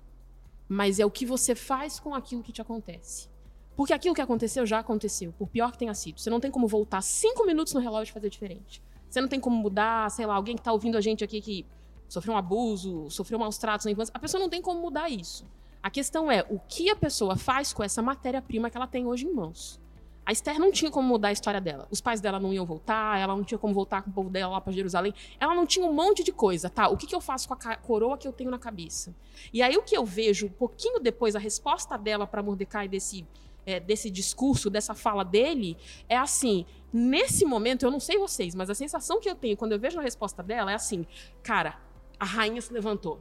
mas 0.69 0.99
é 0.99 1.05
o 1.05 1.11
que 1.11 1.27
você 1.27 1.55
faz 1.55 2.01
com 2.01 2.15
aquilo 2.15 2.43
que 2.43 2.53
te 2.53 2.63
acontece. 2.63 3.29
Porque 3.77 3.93
aquilo 3.93 4.15
que 4.15 4.21
aconteceu 4.21 4.65
já 4.65 4.79
aconteceu, 4.79 5.33
por 5.33 5.49
pior 5.49 5.73
que 5.73 5.79
tenha 5.79 5.95
sido. 5.95 6.21
Você 6.21 6.31
não 6.31 6.41
tem 6.41 6.51
como 6.51 6.67
voltar 6.67 7.03
cinco 7.03 7.45
minutos 7.45 7.75
no 7.75 7.81
relógio 7.81 8.13
e 8.13 8.15
fazer 8.15 8.31
diferente. 8.31 8.83
Você 9.11 9.21
não 9.21 9.29
tem 9.29 9.41
como 9.41 9.57
mudar, 9.57 10.11
sei 10.11 10.27
lá, 10.27 10.35
alguém 10.35 10.55
que 10.55 10.61
está 10.61 10.73
ouvindo 10.73 10.97
a 10.97 11.01
gente 11.01 11.23
aqui 11.23 11.41
que 11.41 11.67
sofreu 12.09 12.35
um 12.35 12.37
abuso, 12.37 13.11
sofreu 13.11 13.39
maus 13.39 13.59
tratos 13.59 13.85
na 13.85 13.93
infância. 13.93 14.13
A 14.15 14.19
pessoa 14.19 14.41
não 14.41 14.49
tem 14.49 14.63
como 14.63 14.81
mudar 14.81 15.09
isso. 15.09 15.45
A 15.85 15.91
questão 15.91 16.33
é 16.33 16.43
o 16.49 16.59
que 16.59 16.89
a 16.89 16.97
pessoa 16.97 17.37
faz 17.37 17.75
com 17.75 17.85
essa 17.85 18.01
matéria-prima 18.01 18.71
que 18.71 18.77
ela 18.79 18.87
tem 18.87 19.05
hoje 19.05 19.27
em 19.27 19.35
mãos. 19.35 19.79
A 20.25 20.33
Esther 20.33 20.59
não 20.59 20.73
tinha 20.73 20.91
como 20.91 21.07
mudar 21.07 21.29
a 21.29 21.33
história 21.33 21.61
dela. 21.61 21.87
Os 21.91 22.01
pais 22.01 22.23
dela 22.23 22.41
não 22.41 22.55
iam 22.55 22.65
voltar, 22.65 23.21
ela 23.21 23.37
não 23.37 23.45
tinha 23.45 23.59
como 23.59 23.75
voltar 23.75 24.01
com 24.01 24.09
o 24.09 24.13
povo 24.15 24.31
dela 24.31 24.55
lá 24.55 24.63
para 24.63 24.73
Jerusalém. 24.73 25.13
Ela 25.39 25.55
não 25.55 25.67
tinha 25.67 25.85
um 25.85 25.93
monte 25.93 26.25
de 26.25 26.33
coisa, 26.33 26.71
tá? 26.71 26.89
O 26.89 26.97
que, 26.97 27.07
que 27.07 27.15
eu 27.15 27.21
faço 27.21 27.47
com 27.47 27.53
a 27.53 27.77
coroa 27.77 28.17
que 28.17 28.27
eu 28.27 28.33
tenho 28.33 28.51
na 28.51 28.59
cabeça? 28.59 29.15
E 29.53 29.61
aí 29.61 29.77
o 29.77 29.83
que 29.83 29.95
eu 29.95 30.07
vejo, 30.07 30.47
um 30.47 30.53
pouquinho 30.53 31.01
depois, 31.01 31.37
a 31.37 31.39
resposta 31.39 31.99
dela 31.99 32.27
para 32.27 32.43
Mordecai 32.43 32.89
desse, 32.89 33.27
é, 33.67 33.79
desse 33.79 34.09
discurso, 34.09 34.71
dessa 34.71 34.95
fala 34.95 35.23
dele, 35.23 35.77
é 36.09 36.17
assim: 36.17 36.65
nesse 36.91 37.45
momento, 37.45 37.85
eu 37.85 37.91
não 37.91 38.01
sei 38.01 38.17
vocês, 38.17 38.55
mas 38.55 38.71
a 38.71 38.75
sensação 38.75 39.21
que 39.21 39.29
eu 39.29 39.35
tenho 39.35 39.55
quando 39.55 39.73
eu 39.73 39.79
vejo 39.79 39.99
a 39.99 40.03
resposta 40.03 40.43
dela 40.43 40.73
é 40.73 40.77
assim: 40.77 41.07
cara, 41.43 41.79
a 42.19 42.25
rainha 42.25 42.63
se 42.63 42.73
levantou 42.73 43.21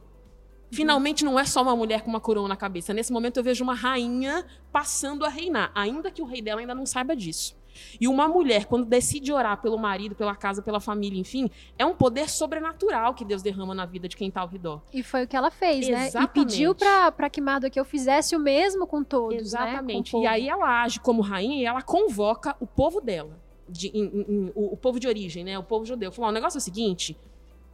Finalmente 0.74 1.24
não 1.24 1.38
é 1.38 1.44
só 1.44 1.62
uma 1.62 1.76
mulher 1.76 2.02
com 2.02 2.10
uma 2.10 2.20
coroa 2.20 2.48
na 2.48 2.56
cabeça. 2.56 2.92
Nesse 2.92 3.12
momento 3.12 3.38
eu 3.38 3.44
vejo 3.44 3.62
uma 3.62 3.74
rainha 3.74 4.44
passando 4.72 5.24
a 5.24 5.28
reinar, 5.28 5.70
ainda 5.74 6.10
que 6.10 6.20
o 6.20 6.24
rei 6.24 6.42
dela 6.42 6.60
ainda 6.60 6.74
não 6.74 6.86
saiba 6.86 7.14
disso. 7.14 7.56
E 8.00 8.08
uma 8.08 8.28
mulher, 8.28 8.66
quando 8.66 8.84
decide 8.84 9.32
orar 9.32 9.60
pelo 9.60 9.78
marido, 9.78 10.14
pela 10.14 10.34
casa, 10.34 10.62
pela 10.62 10.80
família, 10.80 11.18
enfim, 11.18 11.50
é 11.78 11.84
um 11.84 11.94
poder 11.94 12.28
sobrenatural 12.28 13.14
que 13.14 13.24
Deus 13.24 13.42
derrama 13.42 13.74
na 13.74 13.86
vida 13.86 14.08
de 14.08 14.16
quem 14.16 14.28
está 14.28 14.40
ao 14.40 14.48
redor. 14.48 14.82
E 14.92 15.02
foi 15.02 15.24
o 15.24 15.28
que 15.28 15.36
ela 15.36 15.50
fez, 15.50 15.88
Exatamente. 15.88 16.14
né? 16.14 16.22
E 16.22 16.28
pediu 16.28 16.74
para 16.74 17.30
que 17.70 17.78
eu 17.78 17.84
fizesse 17.84 18.36
o 18.36 18.38
mesmo 18.38 18.86
com 18.86 19.02
todos. 19.02 19.34
Né? 19.34 19.40
Exatamente. 19.40 20.14
Né? 20.14 20.20
Com 20.20 20.24
e 20.24 20.26
aí 20.26 20.48
ela 20.48 20.82
age 20.82 21.00
como 21.00 21.22
rainha 21.22 21.62
e 21.62 21.64
ela 21.64 21.82
convoca 21.82 22.56
o 22.60 22.66
povo 22.66 23.00
dela. 23.00 23.42
De, 23.66 23.88
em, 23.88 24.04
em, 24.04 24.52
o, 24.54 24.74
o, 24.74 24.76
povo 24.76 25.00
de 25.00 25.08
origem, 25.08 25.42
né? 25.42 25.58
O 25.58 25.62
povo 25.62 25.86
judeu. 25.86 26.12
Falou: 26.12 26.30
o 26.30 26.34
negócio 26.34 26.58
é 26.58 26.60
o 26.60 26.62
seguinte: 26.62 27.16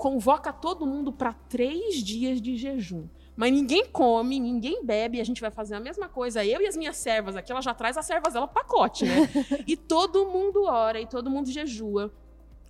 convoca 0.00 0.50
todo 0.50 0.86
mundo 0.86 1.12
para 1.12 1.34
três 1.34 2.02
dias 2.02 2.40
de 2.40 2.56
jejum. 2.56 3.06
Mas 3.36 3.52
ninguém 3.52 3.84
come, 3.84 4.40
ninguém 4.40 4.82
bebe, 4.82 5.20
a 5.20 5.24
gente 5.24 5.42
vai 5.42 5.50
fazer 5.50 5.74
a 5.74 5.80
mesma 5.80 6.08
coisa. 6.08 6.42
Eu 6.42 6.62
e 6.62 6.66
as 6.66 6.74
minhas 6.74 6.96
servas 6.96 7.36
aqui, 7.36 7.52
ela 7.52 7.60
já 7.60 7.74
traz 7.74 7.98
as 7.98 8.06
servas 8.06 8.32
dela 8.32 8.48
pacote, 8.48 9.04
né? 9.04 9.28
e 9.68 9.76
todo 9.76 10.24
mundo 10.24 10.64
ora 10.64 10.98
e 10.98 11.06
todo 11.06 11.28
mundo 11.28 11.50
jejua. 11.50 12.10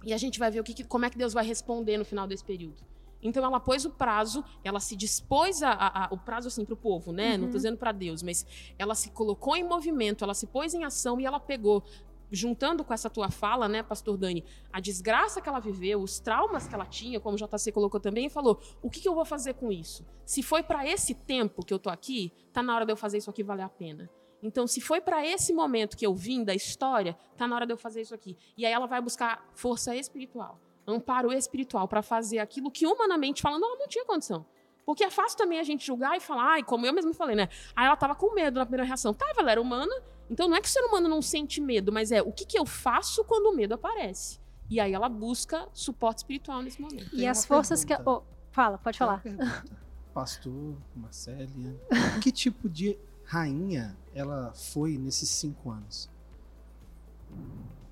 E 0.05 0.13
a 0.13 0.17
gente 0.17 0.41
vai 0.41 0.51
ver 0.51 0.59
o 0.59 0.65
que, 0.65 0.83
como 0.83 1.05
é 1.05 1.11
que 1.11 1.17
Deus 1.17 1.33
vai 1.33 1.47
responder 1.47 1.97
no 1.99 2.05
final 2.05 2.27
desse 2.27 2.45
período. 2.45 2.83
Então 3.23 3.45
ela 3.45 3.61
pôs 3.61 3.85
o 3.85 3.91
prazo, 3.91 4.43
ela 4.65 4.81
se 4.81 4.97
dispôs 4.97 5.63
a, 5.63 5.71
a, 5.71 6.07
a 6.07 6.09
o 6.13 6.19
prazo 6.19 6.49
assim 6.49 6.65
para 6.65 6.75
o 6.75 6.77
povo, 6.77 7.13
né? 7.13 7.35
Uhum. 7.35 7.39
Não 7.39 7.45
estou 7.45 7.59
dizendo 7.59 7.79
para 7.79 7.93
Deus, 7.93 8.25
mas 8.25 8.45
ela 8.77 8.97
se 8.97 9.11
colocou 9.11 9.55
em 9.55 9.63
movimento, 9.63 10.25
ela 10.25 10.35
se 10.35 10.49
pôs 10.49 10.75
em 10.75 10.83
ação 10.83 11.21
e 11.21 11.27
ela 11.27 11.39
pegou 11.39 11.85
juntando 12.31 12.85
com 12.85 12.95
essa 12.95 13.11
tua 13.11 13.31
fala, 13.31 13.69
né, 13.69 13.83
pastor 13.83 14.17
Dani, 14.17 14.45
a 14.73 14.81
desgraça 14.81 15.41
que 15.41 15.49
ela 15.49 15.61
viveu, 15.61 16.01
os 16.01 16.21
traumas 16.21 16.67
que 16.67 16.75
ela 16.75 16.87
tinha, 16.87 17.21
como 17.21 17.37
o 17.37 17.39
JC 17.39 17.73
colocou 17.73 18.01
também, 18.01 18.27
e 18.27 18.31
falou: 18.31 18.61
o 18.83 18.91
que, 18.91 19.01
que 19.01 19.09
eu 19.09 19.15
vou 19.15 19.25
fazer 19.25 19.55
com 19.55 19.73
isso? 19.73 20.07
Se 20.25 20.43
foi 20.43 20.63
para 20.63 20.87
esse 20.87 21.15
tempo 21.15 21.65
que 21.65 21.75
eu 21.75 21.79
tô 21.79 21.91
aqui, 21.91 22.33
tá 22.53 22.63
na 22.63 22.75
hora 22.75 22.87
de 22.87 22.93
eu 22.93 22.97
fazer 22.97 23.19
isso 23.19 23.31
aqui 23.31 23.43
valer 23.43 23.65
a 23.65 23.69
pena. 23.69 24.09
Então, 24.43 24.67
se 24.67 24.81
foi 24.81 25.01
para 25.01 25.27
esse 25.27 25.53
momento 25.53 25.97
que 25.97 26.07
eu 26.07 26.15
vim 26.15 26.43
da 26.43 26.55
história, 26.55 27.17
tá 27.37 27.47
na 27.47 27.55
hora 27.57 27.67
de 27.67 27.73
eu 27.73 27.77
fazer 27.77 28.01
isso 28.01 28.15
aqui. 28.15 28.37
E 28.57 28.65
aí 28.65 28.73
ela 28.73 28.87
vai 28.87 29.01
buscar 29.01 29.47
força 29.55 29.95
espiritual, 29.95 30.59
amparo 30.87 31.33
espiritual 31.33 31.87
para 31.87 32.03
fazer 32.03 32.39
aquilo 32.39 32.71
que 32.71 32.87
humanamente 32.87 33.43
falando 33.43 33.65
ela 33.65 33.77
não 33.77 33.87
tinha 33.87 34.05
condição. 34.05 34.47
Porque 34.87 35.05
é 35.05 35.11
fácil 35.11 35.37
também 35.37 35.59
a 35.61 35.63
gente 35.63 35.87
julgar 35.87 36.17
e 36.17 36.21
falar, 36.21 36.53
ai, 36.53 36.63
como 36.63 36.87
eu 36.87 36.93
mesmo 36.93 37.13
falei, 37.13 37.37
né? 37.37 37.49
Aí 37.77 37.87
ela 37.87 37.97
tava 37.97 38.15
com 38.15 38.35
medo 38.35 38.59
na 38.59 38.65
primeira 38.65 38.85
reação. 38.85 39.13
Tava, 39.13 39.41
ela 39.41 39.53
era 39.53 39.61
humana, 39.61 39.95
então 40.31 40.49
não 40.49 40.57
é 40.57 40.61
que 40.61 40.69
o 40.69 40.71
ser 40.71 40.83
humano 40.85 41.09
não 41.09 41.21
sente 41.21 41.61
medo, 41.61 41.93
mas 41.93 42.13
é 42.13 42.23
o 42.23 42.33
que, 42.33 42.47
que 42.47 42.59
eu 42.59 42.65
faço 42.65 43.25
quando 43.25 43.47
o 43.47 43.57
medo 43.57 43.75
aparece. 43.75 44.39
E 44.71 44.79
aí 44.79 44.93
ela 44.93 45.09
busca 45.09 45.69
suporte 45.73 46.19
espiritual 46.19 46.63
nesse 46.63 46.81
momento. 46.81 47.09
E 47.13 47.27
as 47.27 47.45
forças 47.45 47.85
pergunta. 47.85 48.05
que. 48.05 48.09
Oh, 48.09 48.23
Fala, 48.53 48.79
pode 48.79 48.99
Tem 48.99 49.07
falar. 49.07 49.23
Pastor, 50.13 50.77
Marcélia, 50.95 51.81
que 52.21 52.33
tipo 52.33 52.69
de 52.69 52.99
rainha 53.25 53.97
ela 54.13 54.53
foi 54.53 54.99
nesses 54.99 55.29
cinco 55.29 55.71
anos? 55.71 56.11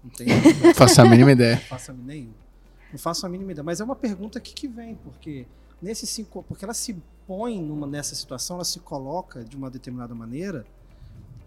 Não 0.03 0.11
tem 0.11 0.27
Não 0.63 0.75
faço 0.75 1.01
a 1.01 1.05
mínima 1.05 1.33
ideia. 1.33 1.57
Não 1.57 1.63
faço 1.63 1.91
a 1.93 1.95
nem 1.95 2.35
Não 2.91 2.99
faço 2.99 3.27
a 3.27 3.29
mínima 3.29 3.53
ideia. 3.53 3.63
Mas 3.65 3.81
é 3.81 3.85
uma 3.85 3.95
pergunta 3.95 4.41
que, 4.41 4.53
que 4.53 4.67
vem, 4.67 4.97
porque 4.97 5.47
nesses 5.81 6.11
cinco. 6.11 6.43
Porque 6.43 6.65
ela 6.65 6.75
se 6.75 7.01
põe 7.25 7.63
numa, 7.63 7.87
nessa 7.87 8.17
situação, 8.17 8.57
ela 8.57 8.65
se 8.65 8.81
coloca 8.81 9.45
de 9.45 9.57
uma 9.57 9.71
determinada 9.71 10.15
maneira 10.15 10.67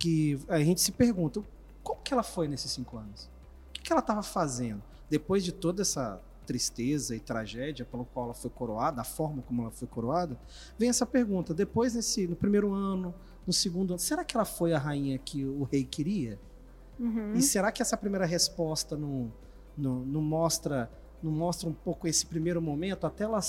que 0.01 0.39
a 0.47 0.57
gente 0.59 0.81
se 0.81 0.91
pergunta 0.91 1.43
como 1.83 2.01
que 2.01 2.11
ela 2.11 2.23
foi 2.23 2.47
nesses 2.47 2.71
cinco 2.71 2.97
anos? 2.97 3.29
O 3.69 3.73
que, 3.73 3.81
que 3.81 3.93
ela 3.93 4.01
estava 4.01 4.23
fazendo? 4.23 4.81
Depois 5.07 5.43
de 5.43 5.51
toda 5.51 5.83
essa 5.83 6.19
tristeza 6.43 7.15
e 7.15 7.19
tragédia 7.19 7.85
pelo 7.85 8.05
qual 8.05 8.25
ela 8.25 8.33
foi 8.33 8.49
coroada, 8.49 9.01
a 9.01 9.03
forma 9.03 9.43
como 9.43 9.61
ela 9.61 9.69
foi 9.69 9.87
coroada, 9.87 10.35
vem 10.75 10.89
essa 10.89 11.05
pergunta. 11.05 11.53
Depois, 11.53 11.93
nesse, 11.93 12.25
no 12.25 12.35
primeiro 12.35 12.73
ano, 12.73 13.13
no 13.45 13.53
segundo 13.53 13.91
ano, 13.91 13.99
será 13.99 14.23
que 14.23 14.35
ela 14.35 14.43
foi 14.43 14.73
a 14.73 14.79
rainha 14.79 15.19
que 15.19 15.45
o 15.45 15.63
rei 15.63 15.83
queria? 15.83 16.39
Uhum. 16.99 17.33
E 17.35 17.41
será 17.43 17.71
que 17.71 17.83
essa 17.83 17.95
primeira 17.95 18.25
resposta 18.25 18.97
não, 18.97 19.31
não, 19.77 19.99
não 19.99 20.21
mostra 20.21 20.89
não 21.21 21.31
mostra 21.31 21.69
um 21.69 21.73
pouco 21.73 22.07
esse 22.07 22.25
primeiro 22.25 22.59
momento 22.59 23.05
até 23.05 23.25
ela 23.25 23.39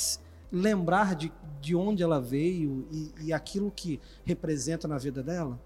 lembrar 0.52 1.14
de, 1.14 1.32
de 1.62 1.74
onde 1.74 2.02
ela 2.02 2.20
veio 2.20 2.86
e, 2.90 3.12
e 3.22 3.32
aquilo 3.32 3.70
que 3.70 3.98
representa 4.26 4.86
na 4.86 4.98
vida 4.98 5.22
dela? 5.22 5.58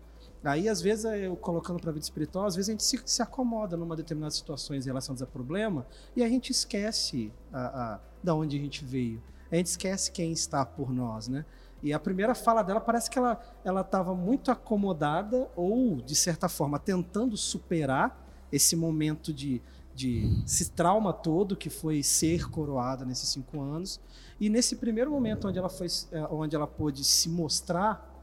Aí, 0.47 0.69
às 0.69 0.81
vezes, 0.81 1.05
eu 1.05 1.37
colocando 1.37 1.81
para 1.81 1.91
a 1.91 1.93
vida 1.93 2.05
espiritual, 2.05 2.47
às 2.47 2.55
vezes 2.55 2.69
a 2.69 2.73
gente 2.73 2.85
se, 2.85 3.01
se 3.05 3.23
acomoda 3.23 3.77
numa 3.77 3.97
determinada 3.97 4.31
situações 4.31 4.87
em 4.87 4.89
relação 4.89 5.17
a 5.21 5.27
problema 5.27 5.87
e 6.15 6.23
a 6.23 6.29
gente 6.29 6.51
esquece 6.51 7.33
a, 7.53 7.95
a, 7.95 8.01
da 8.23 8.35
onde 8.35 8.57
a 8.57 8.61
gente 8.61 8.85
veio. 8.85 9.23
A 9.51 9.57
gente 9.57 9.67
esquece 9.67 10.11
quem 10.11 10.33
está 10.33 10.65
por 10.65 10.93
nós, 10.93 11.29
né? 11.29 11.45
E 11.83 11.93
a 11.93 12.01
primeira 12.01 12.35
fala 12.35 12.63
dela 12.63 12.81
parece 12.81 13.11
que 13.11 13.19
ela 13.19 13.41
ela 13.65 13.83
estava 13.83 14.15
muito 14.15 14.51
acomodada 14.51 15.49
ou 15.55 16.01
de 16.01 16.15
certa 16.15 16.49
forma 16.49 16.79
tentando 16.79 17.37
superar 17.37 18.25
esse 18.51 18.75
momento 18.75 19.33
de 19.33 19.63
de 19.95 20.43
esse 20.45 20.71
trauma 20.71 21.13
todo 21.13 21.57
que 21.57 21.71
foi 21.71 22.03
ser 22.03 22.51
coroada 22.51 23.05
nesses 23.05 23.31
cinco 23.31 23.61
anos 23.61 24.01
e 24.39 24.51
nesse 24.51 24.77
primeiro 24.77 25.11
momento 25.11 25.49
onde 25.49 25.59
ela 25.59 25.71
foi 25.71 25.87
onde 26.31 26.55
ela 26.55 26.67
pôde 26.67 27.03
se 27.05 27.29
mostrar 27.29 28.16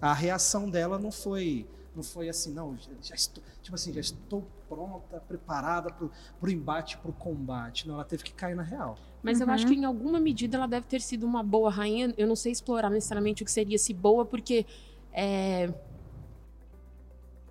a 0.00 0.12
reação 0.12 0.68
dela 0.70 0.98
não 0.98 1.10
foi 1.10 1.66
não 1.94 2.02
foi 2.02 2.28
assim 2.28 2.52
não 2.52 2.76
já 3.02 3.14
estou 3.14 3.42
tipo 3.62 3.74
assim 3.74 3.92
já 3.92 4.00
estou 4.00 4.44
pronta 4.68 5.18
preparada 5.20 5.90
para 5.90 6.06
o 6.42 6.50
embate 6.50 6.98
para 6.98 7.10
o 7.10 7.14
combate 7.14 7.86
não 7.88 7.94
ela 7.94 8.04
teve 8.04 8.22
que 8.22 8.32
cair 8.34 8.54
na 8.54 8.62
real 8.62 8.98
Mas 9.22 9.40
eu 9.40 9.46
Uhum. 9.46 9.52
acho 9.54 9.66
que 9.66 9.74
em 9.74 9.84
alguma 9.84 10.20
medida 10.20 10.56
ela 10.56 10.66
deve 10.68 10.86
ter 10.86 11.00
sido 11.00 11.24
uma 11.26 11.42
boa 11.42 11.70
rainha. 11.70 12.14
Eu 12.16 12.26
não 12.28 12.36
sei 12.36 12.52
explorar 12.52 12.90
necessariamente 12.90 13.42
o 13.42 13.46
que 13.46 13.50
seria 13.50 13.76
se 13.78 13.92
boa, 13.92 14.24
porque 14.24 14.64
é, 15.12 15.72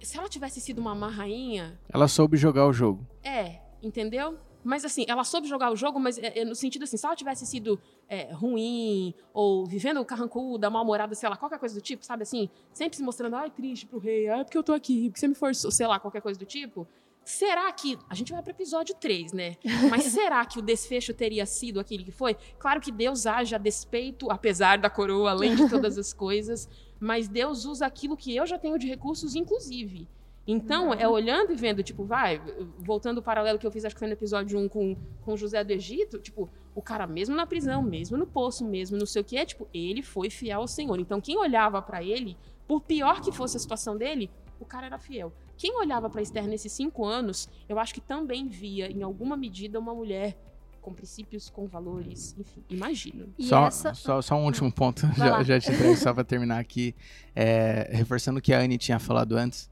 se 0.02 0.18
ela 0.18 0.30
tivesse 0.30 0.62
sido 0.62 0.80
uma 0.80 0.94
má 0.94 1.10
rainha, 1.10 1.78
Ela 1.90 2.08
soube 2.08 2.38
jogar 2.38 2.68
o 2.68 2.74
jogo. 2.74 3.06
é, 3.24 3.60
entendeu? 3.82 4.38
Mas 4.64 4.84
assim, 4.86 5.06
ela 5.08 5.24
soube 5.24 5.48
jogar 5.48 5.72
o 5.72 5.76
jogo, 5.76 6.00
mas 6.00 6.18
é, 6.18 6.40
é 6.40 6.46
no 6.46 6.56
sentido 6.56 6.84
assim, 6.84 6.98
se 6.98 7.06
ela 7.06 7.16
tivesse 7.16 7.46
sido 7.46 7.80
é, 8.08 8.32
ruim, 8.32 9.14
ou 9.34 9.66
vivendo 9.66 10.04
carrancuda, 10.06 10.70
mal-humorada, 10.70 11.16
sei 11.16 11.28
lá, 11.30 11.36
qualquer 11.36 11.60
coisa 11.60 11.76
do 11.76 11.82
tipo, 11.82 12.06
sabe 12.06 12.24
assim? 12.24 12.50
Sempre 12.74 12.98
se 12.98 13.04
mostrando, 13.04 13.36
ai, 13.36 13.50
triste 13.50 13.86
pro 13.86 14.00
rei, 14.00 14.28
ai, 14.30 14.44
porque 14.44 14.58
eu 14.58 14.64
tô 14.64 14.74
aqui, 14.74 15.10
porque 15.10 15.20
você 15.20 15.28
me 15.28 15.36
forçou, 15.36 15.72
sei 15.72 15.88
lá, 15.88 16.00
qualquer 16.00 16.22
coisa 16.22 16.40
do 16.40 16.46
tipo. 16.46 16.88
Será 17.26 17.72
que. 17.72 17.98
A 18.08 18.14
gente 18.14 18.32
vai 18.32 18.42
pro 18.44 18.52
episódio 18.52 18.94
3, 18.94 19.34
né? 19.34 19.58
Mas 19.90 20.04
será 20.04 20.46
que 20.46 20.60
o 20.60 20.62
desfecho 20.62 21.12
teria 21.12 21.46
sido 21.48 21.80
aquele 21.80 22.04
que 22.04 22.12
foi? 22.12 22.36
Claro 22.60 22.80
que 22.80 22.92
Deus 22.92 23.26
age 23.26 23.56
a 23.56 23.58
despeito, 23.58 24.30
apesar 24.30 24.78
da 24.78 24.92
coroa, 24.92 25.32
além 25.32 25.56
de 25.56 25.68
todas 25.68 25.98
as 25.98 26.14
coisas, 26.14 26.70
mas 27.00 27.28
Deus 27.28 27.66
usa 27.66 27.86
aquilo 27.86 28.16
que 28.16 28.36
eu 28.36 28.46
já 28.46 28.58
tenho 28.60 28.78
de 28.78 28.88
recursos, 28.88 29.36
inclusive. 29.36 30.08
Então, 30.48 30.94
é 30.94 31.08
olhando 31.08 31.52
e 31.52 31.56
vendo, 31.56 31.82
tipo, 31.82 32.04
vai, 32.04 32.40
voltando 32.78 33.18
o 33.18 33.22
paralelo 33.22 33.58
que 33.58 33.66
eu 33.66 33.72
fiz, 33.72 33.84
acho 33.84 33.96
que 33.96 34.00
foi 34.00 34.08
no 34.08 34.14
episódio 34.14 34.60
1 34.60 34.70
com, 34.70 34.96
com 35.22 35.36
José 35.36 35.64
do 35.64 35.72
Egito, 35.72 36.20
tipo, 36.20 36.48
o 36.76 36.82
cara 36.82 37.08
mesmo 37.08 37.36
na 37.36 37.48
prisão, 37.48 37.82
mesmo 37.82 38.16
no 38.16 38.28
poço, 38.28 38.64
mesmo 38.64 38.98
não 38.98 39.08
sei 39.08 39.22
o 39.22 39.26
que, 39.26 39.38
é, 39.38 39.46
tipo, 39.46 39.68
ele 39.74 40.04
foi 40.04 40.30
fiel 40.30 40.62
ao 40.62 40.68
Senhor. 40.68 41.00
Então, 41.00 41.20
quem 41.20 41.38
olhava 41.38 41.82
pra 41.82 42.04
ele, 42.04 42.38
por 42.68 42.82
pior 42.82 43.22
que 43.22 43.32
fosse 43.32 43.58
a 43.58 43.60
situação 43.60 43.98
dele, 43.98 44.30
o 44.60 44.66
cara 44.66 44.86
era 44.86 45.00
fiel. 45.00 45.34
Quem 45.58 45.76
olhava 45.80 46.10
pra 46.10 46.22
Esther 46.22 46.48
nesses 46.48 46.72
cinco 46.72 47.06
anos, 47.06 47.50
eu 47.68 47.80
acho 47.80 47.94
que 47.94 48.02
também 48.02 48.48
via, 48.48 48.92
em 48.92 49.02
alguma 49.02 49.36
medida, 49.36 49.80
uma 49.80 49.96
mulher 49.96 50.38
com 50.82 50.94
princípios, 50.94 51.50
com 51.50 51.66
valores, 51.66 52.36
enfim, 52.38 52.64
imagino. 52.70 53.34
E 53.40 53.46
Só, 53.48 53.66
essa. 53.66 53.94
só, 53.96 54.22
só 54.22 54.36
um 54.36 54.46
último 54.46 54.72
ponto, 54.72 55.08
Vai 55.18 55.32
lá. 55.32 55.42
já, 55.42 55.60
já 55.60 55.72
te 55.72 55.78
trago 55.78 55.98
só 55.98 56.14
para 56.14 56.24
terminar 56.24 56.60
aqui. 56.60 56.94
É, 57.36 57.90
reforçando 57.92 58.38
o 58.38 58.42
que 58.42 58.54
a 58.54 58.60
Anne 58.60 58.78
tinha 58.78 59.00
falado 59.00 59.36
antes, 59.36 59.68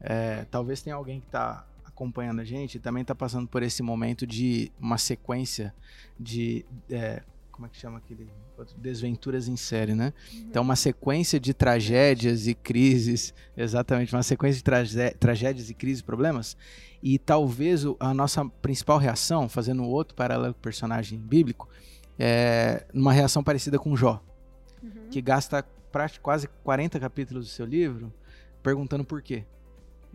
é, 0.00 0.44
talvez 0.50 0.82
tenha 0.82 0.96
alguém 0.96 1.20
que 1.20 1.26
está 1.26 1.66
acompanhando 1.84 2.40
a 2.40 2.44
gente 2.44 2.76
e 2.76 2.80
também 2.80 3.00
está 3.02 3.14
passando 3.14 3.48
por 3.48 3.62
esse 3.62 3.82
momento 3.82 4.26
de 4.26 4.70
uma 4.78 4.98
sequência 4.98 5.74
de. 6.18 6.64
é, 6.90 7.22
como 7.50 7.66
é 7.66 7.70
que 7.70 7.76
chama 7.78 7.98
aquele? 7.98 8.28
Desventuras 8.76 9.48
em 9.48 9.56
série, 9.56 9.94
né? 9.94 10.12
Então, 10.34 10.62
uma 10.62 10.76
sequência 10.76 11.38
de 11.40 11.52
tragédias 11.54 12.46
e 12.46 12.54
crises, 12.54 13.32
exatamente, 13.56 14.14
uma 14.14 14.22
sequência 14.22 14.58
de 14.58 14.64
tragé- 14.64 15.10
tragédias 15.12 15.70
e 15.70 15.74
crises, 15.74 16.02
problemas. 16.02 16.56
E 17.02 17.18
talvez 17.18 17.82
a 18.00 18.12
nossa 18.14 18.44
principal 18.46 18.98
reação, 18.98 19.48
fazendo 19.48 19.84
outro 19.84 20.14
paralelo 20.14 20.52
com 20.54 20.58
o 20.60 20.62
personagem 20.62 21.18
bíblico, 21.18 21.68
é 22.18 22.84
numa 22.92 23.12
reação 23.12 23.42
parecida 23.44 23.78
com 23.78 23.94
Jó, 23.96 24.22
Uhum. 24.82 25.08
que 25.10 25.20
gasta 25.22 25.64
quase 26.22 26.48
40 26.62 27.00
capítulos 27.00 27.46
do 27.46 27.50
seu 27.50 27.64
livro 27.64 28.12
perguntando 28.62 29.04
por 29.04 29.22
quê. 29.22 29.44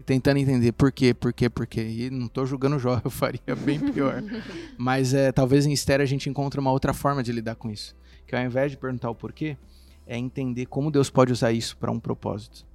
Tentando 0.05 0.37
entender 0.37 0.71
por 0.71 0.91
quê, 0.91 1.13
por 1.13 1.33
quê, 1.33 1.49
por 1.49 1.67
quê. 1.67 1.81
E 1.81 2.09
não 2.09 2.27
tô 2.27 2.45
julgando 2.45 2.79
Jó, 2.79 3.01
eu 3.05 3.11
faria 3.11 3.55
bem 3.63 3.79
pior. 3.79 4.23
Mas 4.77 5.13
é, 5.13 5.31
talvez 5.31 5.65
em 5.65 5.73
Esther 5.73 6.01
a 6.01 6.05
gente 6.05 6.29
encontre 6.29 6.59
uma 6.59 6.71
outra 6.71 6.93
forma 6.93 7.23
de 7.23 7.31
lidar 7.31 7.55
com 7.55 7.69
isso. 7.69 7.95
Que 8.27 8.35
ao 8.35 8.43
invés 8.43 8.71
de 8.71 8.77
perguntar 8.77 9.09
o 9.09 9.15
porquê, 9.15 9.57
é 10.05 10.17
entender 10.17 10.65
como 10.65 10.91
Deus 10.91 11.09
pode 11.09 11.31
usar 11.31 11.51
isso 11.51 11.77
para 11.77 11.91
um 11.91 11.99
propósito. 11.99 12.65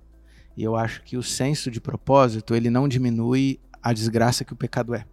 E 0.56 0.62
eu 0.62 0.74
acho 0.74 1.02
que 1.02 1.16
o 1.16 1.22
senso 1.22 1.70
de 1.70 1.80
propósito, 1.80 2.54
ele 2.54 2.70
não 2.70 2.88
diminui 2.88 3.60
a 3.82 3.92
desgraça 3.92 4.44
que 4.44 4.52
o 4.52 4.56
pecado 4.56 4.94
é. 4.94 5.04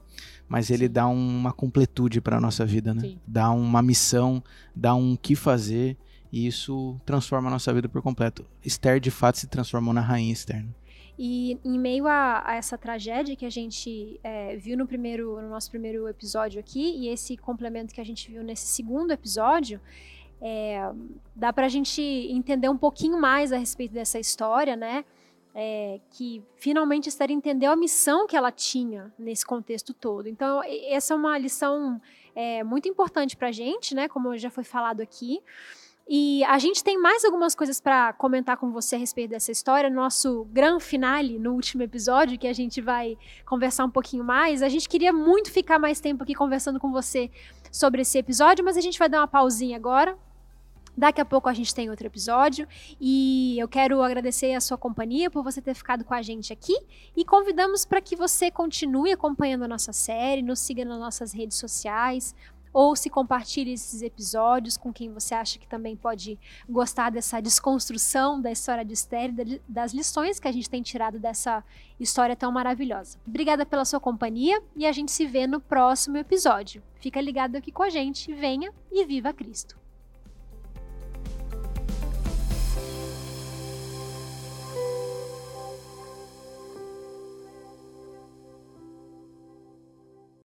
Mas 0.48 0.70
ele 0.70 0.88
dá 0.88 1.08
uma 1.08 1.52
completude 1.52 2.22
para 2.22 2.38
a 2.38 2.42
nossa 2.42 2.66
vida, 2.66 2.94
né? 2.94 3.02
Sim. 3.02 3.20
Dá 3.28 3.52
uma 3.52 3.82
missão, 3.82 4.42
dá 4.76 4.96
um 4.96 5.16
que 5.16 5.36
fazer, 5.36 5.98
e 6.32 6.48
isso 6.48 7.00
transforma 7.06 7.48
a 7.48 7.52
nossa 7.52 7.74
vida 7.74 7.88
por 7.88 8.02
completo. 8.02 8.46
Esther, 8.64 9.00
de 9.00 9.12
fato, 9.12 9.38
se 9.38 9.48
transformou 9.48 9.94
na 9.94 10.02
rainha 10.02 10.34
externa. 10.34 10.74
E 11.18 11.60
em 11.64 11.78
meio 11.78 12.08
a, 12.08 12.42
a 12.44 12.56
essa 12.56 12.78
tragédia 12.78 13.36
que 13.36 13.46
a 13.46 13.50
gente 13.50 14.20
é, 14.24 14.56
viu 14.58 14.78
no 14.78 14.88
primeiro, 14.88 15.40
no 15.42 15.50
nosso 15.50 15.70
primeiro 15.70 16.08
episódio 16.08 16.60
aqui, 16.60 16.98
e 16.98 17.08
esse 17.08 17.38
complemento 17.38 17.94
que 17.94 18.02
a 18.02 18.04
gente 18.04 18.32
viu 18.32 18.44
nesse 18.44 18.66
segundo 18.66 19.12
episódio, 19.12 19.80
é, 20.42 20.92
dá 21.36 21.54
pra 21.54 21.70
gente 21.70 22.02
entender 22.02 22.68
um 22.68 22.78
pouquinho 22.78 23.20
mais 23.20 23.54
a 23.54 23.58
respeito 23.58 23.94
dessa 23.94 24.20
história, 24.20 24.76
né? 24.76 25.06
É, 25.56 26.00
que 26.10 26.44
finalmente 26.56 27.08
Esther 27.10 27.30
entendeu 27.30 27.72
a 27.72 27.76
missão 27.76 28.26
que 28.26 28.36
ela 28.36 28.52
tinha 28.52 29.14
nesse 29.20 29.46
contexto 29.46 29.94
todo. 29.94 30.28
Então, 30.28 30.62
essa 30.90 31.14
é 31.14 31.16
uma 31.16 31.38
lição 31.38 32.02
é, 32.36 32.64
muito 32.64 32.90
importante 32.90 33.38
pra 33.38 33.52
gente, 33.52 33.94
né? 33.94 34.08
Como 34.08 34.36
já 34.36 34.50
foi 34.50 34.64
falado 34.64 35.00
aqui. 35.00 35.42
E 36.08 36.44
a 36.44 36.60
gente 36.60 36.84
tem 36.84 36.98
mais 36.98 37.24
algumas 37.24 37.56
coisas 37.56 37.80
para 37.80 38.12
comentar 38.14 38.58
com 38.58 38.72
você 38.72 38.96
a 38.96 39.00
respeito 39.00 39.32
dessa 39.32 39.52
história. 39.52 39.90
No 39.90 39.96
nosso 39.96 40.46
gran 40.52 40.80
finale, 40.80 41.40
no 41.40 41.54
último 41.54 41.82
episódio, 41.82 42.38
que 42.38 42.48
a 42.48 42.54
gente 42.54 42.82
vai 42.82 43.18
conversar 43.46 43.86
um 43.86 43.90
pouquinho 43.90 44.24
mais. 44.24 44.62
A 44.62 44.70
gente 44.70 44.90
queria 44.90 45.14
muito 45.14 45.50
ficar 45.50 45.80
mais 45.80 46.02
tempo 46.02 46.24
aqui 46.24 46.36
conversando 46.36 46.80
com 46.80 46.92
você 46.92 47.32
sobre 47.72 48.02
esse 48.02 48.18
episódio, 48.18 48.66
mas 48.66 48.76
a 48.76 48.82
gente 48.82 49.00
vai 49.00 49.08
dar 49.08 49.20
uma 49.20 49.28
pausinha 49.28 49.78
agora. 49.78 50.18
Daqui 50.96 51.20
a 51.20 51.26
pouco 51.26 51.50
a 51.50 51.54
gente 51.54 51.74
tem 51.74 51.90
outro 51.90 52.06
episódio 52.06 52.68
e 53.02 53.58
eu 53.58 53.68
quero 53.68 54.04
agradecer 54.04 54.54
a 54.54 54.62
sua 54.62 54.78
companhia 54.78 55.30
por 55.30 55.44
você 55.44 55.60
ter 55.60 55.74
ficado 55.74 56.06
com 56.06 56.14
a 56.14 56.22
gente 56.22 56.54
aqui 56.54 56.78
e 57.18 57.26
convidamos 57.26 57.84
para 57.84 58.00
que 58.00 58.16
você 58.16 58.52
continue 58.52 59.12
acompanhando 59.12 59.64
a 59.64 59.68
nossa 59.68 59.92
série, 59.92 60.44
nos 60.44 60.60
siga 60.60 60.86
nas 60.86 61.00
nossas 61.00 61.34
redes 61.34 61.58
sociais, 61.58 62.36
ou 62.74 62.96
se 62.96 63.10
compartilhe 63.10 63.74
esses 63.74 64.02
episódios 64.02 64.76
com 64.76 64.92
quem 64.92 65.14
você 65.14 65.36
acha 65.36 65.60
que 65.60 65.68
também 65.68 65.96
pode 65.96 66.40
gostar 66.68 67.12
dessa 67.12 67.40
desconstrução 67.40 68.42
da 68.42 68.52
história 68.52 68.84
de 68.84 68.94
Esther, 68.94 69.32
da- 69.32 69.44
das 69.70 69.94
lições 69.94 70.40
que 70.40 70.48
a 70.48 70.52
gente 70.52 70.70
tem 70.70 70.82
tirado 70.82 71.20
dessa 71.20 71.64
história 72.00 72.36
tão 72.36 72.52
maravilhosa. 72.52 73.20
Obrigada 73.28 73.66
pela 73.66 73.86
sua 73.86 74.00
companhia 74.00 74.62
e 74.76 74.86
a 74.86 74.92
gente 74.92 75.12
se 75.12 75.26
vê 75.28 75.46
no 75.46 75.60
próximo 75.60 76.18
episódio. 76.18 76.82
Fica 76.96 77.22
ligado 77.22 77.56
aqui 77.58 77.72
com 77.72 77.84
a 77.84 77.90
gente, 77.90 78.34
venha 78.34 78.72
e 78.92 79.06
viva 79.06 79.32
Cristo. 79.32 79.83